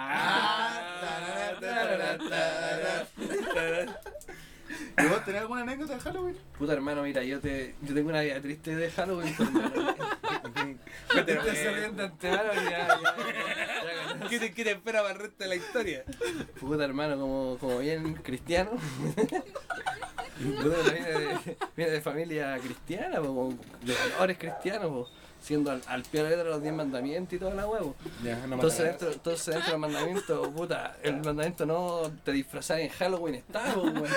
[4.97, 6.37] ¿Y vos tenés alguna anécdota de Halloween?
[6.59, 9.49] Puta hermano, mira, yo te yo tengo una vida triste de Halloween, pues.
[14.29, 16.05] ¿Qué te, qué te espera para el resto de la historia?
[16.61, 18.71] Puta hermano, como, como bien cristiano.
[20.63, 25.09] Puta, viene, de, viene de familia cristiana, po, de valores cristianos, po,
[25.45, 27.95] siendo al, al pie de la letra los 10 mandamientos y toda la huevo.
[28.23, 32.89] Ya, no Entonces dentro, entonces dentro del mandamiento, puta, el mandamiento no te disfrazar en
[32.89, 34.05] Halloween está, weón.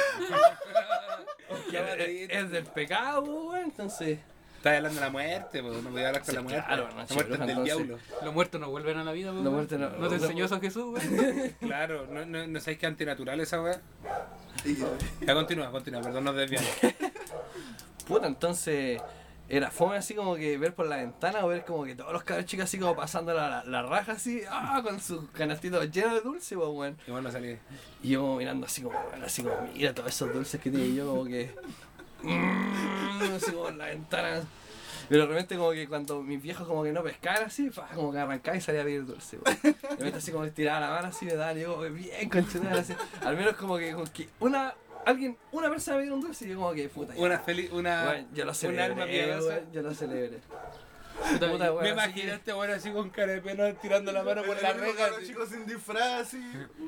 [1.49, 4.19] Porque es, es del pecado, weón, entonces.
[4.57, 6.63] Estás hablando de la muerte, pues no voy a hablar con Sí, la muerte.
[6.65, 7.63] claro, no, la muerte es del entonces.
[7.78, 7.99] diablo.
[8.23, 10.84] Los muertos no vuelven a la vida, muertos no- ¿No te no- enseñó eso Jesús,
[10.99, 11.55] weón?
[11.59, 13.80] Claro, no, no, no sabéis que es antinatural esa weá.
[15.21, 16.69] Ya continúa, continúa, perdón, nos desviamos.
[18.07, 18.99] Puta, entonces
[19.50, 22.24] era fome así como que ver por la ventana o ver como que todos los
[22.24, 26.16] cabros chicos así como pasando la, la, la raja así, ah, con sus canastitos llenos
[26.16, 26.98] de dulce, pues, weón.
[27.08, 27.58] Y bueno, salí.
[28.04, 30.95] Y yo como mirando así como, así como, mira todos esos dulces que tiene y
[30.95, 31.56] yo como que.
[32.24, 34.41] mm, así como en la ventana.
[35.08, 38.20] Pero de repente como que cuando mis viejos como que no pescaban así, como que
[38.20, 39.58] arrancaba y salía a pedir dulce, weón.
[39.64, 42.82] De repente así como estiraba la mano así me daban y yo como, bien conchetada
[42.82, 42.93] así.
[43.24, 44.74] Al menos como que, como que una,
[45.10, 47.14] alguien, una persona me dio un dulce y yo como que puta.
[47.16, 47.22] ya.
[47.22, 48.03] Una feliz, una.
[48.10, 49.60] Weón, yo lo un celebré, alma piadosa.
[49.72, 50.39] yo lo celebré.
[51.18, 54.62] Puta, Puta, weón, Me este weón así con cara de pena tirando la mano por
[54.62, 54.95] la reja.
[54.97, 55.26] cabro así.
[55.28, 56.38] chico sin disfraz, así.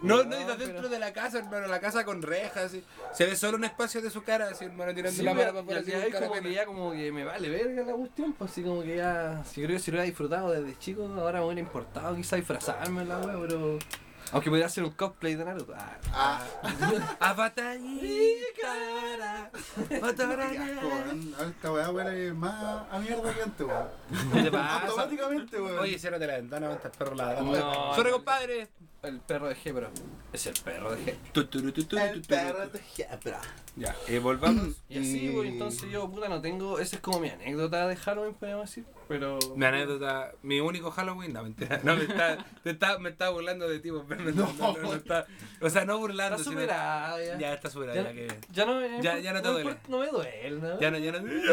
[0.03, 2.83] No, no, No, está dentro pero- de la casa, hermano, la casa con rejas, así.
[3.11, 5.61] Se ve solo un espacio de su cara, así, hermano, tirando Sí, la mano para
[5.61, 8.83] afuera, así como que ya como que me vale verga la cuestión, pues así como
[8.83, 12.15] que ya, si creo que si lo hubiera disfrutado desde chico, ahora me hubiera importado
[12.15, 13.79] quizá disfrazarme la wea, pero...
[14.31, 15.73] Aunque podría hacer un cosplay de Naruto.
[15.75, 16.41] Ah, Ah,
[17.19, 19.49] Avatar y cara.
[19.79, 21.35] qué asco, weón.
[21.39, 24.55] A Esta weá huele más a mierda que antes, weón.
[24.55, 25.79] Automáticamente, weón.
[25.79, 27.51] Oye, ciérrate la ventana, va a estar perro ladrando.
[27.59, 28.17] No, Sorry, no.
[28.17, 28.67] compadre.
[29.01, 29.89] El perro de G, pero
[30.33, 31.39] es el perro de tu,
[31.97, 33.39] El perro de Jebra.
[33.77, 34.75] Ya, eh, volvamos.
[34.89, 36.79] Y así, pues entonces yo, puta, no tengo...
[36.79, 39.39] Esa es como mi anécdota de Halloween, podríamos decir, pero...
[39.55, 43.69] Mi anécdota, mi único Halloween, no mentira, no me está, te está, me está burlando
[43.69, 45.25] de ti, pues, pero no, no, no, no está,
[45.61, 47.37] o sea, no burlando, Está sino- superada ya.
[47.39, 49.01] ya está superada, Ya, ya, que, ya no me...
[49.01, 49.77] Ya- ya no te duele.
[49.87, 50.77] No me duele, ¿no?
[50.79, 51.43] ya no, ya no, ya no, ya,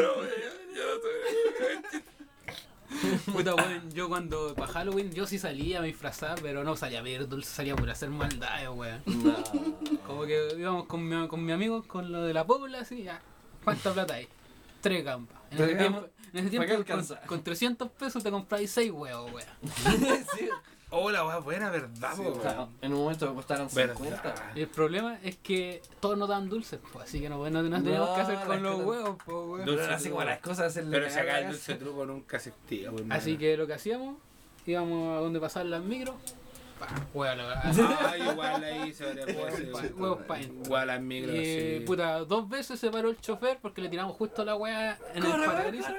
[0.75, 2.01] ya no,
[3.33, 7.03] Puta, weón, yo cuando para Halloween yo sí salía, me disfrazaba, pero no salía a
[7.03, 9.03] ver dulce, salía por hacer maldades, weón.
[9.07, 9.35] No.
[10.07, 13.21] Como que íbamos con mi, con mi amigo, con lo de la pobla, así, ya.
[13.65, 14.29] ¿Cuánta plata hay?
[14.81, 15.39] Tres campas.
[15.51, 16.11] En ese tiempo, campas.
[16.33, 19.49] en ese ¿Para qué tiempo con, con 300 pesos te compráis 6 huevos, weón.
[20.39, 20.49] sí.
[20.99, 23.95] Oh, la weá buena, ¿verdad, Sí, po, O sea, en un momento me costaron Verdad.
[23.97, 24.53] 50.
[24.55, 28.11] El problema es que todos nos dan dulces, pues, así que no, no, no tenemos
[28.15, 29.65] que hacer con los que- huevos, pues, weón.
[29.65, 33.13] Pero así como las cosas se le Pero acá el dulce truco nunca existía, weón.
[33.13, 34.17] Así que lo que hacíamos,
[34.65, 36.15] íbamos a donde pasaban las micros,
[36.79, 37.61] pa, huevo, la-
[38.01, 39.95] Ah, igual ahí se habría huevos podido pa- hacer.
[39.95, 40.65] huevos pa' dentro.
[40.65, 41.45] Igual las micros, Y
[41.79, 41.83] sí.
[41.87, 45.33] puta, dos veces se paró el chofer porque le tiramos justo la weá en el
[45.45, 45.95] parabrisas.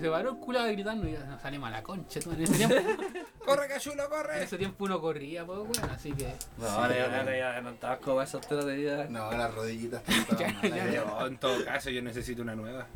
[0.00, 2.20] Se paró el culo gritando y ya, salimos a la concha.
[2.20, 2.30] tú.
[2.32, 2.76] En ese tiempo,
[3.44, 4.42] ¡Corre, cachulo, en corre!
[4.44, 6.32] ese tiempo uno corría, pues weón, así que.
[6.58, 9.06] No, ahora ya, ahora ya no estaba como esas alturas de vida.
[9.10, 10.02] No, las rodillitas
[10.38, 10.90] ya, ya.
[10.92, 12.86] Yo, en todo caso, yo necesito una nueva.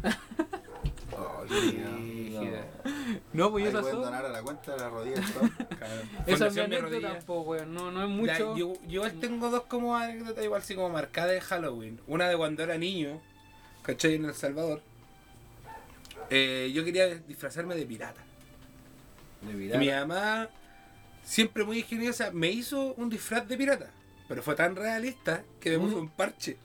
[1.18, 1.44] Oh.
[3.32, 5.32] No, pues esas pueden donar a la cuenta de las rodillas.
[5.32, 5.48] todo.
[5.78, 6.02] Claro.
[6.26, 7.22] Esa es mi anécdota, Rodilla.
[7.40, 8.08] weón, no, no es
[8.38, 8.56] Ya, mucho.
[8.56, 12.00] yo, yo igual tengo dos como anécdotas igual así como marcadas de Halloween.
[12.06, 13.20] Una de cuando era niño,
[13.82, 14.14] ¿cachai?
[14.14, 14.82] En El Salvador.
[16.30, 18.22] Eh, yo quería disfrazarme de pirata.
[19.42, 19.78] De Y virar.
[19.78, 20.48] mi mamá,
[21.22, 23.90] siempre muy ingeniosa, me hizo un disfraz de pirata.
[24.28, 26.56] Pero fue tan realista que me puso un parche.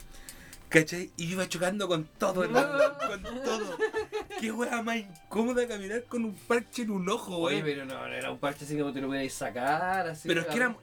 [0.72, 1.12] ¿Cachai?
[1.18, 2.70] Y yo iba chocando con todo, hermano.
[3.08, 3.78] con todo.
[4.40, 7.64] Qué hueá más incómoda caminar con un parche en un ojo, Oye, wey.
[7.64, 10.28] pero no, no era un parche así como te lo pudierais sacar, así.
[10.28, 10.76] Pero es que era.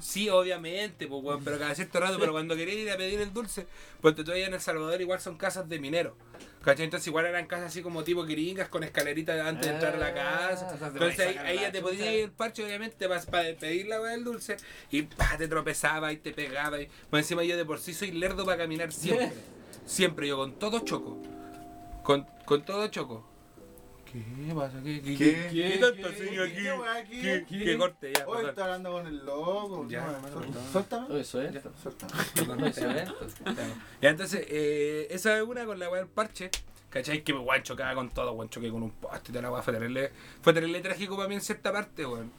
[0.00, 3.32] Sí, obviamente, pues, weón, pero cada cierto rato, pero cuando quería ir a pedir el
[3.32, 3.66] dulce,
[4.00, 6.14] pues todavía en El Salvador igual son casas de mineros.
[6.62, 6.84] ¿Cachai?
[6.84, 10.06] Entonces igual eran casas así como tipo gringas con escaleritas antes de entrar a la
[10.08, 10.68] Ah, casa.
[10.68, 14.56] te Entonces ahí, ya te podías ir el parche, obviamente, para, pedir la del dulce.
[14.90, 16.80] Y pa, te tropezaba y te pegaba.
[16.80, 19.32] Y, pues encima yo de por sí soy lerdo para caminar siempre.
[19.86, 21.20] siempre, yo con todo choco.
[22.04, 23.31] Con, con todo choco.
[24.12, 24.78] ¿Qué pasa?
[24.84, 25.48] ¿Qué, qué, ¿Qué?
[25.50, 25.78] qué, ¿Qué?
[25.78, 26.08] tanto
[27.48, 27.78] ¿Qué?
[27.78, 28.26] corte ya?
[28.28, 29.86] Hoy está hablando con el loco.
[29.88, 30.70] Ya, suelta-.
[30.72, 31.14] Suéltame.
[31.14, 31.24] Oye.
[31.24, 32.68] Suéltame.
[32.68, 33.08] Es.
[34.02, 36.50] Ya, entonces, eh, esa es una con la weá del parche.
[36.90, 37.24] ¿Cachai?
[37.24, 39.62] Que me weón chocaba con todo, weón choqué con un poste y toda la weá.
[39.62, 42.30] Fue terrible, fue terrible trágico para mí en cierta parte, weón.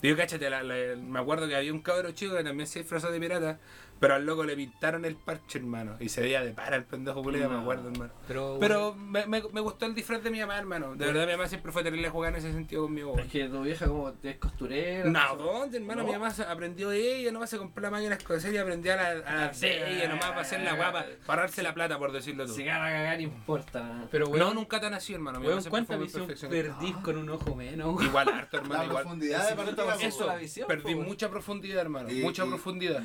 [0.00, 3.10] Digo, cáchate, la- la- me acuerdo que había un cabro chico que también se disfrazó
[3.10, 3.58] de pirata,
[4.00, 5.96] pero al loco le pintaron el parche, hermano.
[6.00, 7.60] Y se veía de para el pendejo culiado, me No.
[7.62, 8.12] acuerdo, hermano.
[8.26, 10.94] Pero, Pero me, me, me gustó el disfraz de mi mamá, hermano.
[10.94, 13.18] De verdad, mi mamá siempre fue terrible jugar en ese sentido conmigo.
[13.18, 15.08] Es que tu vieja como es costurera.
[15.08, 15.36] No.
[15.36, 16.02] ¿dónde, hermano?
[16.02, 16.06] No.
[16.06, 18.92] Mi mamá se- aprendió de ella, nomás se compró la máquina de coser y aprendió
[18.92, 21.98] a la, a la de ella, nomás para hacer la guapa, para darse la plata,
[21.98, 22.52] por decirlo tú.
[22.54, 24.06] Si gana a cagar, no importa.
[24.10, 25.40] pero No, weón, nunca tan así, hermano.
[25.40, 26.78] Mi weón, mamá siempre fue ¿cuántas muy visiones perfeccionista.
[26.78, 28.02] perdís con un ojo menos?
[28.02, 28.84] Igual harto, La hermano.
[28.84, 29.02] Igual.
[29.02, 32.10] profundidad de Eso, la visión, Perdí mucha profundidad, hermano.
[32.10, 33.02] Y- mucha y- profundidad.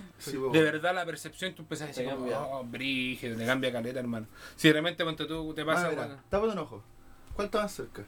[0.52, 4.28] De verdad, la percepción, tú empezás a decir, oh, brígido, te cambia caleta, hermano.
[4.58, 6.84] Si realmente cuando tú te pasa, Ah, mira, tápate un ojo.
[7.36, 8.04] ¿Cuál está más cerca?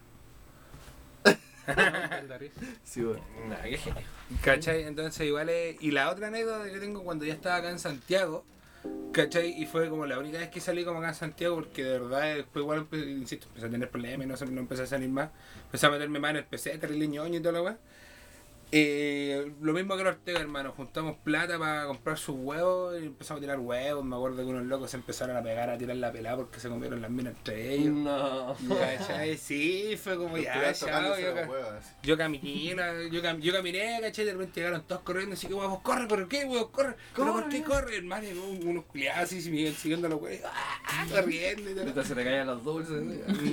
[2.84, 3.24] Sí, bueno.
[3.48, 4.02] Nah, qué genio.
[4.44, 4.84] ¿Cachai?
[4.84, 5.82] Entonces igual es...
[5.82, 8.46] Y la otra anécdota que tengo cuando ya estaba acá en Santiago,
[9.12, 9.60] ¿cachai?
[9.62, 12.36] Y fue como la única vez que salí como acá en Santiago porque de verdad
[12.36, 15.30] después igual, empe- insisto, empecé a tener problemas y no, no empecé a salir más.
[15.66, 17.78] Empecé a meterme más en el PC, terrible ñoño y toda la weá.
[18.78, 20.74] Eh, lo mismo que el Ortega, hermano.
[20.76, 24.04] Juntamos plata para comprar sus huevos y empezamos a tirar huevos.
[24.04, 26.68] Me acuerdo que unos locos se empezaron a pegar a tirar la pelada porque se
[26.68, 27.94] comieron las minas entre ellos.
[27.94, 28.54] No.
[28.78, 29.38] ¿Cachai?
[29.38, 32.76] Sí, fue como Los ya, chao, yo los ca- huevos, yo caminé,
[33.10, 34.26] yo, cam- yo caminé, ¿cachai?
[34.26, 36.70] De repente llegaron todos corriendo, así que vamos, corre, ¿por qué, weón?
[36.72, 38.28] Corre, ¿pero por qué corre, hermano?
[38.66, 41.06] Unos culiados así, siguiendo a los weones, ¡ah!
[41.10, 41.80] corriendo y.
[41.80, 43.02] Ahorita se te caían los dulces.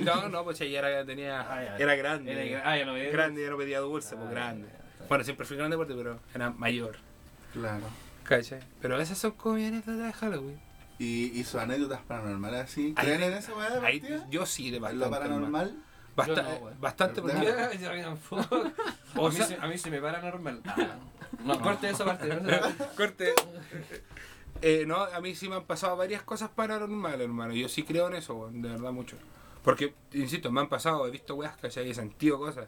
[0.03, 1.77] No, no, pues ya era, tenía, Ah, ya.
[1.77, 2.31] era grande.
[2.51, 3.09] Era ah, ya no veía.
[3.09, 4.67] grande, ya no pedía dulce, pues Ah, grande.
[5.09, 6.97] Bueno, siempre fui grande porque, pero era mayor,
[7.53, 7.85] Claro.
[8.23, 8.59] ¿cachai?
[8.81, 10.59] Pero esas son como mi anécdotas de Halloween.
[10.99, 12.93] Y, y sus anécdotas paranormales así.
[12.95, 14.27] Ahí- ¿Creen en esa weá de Ahí, partida?
[14.29, 15.05] yo sí, de ¿En bastante.
[15.05, 15.67] lo paranormal?
[15.67, 15.83] hermano.
[16.15, 17.53] Basta- Yo no, bastante porque...
[19.15, 20.61] O a, mí se, a mí se me para normal.
[21.43, 22.29] No, corte esa parte.
[22.97, 23.33] Corte.
[24.61, 27.53] Eh, no, a mí sí me han pasado varias cosas paranormales, hermano.
[27.53, 29.17] Yo sí creo en eso, de verdad mucho.
[29.63, 32.67] Porque, insisto, me han pasado, he visto weas que he sentido cosas.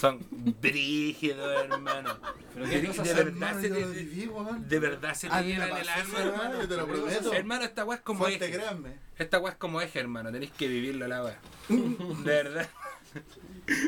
[0.00, 0.18] Son
[0.60, 2.18] brígidos, hermano.
[2.54, 4.30] Pero de, de verdad se te, viví,
[4.60, 6.60] de verdad se te llena en el alma, weá, hermano.
[6.62, 7.32] Yo te lo prometo.
[7.32, 8.54] Hermano, esta wea es como Fuente, eje.
[8.56, 8.96] créanme.
[9.18, 10.32] Esta wea es como eje, hermano.
[10.32, 11.38] Tenéis que vivirlo la wea.
[11.68, 12.68] De verdad.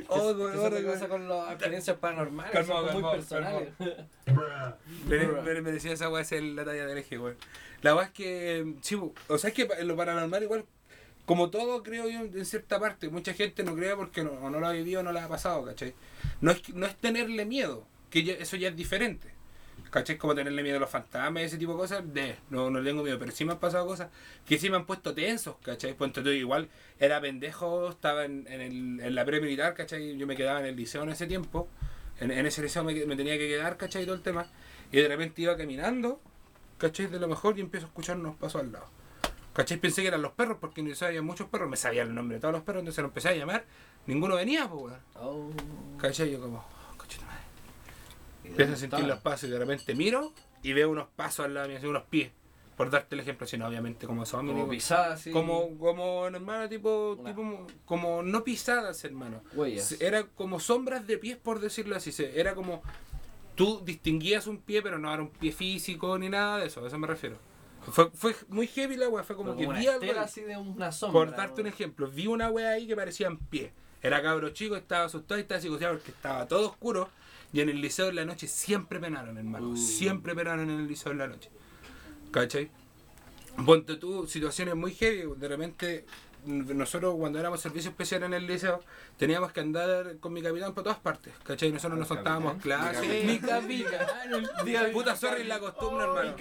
[0.09, 0.93] Oh, ¿Qué weón, es otra weón.
[0.93, 2.53] cosa con las experiencias paranormales?
[2.53, 3.69] Calmado, son muy calmado, personales.
[5.07, 7.37] Me, me, me decía esa weá es la talla del eje, weón.
[7.83, 10.65] La weá es que, sí, o sea, es que en lo paranormal igual,
[11.27, 14.67] como todo creo yo en cierta parte, mucha gente no cree porque no, no lo
[14.67, 15.95] ha vivido o no lo ha pasado, ¿cachai?
[16.41, 19.33] No es, no es tenerle miedo, que ya- eso ya es diferente.
[19.91, 20.19] ¿Cachai?
[20.19, 23.03] Como tenerle miedo a los fantasmas y ese tipo de cosas, de, no, no tengo
[23.05, 24.09] miedo, pero sí me han pasado cosas
[24.45, 25.95] que sí me han puesto tensos, ¿cachai?
[25.95, 26.69] Pues entonces igual
[26.99, 30.17] era pendejo, estaba en, en, el, en la pre-militar, ¿cachai?
[30.17, 31.69] Yo me quedaba en el liceo en ese tiempo,
[32.21, 34.05] en, en ese liceo me, me tenía que quedar, ¿cachai?
[34.05, 34.47] Todo el tema,
[34.91, 36.21] y de repente iba caminando,
[36.79, 37.07] ¿cachai?
[37.07, 38.89] De lo mejor y empiezo a escuchar unos pasos al lado.
[39.55, 39.79] ¿Cachai?
[39.79, 42.37] Pensé que eran los perros, porque en liceo había muchos perros, me sabía el nombre
[42.37, 43.65] de todos los perros, entonces los empecé a llamar,
[44.07, 45.01] ninguno venía, pues, weón.
[45.15, 45.51] Oh.
[45.99, 46.31] ¿Cachai?
[46.33, 47.41] Yo como, oh, coche madre.
[48.45, 50.33] Empiezo a sentir los pasos y de repente miro
[50.63, 52.31] y veo unos pasos al lado mío, así, unos pies.
[52.77, 55.31] Por darte el ejemplo, sino obviamente como son Como pisadas así.
[55.31, 59.43] como, como hermano, tipo, Una- tipo, como no pisadas, hermano.
[59.55, 59.93] Huellas.
[60.01, 62.11] Era como sombras de pies, por decirlo así.
[62.35, 62.83] Era como
[63.55, 66.89] tú distinguías un pie, pero no era un pie físico ni nada de eso, a
[66.89, 67.39] eso me refiero.
[67.91, 70.21] Fue, fue muy heavy la wea, fue como Como que una vi algo.
[70.21, 71.13] así de una sombra.
[71.13, 73.73] Por darte un ejemplo, vi una wea ahí que parecían pies.
[74.03, 77.09] Era cabro chico, estaba asustado y estaba psicoseado porque estaba todo oscuro.
[77.53, 79.71] Y en el liceo en la noche siempre penaron, hermano.
[79.71, 79.77] Uh.
[79.77, 81.51] Siempre penaron en el liceo en la noche.
[82.33, 82.71] ¿Cachai?
[83.65, 85.33] Ponte tú, situaciones muy heavy.
[85.37, 86.05] De repente,
[86.47, 88.81] nosotros cuando éramos servicio especial en el liceo,
[89.17, 91.33] teníamos que andar con mi capitán por todas partes.
[91.45, 91.73] ¿Cachai?
[91.73, 93.25] Nosotros nos saltábamos clases.
[93.25, 94.45] Mi capitán,
[94.93, 96.35] Puta, sorry la costumbre, hermano.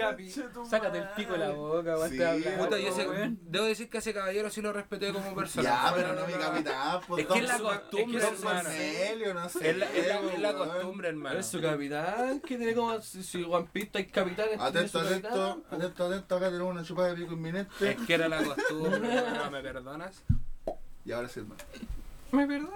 [0.69, 2.17] Sácate el pico de la boca, Sí.
[2.57, 3.39] Puta, y ese- weón.
[3.43, 5.63] debo decir que ese caballero sí lo respeté como persona.
[5.69, 8.63] Ya, pero no mi capitán, pues Es que es la costumbre, es que Don hermano.
[8.63, 9.69] No sé.
[9.69, 10.69] Es la, es la- es la weón.
[10.69, 11.39] costumbre, hermano.
[11.39, 14.59] Es su capitán, que tiene como si, si One Piece hay capitanes.
[14.59, 15.63] Atento, atento, capitán.
[15.71, 17.91] atento, atento, acá tenemos una chupada de pico inminente.
[17.91, 19.61] Es que era la costumbre, hermano, ¿me
[19.94, 20.24] perdonas?
[21.06, 21.61] Y ahora sí, hermano.
[22.32, 22.74] ¿Me perdonas?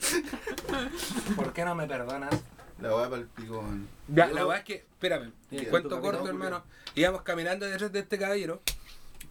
[1.36, 2.34] ¿Por qué no me perdonas?
[2.80, 3.88] La voy para el pico, man.
[4.08, 6.64] Ya, la es que, espérame, Bien, cuento corto, hermano.
[6.94, 8.62] Íbamos caminando detrás de este caballero,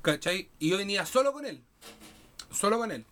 [0.01, 0.49] ¿cachai?
[0.59, 1.61] Y yo venía solo con él,
[2.51, 3.05] solo con él.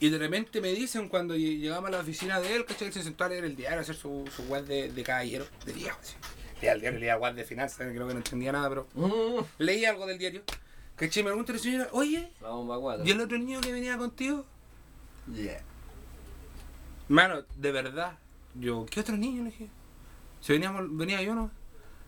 [0.00, 2.88] Y de repente me dicen cuando lle- llegamos a la oficina de él, ¿cachai?
[2.88, 5.46] Él se sentó a leer el diario, a hacer su, su web de, de caballero,
[5.64, 6.14] de viejo, así.
[6.60, 9.90] Leía el diario, leía web de finanzas, creo que no entendía nada, pero Mm, leía
[9.90, 10.42] algo del diario.
[10.98, 11.22] ¿Cachai?
[11.22, 13.06] Me pregunta la señora, oye, La bomba 4.
[13.06, 14.44] ¿y el otro niño que venía contigo?
[15.32, 15.62] Yeah.
[17.08, 18.18] Mano, de verdad.
[18.54, 19.44] Yo, ¿qué otro niño?
[19.44, 19.68] Le dije.
[20.40, 21.50] Si veníamos, venía yo, ¿no?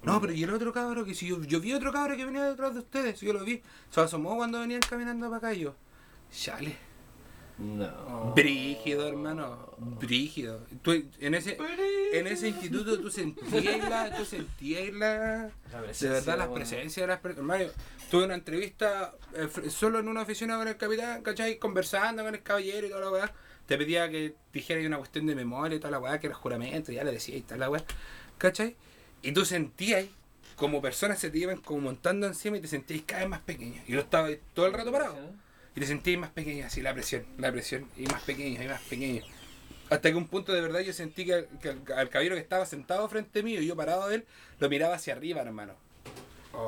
[0.02, 2.44] No, pero y el otro cabro, que si yo, yo vi otro cabro que venía
[2.44, 3.62] detrás de ustedes, yo lo vi.
[3.90, 5.74] Se asomó cuando venían caminando para acá y yo.
[6.32, 6.76] Chale.
[7.58, 8.32] No.
[8.34, 9.74] Brígido, hermano.
[9.78, 10.60] Brígido.
[10.80, 11.58] Tú, en ese,
[12.14, 16.54] en ese instituto tú sentías la, tú sentías la, La de verdad las bueno.
[16.54, 17.62] presencias de las personas.
[18.10, 21.58] Tuve una entrevista eh, solo en una oficina con el capitán, ¿cachai?
[21.58, 23.32] Conversando con el caballero y toda la weá.
[23.66, 26.90] Te pedía que dijeras una cuestión de memoria y toda la weá, que era juramento,
[26.90, 27.84] ya le decía y toda la weá,
[28.36, 28.74] ¿cachai?
[29.22, 30.06] Y tú sentías
[30.56, 33.80] como personas se te iban como montando encima y te sentías cada vez más pequeño.
[33.86, 35.16] Y yo estaba todo el rato parado.
[35.76, 38.82] Y te sentías más pequeño, así la presión, la presión, y más pequeño, y más
[38.82, 39.22] pequeño.
[39.88, 43.08] Hasta que un punto de verdad yo sentí que, que al caballero que estaba sentado
[43.08, 44.24] frente mío y yo parado de él,
[44.58, 45.74] lo miraba hacia arriba, hermano.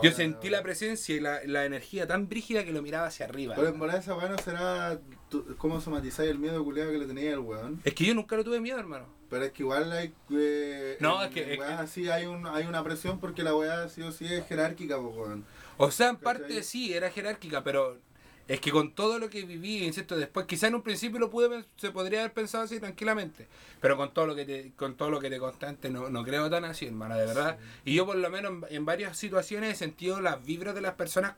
[0.03, 3.55] Yo sentí la presencia y la, la energía tan brígida que lo miraba hacia arriba.
[3.57, 4.99] Pero en volar esa weá no será
[5.29, 7.81] tu- cómo somatizáis el miedo culiado que le tenía el weón.
[7.85, 9.07] Es que yo nunca lo tuve miedo, hermano.
[9.29, 10.13] Pero es que igual hay.
[10.31, 13.55] eh, No, en- es que- en weas así hay, un, hay una presión porque la
[13.55, 15.45] weá sí o sí es jerárquica, pues weón.
[15.79, 17.99] O sea, en parte sí, era jerárquica, pero
[18.48, 21.64] es que con todo lo que viví, insisto, después, quizá en un principio lo pude,
[21.77, 23.47] se podría haber pensado así tranquilamente,
[23.81, 26.51] pero con todo lo que te, con todo lo que te constante no, no creo
[26.51, 27.56] tan así, hermano, de verdad.
[27.85, 30.94] Y yo por lo menos en, en varias situaciones he sentido las vibras de las
[30.94, 31.35] personas,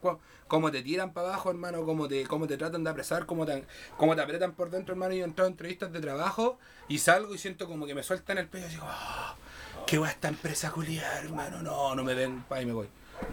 [0.47, 3.63] cómo te tiran para abajo, hermano, cómo te, cómo te tratan de apresar, cómo te,
[3.97, 5.13] cómo te apretan por dentro, hermano.
[5.13, 6.57] Yo he entrado a entrevistas de trabajo
[6.87, 9.35] y salgo y siento como que me sueltan el pecho así como, "Ah,
[9.85, 12.87] qué guay esta empresa culiada, hermano, no, no me ven, pa, y me voy.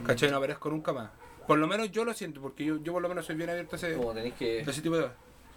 [0.06, 0.30] ¿Cachai?
[0.30, 1.10] No aparezco nunca más.
[1.46, 3.76] Por lo menos yo lo siento, porque yo, yo por lo menos soy bien abierto
[3.76, 4.60] a ese, Como tenéis que.
[4.66, 5.08] a ese tipo de...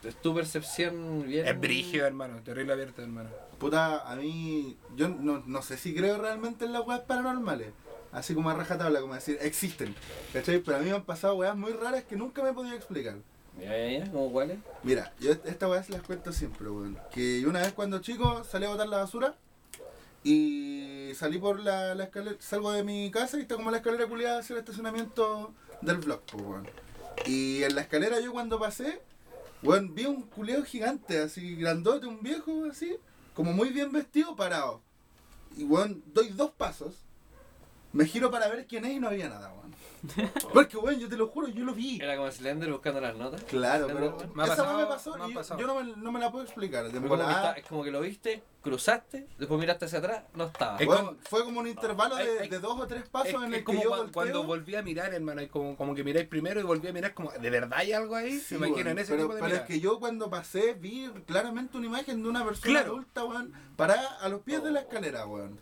[0.03, 1.47] Es tu percepción bien.
[1.47, 3.29] Es brígido, hermano, terrible abierto, hermano.
[3.57, 4.77] Puta, a mí.
[4.95, 7.69] Yo no, no sé si creo realmente en las weas paranormales.
[8.11, 9.95] Así como a rajatabla, como decir, existen.
[10.31, 10.59] ¿Cachai?
[10.59, 13.15] Pero a mí me han pasado weas muy raras que nunca me he podido explicar.
[13.59, 14.59] Ya, ya, ya, ¿cómo cuáles?
[14.83, 16.99] Mira, yo est- esta weá se las cuento siempre, weón.
[17.11, 19.33] Que una vez cuando chico salí a botar la basura
[20.23, 24.07] y salí por la, la escalera, salgo de mi casa y está como la escalera
[24.07, 26.67] culiada hacia el estacionamiento del blog, pues, weón.
[27.25, 29.01] Y en la escalera yo cuando pasé,
[29.63, 32.97] weón, vi un culeo gigante, así, grandote, un viejo, así,
[33.33, 34.81] como muy bien vestido, parado.
[35.57, 36.95] Y, weón, doy dos pasos,
[37.95, 39.65] me giro para ver quién es y no había nada, weón.
[40.53, 41.99] Porque, weón, yo te lo juro, yo lo vi.
[41.99, 43.41] Era como Slender buscando las notas.
[43.45, 44.33] Claro, Slender, pero.
[44.35, 45.59] Me ha esa pasado, me pasó me ha y yo, pasado.
[45.59, 46.91] yo no, me, no me la puedo explicar.
[46.91, 50.77] Como, está- es como que lo viste, cruzaste, después miraste hacia atrás, no estaba.
[50.77, 53.53] Es como- fue como un intervalo de, ay, de dos o tres pasos Es, en
[53.53, 54.11] es el como que yo volteo.
[54.13, 57.15] cuando volví a mirar, hermano, y como, como que miráis primero y volví a mirar
[57.15, 58.37] como, ¿de verdad hay algo ahí?
[58.39, 59.65] Sí, weón, en ese pero, tipo de pero es mirada.
[59.67, 62.91] que yo cuando pasé vi claramente una imagen de una persona Claro.
[62.93, 65.59] adulta, weón, parada a los pies de la escalera, weón.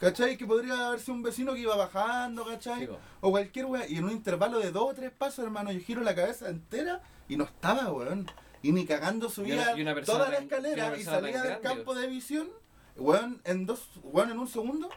[0.00, 0.36] ¿Cachai?
[0.36, 2.86] Que podría haberse un vecino que iba bajando, ¿cachai?
[2.86, 3.84] Sí, o cualquier weón.
[3.88, 7.00] Y en un intervalo de dos o tres pasos, hermano, yo giro la cabeza entera
[7.28, 8.26] y no estaba, weón.
[8.62, 11.02] Y ni cagando subía una- y una persona toda la tan- y una escalera y,
[11.04, 12.48] salía del grande, campo de visión,
[12.96, 14.88] weón, en dos, weón, en un segundo.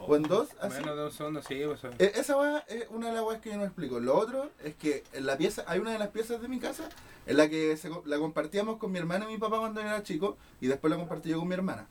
[0.00, 0.78] O en dos, así.
[0.80, 1.80] Menos de un segundo, sí, pues.
[1.98, 3.98] Eh, Esa weá es una de las weas que yo no explico.
[3.98, 6.88] Lo otro es que en la pieza, hay una de las piezas de mi casa
[7.26, 9.88] en la que se co- la compartíamos con mi hermana y mi papá cuando yo
[9.88, 11.88] era chico y después la compartí yo con mi hermana.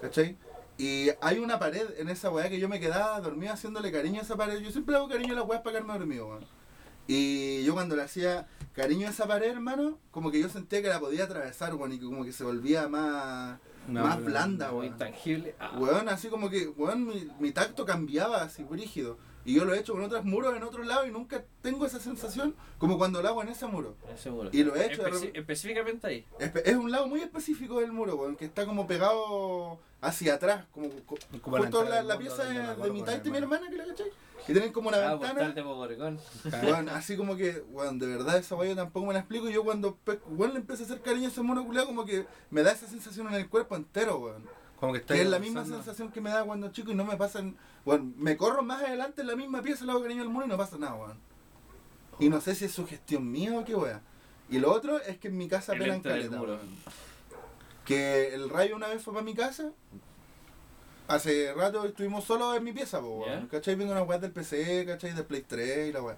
[0.00, 0.38] ¿Cachai?
[0.80, 4.22] Y hay una pared en esa weá que yo me quedaba dormido haciéndole cariño a
[4.22, 4.60] esa pared.
[4.60, 6.46] Yo siempre hago cariño a las weas para quedarme dormido, weón.
[7.06, 10.88] Y yo cuando le hacía cariño a esa pared, hermano, como que yo sentía que
[10.88, 13.58] la podía atravesar, weón, y que como que se volvía más,
[13.88, 14.86] más blanda, weón.
[14.86, 15.54] intangible.
[15.60, 19.18] Ah, Weón, así como que, weón, mi, mi tacto cambiaba así, brígido.
[19.44, 21.98] Y yo lo he hecho con otros muros en otro lado y nunca tengo esa
[21.98, 23.96] sensación como cuando lo hago en ese muro.
[24.52, 26.26] Y lo he hecho repente- específicamente ahí.
[26.38, 30.66] Espe- Es un lado muy específico del muro, weón, que está como pegado hacia atrás,
[30.72, 33.30] como, co- Como la justo la, la pieza de de, Yamaha de mi taita y
[33.30, 34.10] mi hermana, que la cachai.
[34.48, 35.54] Y tienen como una Ah, ventana.
[36.62, 39.48] Weón, así como que, weón, de verdad esa yo tampoco me la explico.
[39.48, 39.98] Y yo cuando
[40.30, 42.86] weón, le empiezo a hacer cariño a ese mono culiao, como que me da esa
[42.86, 44.44] sensación en el cuerpo entero, weón.
[44.80, 47.04] Como que está Que es la misma sensación que me da cuando chico y no
[47.04, 47.54] me pasan.
[47.84, 50.48] Bueno, me corro más adelante en la misma pieza, le hago cariño al muro y
[50.48, 51.18] no pasa nada, weón.
[52.18, 54.00] Y no sé si es sugestión mía o qué weón.
[54.48, 56.40] Y lo otro es que en mi casa El pelan caleta.
[57.84, 59.70] Que el rayo una vez fue para mi casa.
[61.08, 63.48] Hace rato estuvimos solos en mi pieza, po, weón.
[63.48, 63.74] ¿Cachai?
[63.74, 65.12] Viendo una weá del PC, ¿cachai?
[65.12, 66.16] Del Play 3 y la weá.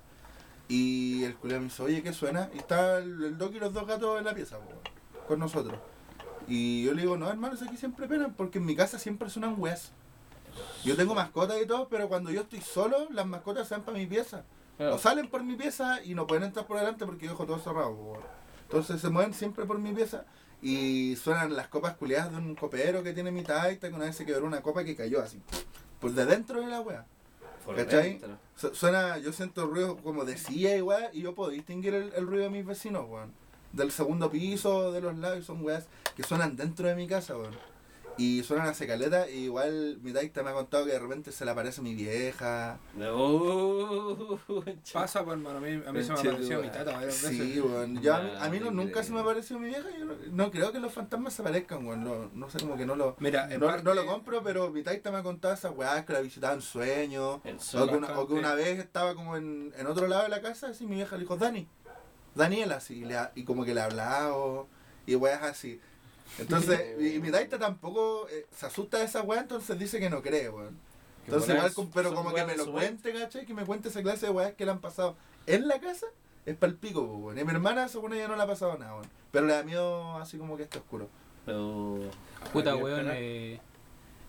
[0.68, 2.48] Y el culiao me dice, oye, ¿qué suena?
[2.54, 4.80] Y está el, el Doc y los dos gatos en la pieza, po, weón,
[5.26, 5.78] con nosotros.
[6.48, 9.54] Y yo le digo, no, hermanos, aquí siempre penan, porque en mi casa siempre suenan
[9.58, 9.92] weas.
[10.84, 14.06] Yo tengo mascotas y todo, pero cuando yo estoy solo, las mascotas van para mi
[14.06, 14.44] pieza.
[14.76, 14.96] Claro.
[14.96, 17.58] O salen por mi pieza y no pueden entrar por delante porque yo dejo todo
[17.58, 17.92] cerrado.
[17.92, 18.20] weón.
[18.64, 20.24] Entonces se mueven siempre por mi pieza
[20.62, 24.16] y suenan las copas culiadas de un copero que tiene mi taita, que una vez
[24.16, 25.40] se quebró una copa que cayó así,
[26.00, 27.04] por de dentro de la wea.
[27.64, 28.18] Por ¿Cachai?
[28.18, 28.38] dentro.
[28.74, 32.26] Suena, yo siento ruido como de silla y weá, y yo puedo distinguir el, el
[32.26, 33.32] ruido de mis vecinos, weón.
[33.72, 35.86] Del segundo piso, de los lados, y son weas
[36.16, 37.56] que suenan dentro de mi casa, weón.
[38.18, 41.46] Y suenan a secaleta, y igual mi taita me ha contado que de repente se
[41.46, 42.78] le aparece mi vieja.
[42.94, 44.38] No.
[44.92, 45.58] Pasa, pues, hermano.
[45.58, 47.62] A mí, a mí se me apareció mi tata varias Sí, veces.
[47.64, 48.02] weón.
[48.02, 50.50] Yo a mí, a mí no, nunca se me apareció mi vieja, yo no, no
[50.50, 52.04] creo que los fantasmas se aparezcan, weón.
[52.04, 53.16] No, no sé, como que no lo...
[53.18, 56.12] Mira, No, parte- no lo compro, pero mi taita me ha contado esas weas que
[56.12, 57.36] la visitaba en sueños.
[57.74, 60.42] O que, una, o que una vez estaba como en, en otro lado de la
[60.42, 61.66] casa, así mi vieja le dijo, Dani,
[62.34, 64.66] Daniela, así, y, le ha- y como que le hablaba o-
[65.06, 65.80] y weas así.
[66.38, 66.80] Entonces,
[67.14, 70.48] y, mi taita tampoco eh, se asusta de esa wea, entonces dice que no cree,
[70.48, 70.78] weón.
[71.26, 73.46] Entonces, igual, pero como que me lo cuente, ¿cachai?
[73.46, 76.06] Que me cuente esa clase de weas que le han pasado en la casa,
[76.46, 77.38] es pa'l pico, po, weón.
[77.38, 79.06] Y mi hermana, según ella, no le ha pasado nada, weón.
[79.30, 81.08] Pero le da miedo así como que está oscuro.
[81.46, 81.98] No.
[82.52, 83.08] Puta, weón.
[83.12, 83.60] eh,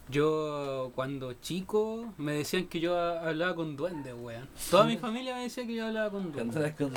[0.10, 4.48] yo cuando chico me decían que yo hablaba con duendes, weón.
[4.70, 6.56] Toda mi familia me decía que yo hablaba con duendes.
[6.56, 6.94] Cantarás con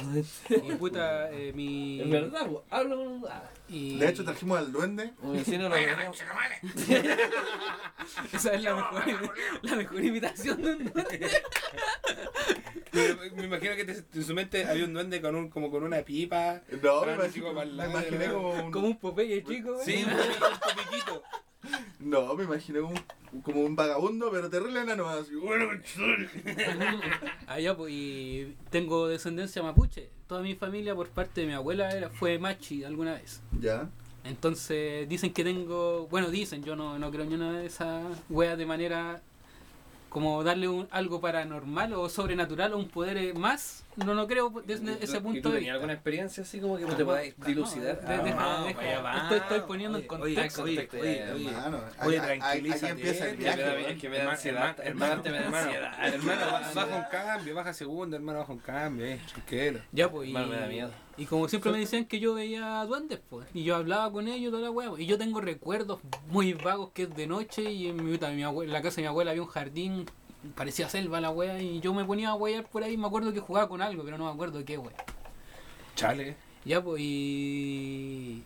[0.69, 2.01] Y puta, eh, mi.
[2.07, 3.24] Es verdad, po, hablo con.
[3.69, 3.99] Y...
[3.99, 5.12] De hecho, trajimos al duende.
[5.23, 5.77] un vecino lo
[8.33, 9.03] Esa es la mejor,
[9.62, 11.31] la mejor imitación de un duende.
[13.37, 16.01] Me imagino que te- en su mente había un duende con un, como con una
[16.03, 16.62] pipa.
[16.83, 19.85] No, me me lado, imaginé como un, Como un Popeye chico, weón.
[19.85, 21.23] Sí, un un.
[22.01, 22.94] No, me imaginé un,
[23.43, 25.34] como un vagabundo, pero terrible enano, así.
[25.34, 25.68] Bueno,
[27.47, 30.10] Ah, ya, pues, y tengo descendencia mapuche.
[30.26, 33.40] Toda mi familia, por parte de mi abuela, era, fue machi alguna vez.
[33.60, 33.88] Ya.
[34.24, 38.59] Entonces dicen que tengo, bueno dicen, yo no, no creo en una de esas weas
[38.59, 39.22] de manera
[40.09, 44.51] como darle un, algo paranormal o sobrenatural o un poder eh, más, no no creo
[44.65, 45.74] desde ese ¿Y punto tú de vista.
[45.74, 48.01] alguna experiencia así como que te podáis dilucidar?
[48.01, 48.78] de- deja- Ah, deja.
[48.81, 49.16] vaya, va.
[49.23, 50.62] Estoy- estoy poniendo en Oye, contexto.
[50.62, 51.51] Oye, Contexto, oye, ya, ya, oye, ya.
[51.51, 53.57] Hermano, Oye, aquí- aquí- tranquilízate, aquí empieza el viaje.
[53.57, 53.91] me da- weón.
[53.91, 54.77] es que me da ansiedad.
[54.83, 56.74] hermano, Hermano, me da hermano, ansiedad.
[56.74, 59.81] Baja un cambio, baja segundo, hermano, baja un cambio, eh, tranquilo.
[59.93, 60.91] Ya, pues, Hermano, me da miedo.
[61.18, 64.51] Y como siempre me decían que yo veía duendes, pues, y yo hablaba con ellos
[64.51, 67.88] toda la wea, pues, y yo tengo recuerdos muy vagos que es de noche y
[67.88, 70.06] en, mi, puta, mi abue- en la casa de mi abuela había un jardín,
[70.55, 73.40] parecía selva la wea, y yo me ponía a wear por ahí, me acuerdo que
[73.40, 74.94] jugaba con algo, pero no me acuerdo qué wea.
[75.94, 76.36] Chale.
[76.64, 78.43] Ya, pues, y...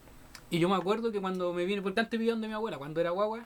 [0.53, 3.01] Y yo me acuerdo que cuando me vine, porque antes vivía donde mi abuela, cuando
[3.01, 3.45] era guagua,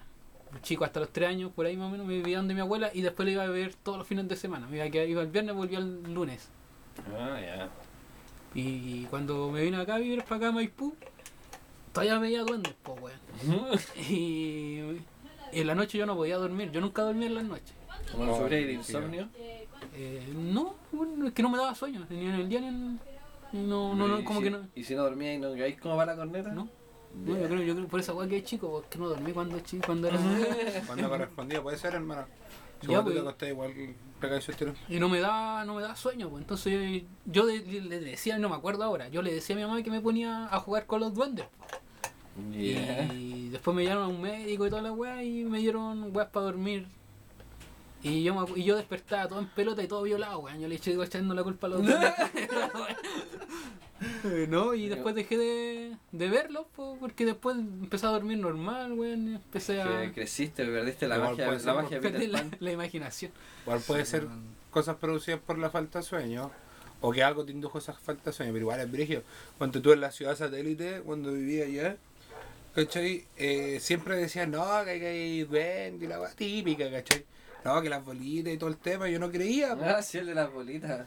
[0.62, 2.90] chico hasta los tres años, por ahí más o menos, me vivía donde mi abuela
[2.94, 4.66] y después le iba a ver todos los fines de semana.
[4.68, 6.48] Me iba, a quedar- iba el viernes, volvía el lunes.
[7.14, 7.68] Ah, ya.
[8.54, 10.94] Y cuando me vine acá a vivir para acá a Maipú,
[11.92, 13.78] todavía veía duendes, pues, weón.
[14.08, 14.80] Y,
[15.52, 17.74] y en la noche yo no podía dormir, yo nunca dormía en las noches.
[18.12, 19.28] Como no de insomnio.
[19.96, 23.00] Eh, no, bueno, es que no me daba sueño, ni en el día ni en...
[23.52, 24.68] No, no, no, como si- que no.
[24.74, 26.50] ¿Y si no dormía y no caís como para la corneta?
[26.50, 26.68] No.
[27.14, 29.60] No, yo creo, yo creo por esa weá que es chico, porque no dormí cuando
[29.60, 30.18] chico, cuando era.
[30.86, 32.26] Cuando correspondía, puede ser, hermano.
[32.84, 33.22] Si Ya, vos te pues.
[33.22, 33.72] acostás igual,
[34.20, 34.74] pegáis el tiro.
[34.88, 37.60] Y no me da, no me da sueño, pues entonces yo le
[38.00, 40.60] decía, no me acuerdo ahora, yo le decía a mi mamá que me ponía a
[40.60, 41.46] jugar con los duendes.
[42.52, 43.12] Yeah.
[43.14, 46.28] Y después me llamaron a un médico y toda la weá y me dieron weas
[46.30, 46.86] para dormir.
[48.02, 50.60] Y yo, me y yo despertaba todo en pelota y todo violado, weón.
[50.60, 52.12] Yo le eché echando la culpa a los duendes.
[54.24, 58.92] Eh, no, y después dejé de, de verlo, po, porque después empecé a dormir normal,
[58.92, 60.02] weón, y empecé a...
[60.02, 62.56] Que creciste, perdiste la magia, la ser, magia de Perdí Peter la, Pan.
[62.60, 63.32] la imaginación.
[63.64, 64.26] Igual puede ser
[64.70, 66.50] cosas producidas por la falta de sueño.
[67.00, 69.22] O que algo te indujo esa falta de sueño, pero igual es brígido.
[69.58, 71.96] Cuando tú en la ciudad satélite, cuando vivía allá,
[72.74, 73.26] ¿cachai?
[73.36, 77.26] Eh, siempre decían, no, que hay que y la típica, ¿cachai?
[77.64, 79.72] No, que las bolitas y todo el tema, yo no creía.
[79.72, 81.06] Ah, sí, el de las bolitas.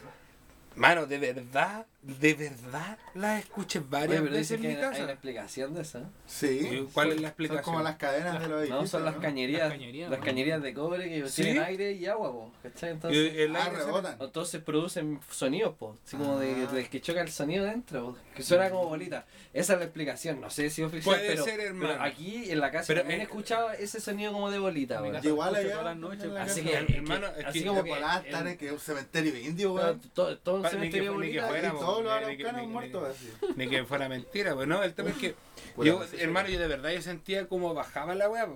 [0.77, 4.75] Mano, de verdad, de verdad las escuché Oye, varias pero veces dice en mi hay
[4.75, 5.11] una casa.
[5.11, 6.01] explicación de eso.
[6.27, 6.47] Sí.
[6.71, 7.63] ¿Y ¿Cuál es la Son explicación?
[7.63, 8.89] como las cadenas de los No, edificios.
[8.91, 9.21] son las ¿no?
[9.21, 9.61] cañerías.
[9.69, 10.25] Las cañerías, Las ¿no?
[10.25, 11.41] cañerías de cobre que ¿Sí?
[11.43, 12.89] tienen aire y agua, po, ¿cachai?
[12.89, 14.17] Y Entonces, el Ah, aire se- rebotan.
[14.19, 16.71] entonces producen sonidos, po, así como de, Ah.
[16.73, 19.25] del que choca el sonido dentro, po, que suena como bolita.
[19.53, 21.89] Esa es la explicación, no sé si es oficial, Puede pero, ser, hermano.
[21.93, 25.11] pero aquí en la casa Pero, también eh, escuchaba ese sonido como de bolita, po.
[25.11, 26.85] casa igual allá todas las noches, Así casa.
[26.85, 29.73] que, hermano, es así que- como Que el- están en un cementerio indio,
[30.13, 30.66] todo, weón.
[30.73, 33.31] Ni que ni que Y todos los araucanos muertos así.
[33.55, 35.35] Ni que fuera mentira, pues no, el tema es que
[35.83, 38.47] yo, hermano, yo de verdad yo sentía como bajaba la weá.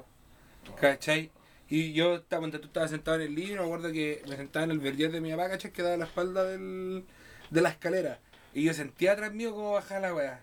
[0.79, 1.31] ¿cachai?
[1.69, 4.65] Y yo estaba, cuando tú estabas sentado en el living, me acuerdo que me sentaba
[4.65, 5.71] en el verger de mi papá, ¿cachai?
[5.71, 7.05] Que daba la espalda del,
[7.49, 8.19] de la escalera.
[8.53, 10.41] Y yo sentía atrás mío como bajaba la weá.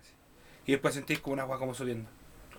[0.65, 2.09] Y después sentí como una weá como subiendo.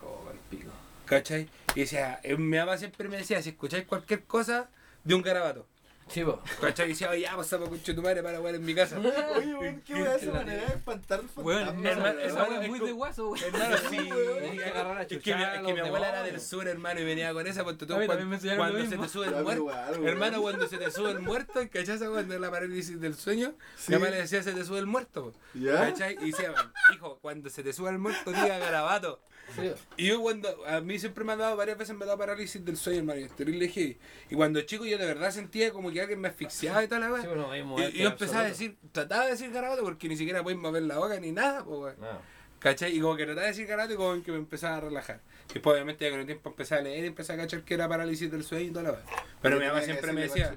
[0.02, 0.70] Oh, el pico.
[1.06, 1.48] ¿Cachai?
[1.74, 4.70] Y decía, eh, mi mamá siempre me decía, si escucháis cualquier cosa,
[5.02, 5.66] de un garabato.
[6.12, 6.40] Sí, po.
[6.60, 6.86] ¿Cachai?
[6.86, 8.98] Y decía, oye, ya pasamos con tu madre para weá en mi casa.
[8.98, 12.62] Oye, weón, qué weón esa manera de espantar Weón, fantasmas, esa, hermano, esa hermano, weá
[12.62, 13.44] es muy de guaso, weón.
[13.44, 13.96] Hermano, sí.
[13.96, 17.46] Tenés que agarrar a Es que, mi, abuela era del sur, hermano, y venía con
[17.46, 20.08] esa, mí cuando, cuando se te sube el muerto, weón.
[20.08, 21.98] hermano, cuando se te sube el muerto, ¿cachai?
[21.98, 23.54] Cuando es la parálisis del sueño,
[23.86, 25.32] mi mamá le decía, se te sube el muerto.
[25.64, 26.16] ¿cachai?
[26.22, 26.52] Y decía,
[26.92, 29.20] hijo, cuando se te sube el muerto, diga garabato.
[29.56, 29.72] Sí.
[29.96, 32.64] Y yo cuando, a mí siempre me ha dado, varias veces me ha dado parálisis
[32.64, 33.98] del sueño, hermano, y.
[34.30, 37.06] Y cuando chico yo de verdad sentía como que alguien me asfixiaba y tal, la
[37.08, 37.22] Sí, weá.
[37.22, 40.16] pero no hay Y, y yo empezaba a decir, trataba de decir garabato porque ni
[40.16, 41.96] siquiera podéis mover la boca ni nada, pues.
[41.98, 42.40] No.
[42.60, 42.94] ¿Cachai?
[42.94, 45.20] Y como que trataba de decir karate, como que me empezaba a relajar.
[45.48, 47.72] Y después, obviamente, ya con el tiempo empecé a leer y empecé a cachar que
[47.74, 49.00] era parálisis del sueño y toda la vez.
[49.40, 50.54] Pero mi mamá siempre me decía,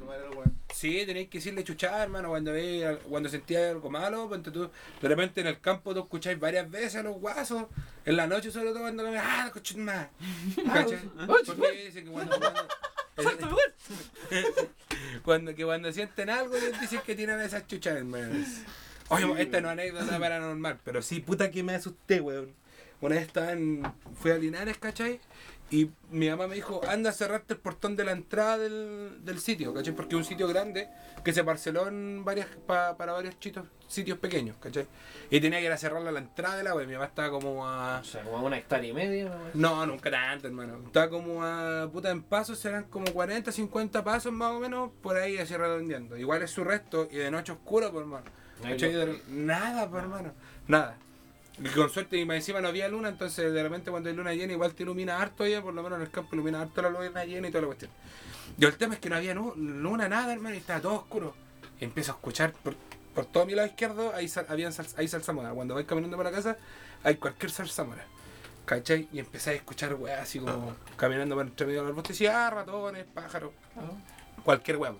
[0.73, 4.69] sí, tenéis que decirle chuchar, hermano, cuando ve, cuando sentía algo malo, ponte tú,
[5.01, 7.65] de repente en el campo tú escucháis varias veces a los guasos,
[8.05, 10.07] en la noche sobre todo cuando me ah, más.
[10.73, 11.09] ¿Cachai?
[11.27, 12.67] Porque dicen que cuando, cuando,
[15.23, 18.33] cuando, que cuando sienten algo, dicen que tienen esas chuchas, hermano.
[19.09, 22.53] Oye, esta no es anécdota paranormal, pero sí, puta que me asusté, weón.
[23.01, 23.83] Una vez estaba en.
[24.15, 25.19] Fui a Linares, ¿cachai?
[25.73, 29.39] Y mi mamá me dijo, anda a cerrarte el portón de la entrada del, del
[29.39, 29.95] sitio, ¿cachai?
[29.95, 30.87] Porque es un sitio grande
[31.23, 34.85] que se parceló en varias, pa- para varios chitos, sitios pequeños, ¿cachai?
[35.31, 36.85] Y tenía que ir a cerrarla a la entrada de la web.
[36.85, 38.01] Mi mamá estaba como a.
[38.01, 39.77] O sea, como una hectárea y media, ¿no?
[39.79, 40.79] No, nunca tanto, hermano.
[40.85, 41.89] Estaba como a.
[41.91, 46.17] puta, en pasos serán como 40, 50 pasos más o menos, por ahí así redondeando.
[46.17, 48.25] Igual es su resto y de noche oscuro, por hermano.
[48.61, 48.69] No.
[49.27, 50.33] Nada, por hermano.
[50.67, 50.97] Nada.
[51.59, 54.33] Y con suerte, y más encima no había luna, entonces de repente cuando hay luna
[54.33, 56.89] llena, igual te ilumina harto allá, por lo menos en el campo ilumina harto la
[56.89, 57.91] luna llena y toda la cuestión.
[58.57, 61.35] Y el tema es que no había luna, nada, hermano, y estaba todo oscuro.
[61.79, 62.75] Y empiezo a escuchar por,
[63.13, 65.51] por todo mi lado izquierdo, hay, sal, habían sal- hay salsamora.
[65.51, 66.57] Cuando vais caminando por la casa,
[67.03, 68.03] hay cualquier salsamora.
[68.65, 69.09] ¿Cachai?
[69.11, 72.27] Y empecé a escuchar weas así como caminando por entre medio de los arbustos y
[72.27, 73.51] ah, ratones, pájaros,
[74.43, 74.93] cualquier wea.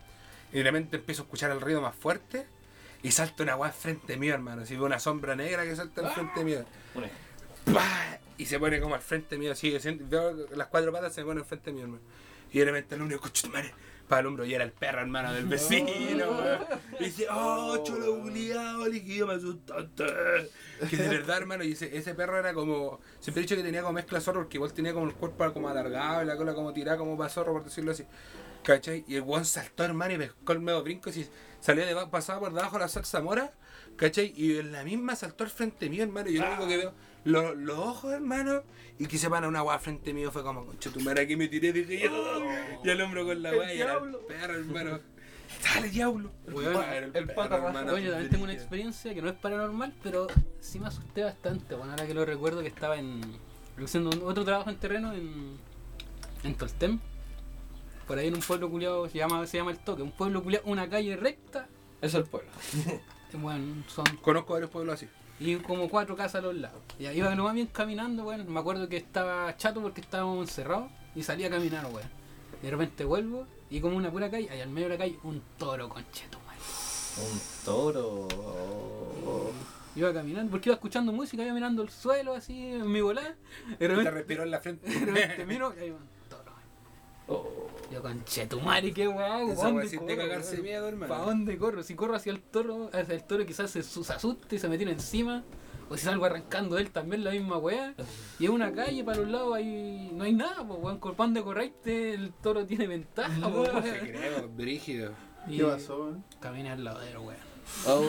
[0.51, 2.45] Y de repente empiezo a escuchar el ruido más fuerte
[3.03, 4.65] y salta una wea frente mío, hermano.
[4.65, 6.65] Si veo una sombra negra que salta al frente mío.
[8.37, 11.43] Y se pone como al frente mío, así, veo las cuatro patas se me ponen
[11.43, 12.01] al frente mío, hermano.
[12.51, 13.73] Y de repente el único coche madre
[14.07, 16.59] para el hombro y era el perro, hermano, del vecino, weón.
[16.99, 20.05] Y dice, oh, chulo culiao, liquido, me asustaste.
[20.89, 23.81] Que de verdad, hermano, y ese, ese perro era como, siempre he dicho que tenía
[23.81, 26.73] como mezcla zorro, porque igual tenía como el cuerpo como alargado y la cola como
[26.73, 28.05] tirada como para zorro, por decirlo así.
[28.63, 29.03] ¿Cachai?
[29.07, 31.27] Y el guan saltó, hermano, y pescó el medio brinco y
[31.63, 33.53] salió de pasaba por debajo de la salsa mora,
[33.95, 34.33] ¿cachai?
[34.35, 36.93] Y en la misma saltó al frente mío, hermano, y yo lo único que veo,
[37.23, 38.63] los, los ojos, hermano,
[38.99, 41.47] y que se para una agua frente mío, fue como, concha tu madre, aquí me
[41.47, 42.43] tiré, dije yo,
[42.83, 44.27] y el hombro con la El weá, y era el diablo.
[44.27, 44.99] perro, hermano.
[45.63, 46.31] Dale, diablo.
[46.47, 47.57] Weón, era el perro, pata
[48.01, 50.27] yo también tengo una experiencia que no es paranormal, pero
[50.59, 51.75] sí me asusté bastante.
[51.75, 53.21] Bueno, ahora que lo recuerdo que estaba en
[53.81, 55.57] haciendo otro trabajo en terreno en,
[56.43, 56.99] en Toltem.
[58.07, 60.01] Por ahí en un pueblo culiado se llama, se llama El Toque.
[60.01, 61.67] Un pueblo culiado, una calle recta.
[62.01, 62.49] Eso es el pueblo.
[63.35, 65.07] Bueno, son Conozco varios pueblos así.
[65.39, 66.79] y como cuatro casas a los lados.
[66.99, 68.47] Y ahí iba nomás bien caminando, weón.
[68.53, 72.07] Me acuerdo que estaba chato porque estábamos encerrados y salí a caminar, weón.
[72.61, 75.17] Y de repente vuelvo y como una pura calle, ahí al medio de la calle,
[75.23, 77.31] un toro concheto, weón.
[77.31, 78.27] Un toro.
[79.95, 83.35] Iba caminando, porque iba escuchando música, iba mirando el suelo así en mi volada.
[83.79, 84.87] Y de Y te respiró en la frente.
[85.05, 85.95] de repente miro y ahí.
[87.27, 87.47] Oh.
[87.91, 90.63] Yo conchetumare, qué guau, Esa ¿pa' weá dónde te corro, cagarse weón?
[90.63, 91.13] miedo, hermano.
[91.13, 91.83] ¿Pa' dónde corro?
[91.83, 94.77] Si corro hacia el toro, hacia el toro quizás se, se asuste y se me
[94.77, 95.43] tira encima.
[95.89, 97.93] O si salgo arrancando él también la misma weá.
[98.39, 100.97] Y es una calle para los lados ahí no hay nada, pues weón.
[100.97, 103.97] Con pan de correcte el toro tiene ventaja, No, pues, te weón.
[104.07, 105.11] creo, brígido.
[105.47, 106.23] Y ¿Qué pasó, weón?
[106.39, 107.53] Caminé al ladero, weón.
[107.87, 108.01] Oh,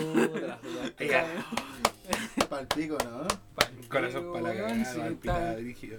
[0.96, 1.28] te la.
[2.48, 3.26] Palpico, ¿no?
[3.88, 5.50] Corazón para la cagada.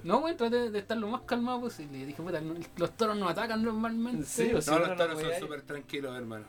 [0.04, 1.98] No, weón, traté de estar lo más calmado posible.
[2.00, 2.42] Y dije, puta,
[2.78, 4.26] los toros no atacan normalmente.
[4.26, 6.46] Sí, o sea, No, los no toros son súper tranquilos, hermano.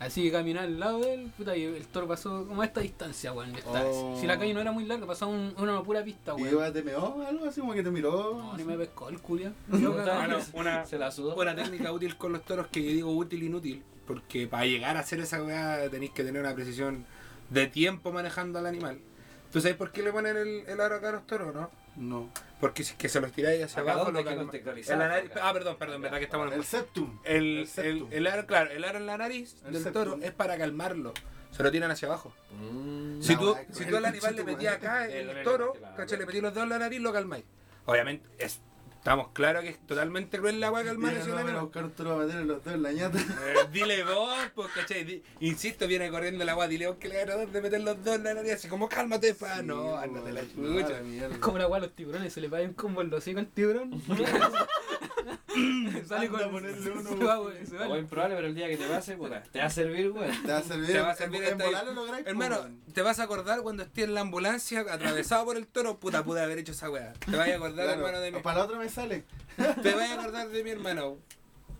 [0.00, 2.80] Así que caminé al lado de él, puta, y el toro pasó como a esta
[2.80, 3.52] distancia, weón.
[3.66, 4.16] Oh.
[4.20, 6.54] Si la calle no era muy larga, pasaba un- una pura pista, ¿Y weón.
[6.54, 8.38] iba te meó algo así como que te miró?
[8.38, 9.52] No, ni me pescó el culia.
[9.72, 11.34] Ah, no, una, Se la sudó.
[11.34, 14.96] Una técnica útil con los toros que yo digo útil e inútil, porque para llegar
[14.96, 17.04] a hacer esa weá tenéis que tener una precisión
[17.50, 19.00] de tiempo manejando al animal.
[19.52, 21.70] ¿Tú sabes por qué le ponen el, el aro acá a los toros, no?
[21.96, 22.30] No.
[22.60, 25.30] Porque si es que se los tiráis hacia Acá abajo, dónde lo que nariz-.
[25.40, 27.18] Ah, perdón, perdón, verdad que estamos en El septum.
[27.24, 28.08] el, el el, septum.
[28.12, 30.04] el aro, claro, el aro en la nariz El del septum.
[30.04, 31.12] toro es para calmarlo.
[31.50, 32.32] Se lo tiran hacia abajo.
[32.60, 33.22] Mm.
[33.22, 34.86] Si tú, si tú al animal le metías weón.
[34.94, 35.72] acá El toro.
[35.96, 36.18] ¿cachai?
[36.18, 37.44] Le metí los dos en la nariz, lo calmáis.
[37.86, 38.60] Obviamente, es-
[38.98, 41.84] estamos claros que es totalmente cruel la weá calmar Viene ese no, van a buscar
[41.84, 43.18] a meter los dos en la ñata.
[43.48, 45.04] Eh, dile vos, pues, ¿cachai?
[45.04, 47.80] Di- insisto, viene corriendo la agua, dile vos que le van a dar de meter
[47.80, 49.56] los dos en la nariz, así como cálmate, pa.
[49.58, 51.00] Sí, no, ándate la no, chucha.
[51.00, 53.46] Es como la weá los tiburones, se le va un combo en los hocico al
[53.46, 54.02] tiburón.
[56.06, 57.88] Sale con ponerle uno, se va, weón, se va.
[57.88, 60.42] O improbable, pero el día que te pase, puta, te va a servir, weón.
[60.42, 60.86] Te va a servir.
[60.92, 63.82] Te va a servir en, en volar lo lográis, Hermano, te vas a acordar cuando
[63.82, 67.12] estés en la ambulancia atravesado por el toro, puta, pude haber hecho esa weá.
[67.14, 68.38] Te vas a acordar, Claro, hermano, de mí.
[68.42, 69.24] Para la otra me sale.
[69.82, 71.16] Te vas a acordar de mi hermano.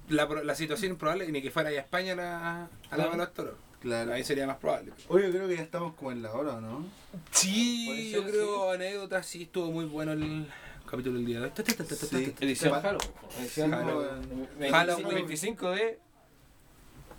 [0.08, 3.28] La, la situación improbable, y ni que fuera a España a la, a la Claro.
[3.28, 3.54] toros.
[3.80, 4.12] Claro.
[4.12, 4.92] Ahí sería más probable.
[5.08, 6.84] Oye, creo que ya estamos como en la hora, ¿no?
[7.30, 10.46] Sí, yo creo, anécdotas, sí, estuvo muy bueno el
[10.90, 11.52] capítulo del día de hoy.
[11.96, 12.34] Sí.
[12.40, 13.10] Edición Halloween.
[13.38, 14.48] Edición Halloween.
[14.58, 15.14] 25, Halloween.
[15.14, 15.98] 25 de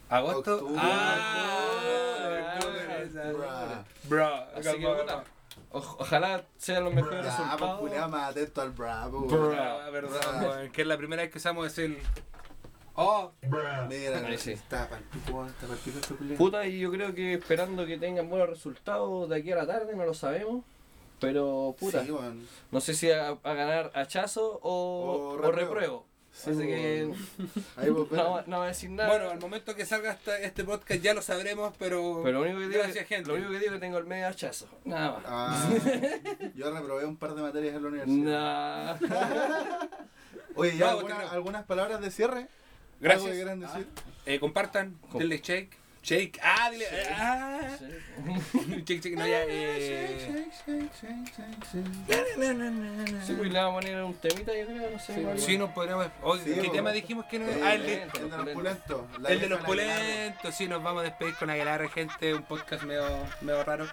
[0.09, 0.55] ¿Agosto?
[0.55, 0.81] Octubre.
[0.83, 3.03] Ah, Octubre.
[3.05, 3.33] octubre.
[3.33, 3.85] Bra.
[4.05, 4.87] Bro, Así que,
[5.71, 7.79] o- ojalá sean los mejores Ya, pues resultados.
[7.79, 9.21] culiao, más atento al bravo.
[9.21, 9.85] Bra.
[9.85, 11.97] Ah, verdad, que es la primera vez que usamos es el.
[13.01, 13.31] Oh,
[13.87, 13.87] Mira,
[14.27, 14.51] Ahí sí.
[14.51, 16.37] está palpico, está palpico este culiao.
[16.37, 19.95] Puta, y yo creo que esperando que tengan buenos resultados de aquí a la tarde,
[19.95, 20.65] no lo sabemos.
[21.21, 22.45] Pero, puta, Sí, weón.
[22.71, 26.05] no sé si a, a ganar hachazo o, O o repruebo.
[26.31, 27.11] Sí, Así que.
[27.75, 29.09] Ahí vos no, no voy a decir nada.
[29.09, 32.21] bueno, al momento que salga esta- este podcast ya lo sabremos, pero.
[32.23, 33.27] pero lo único que digo, Gracias, gente.
[33.29, 34.67] lo único que digo es que tengo el medio hachazo.
[34.85, 35.23] Nada más.
[35.25, 35.69] Ah,
[36.55, 38.99] yo reprobé un par de materias en la universidad.
[39.01, 39.07] Nah.
[40.55, 42.47] Oye, ¿ya alguna- algunas palabras de cierre?
[42.99, 43.21] Gracias.
[43.23, 43.87] ¿Algo que quieran decir?
[44.25, 45.77] Eh, compartan, Com- denle shake.
[46.01, 46.39] Shake.
[46.41, 46.85] Ah, dile.
[47.17, 47.59] Ah.
[47.77, 47.85] Sí.
[48.85, 49.43] Shake, shake, no, ya.
[49.43, 50.51] Eh.
[50.65, 53.23] Shake, shake, shake, shake.
[53.25, 55.13] Sí, pues le vamos a poner un temita, yo creo, no sé.
[55.13, 55.39] Sí, igual.
[55.39, 56.07] Sí, nos podríamos.
[56.23, 56.71] Oye, Sí, ¿Qué bueno.
[56.73, 59.01] tema dijimos que no Eh, Ah, el de, El de los pulentos.
[59.27, 60.55] El de los pulentos.
[60.55, 62.33] Sí, nos vamos a despedir con Aguilar, gente.
[62.33, 63.05] Un podcast medio,
[63.41, 63.87] medio raro.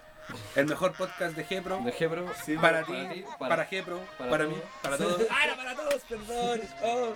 [0.55, 1.79] El mejor podcast de Gepro.
[1.85, 2.25] De Gebro.
[2.45, 4.57] Sí, Para ti, para ti, para, para- Gepro, para para, todos.
[4.57, 5.21] mí, para todos.
[5.31, 6.01] ¡Ah, era para todos!
[6.09, 6.61] Perdón.
[6.83, 7.13] Oh.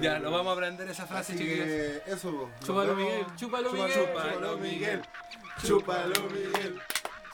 [0.00, 1.66] Ya, nos vamos a aprender esa frase, Así chiquillos.
[1.66, 2.30] que eso.
[2.32, 2.94] Nos Chúpalo.
[2.94, 3.92] Miguel, chúpalo, Miguel.
[3.92, 5.02] Chúpalo, Miguel.
[5.66, 6.80] Chúpalo, Miguel.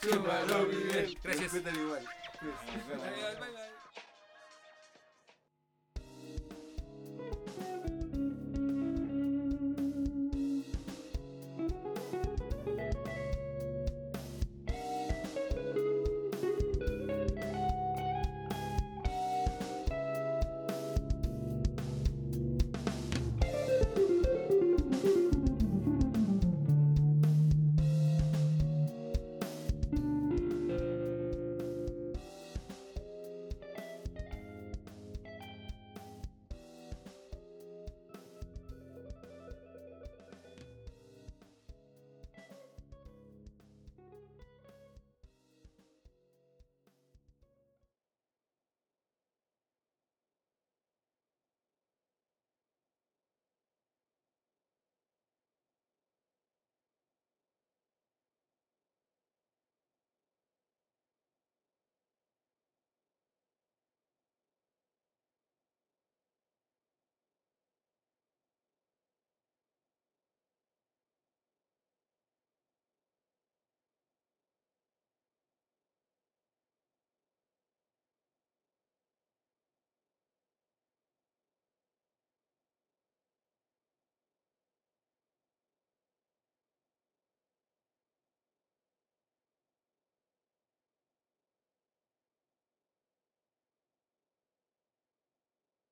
[0.01, 1.17] Chúpalo, Miguel.
[1.23, 1.53] Gracias.
[1.53, 2.05] Respeten igual.
[2.41, 3.69] Bye, bye.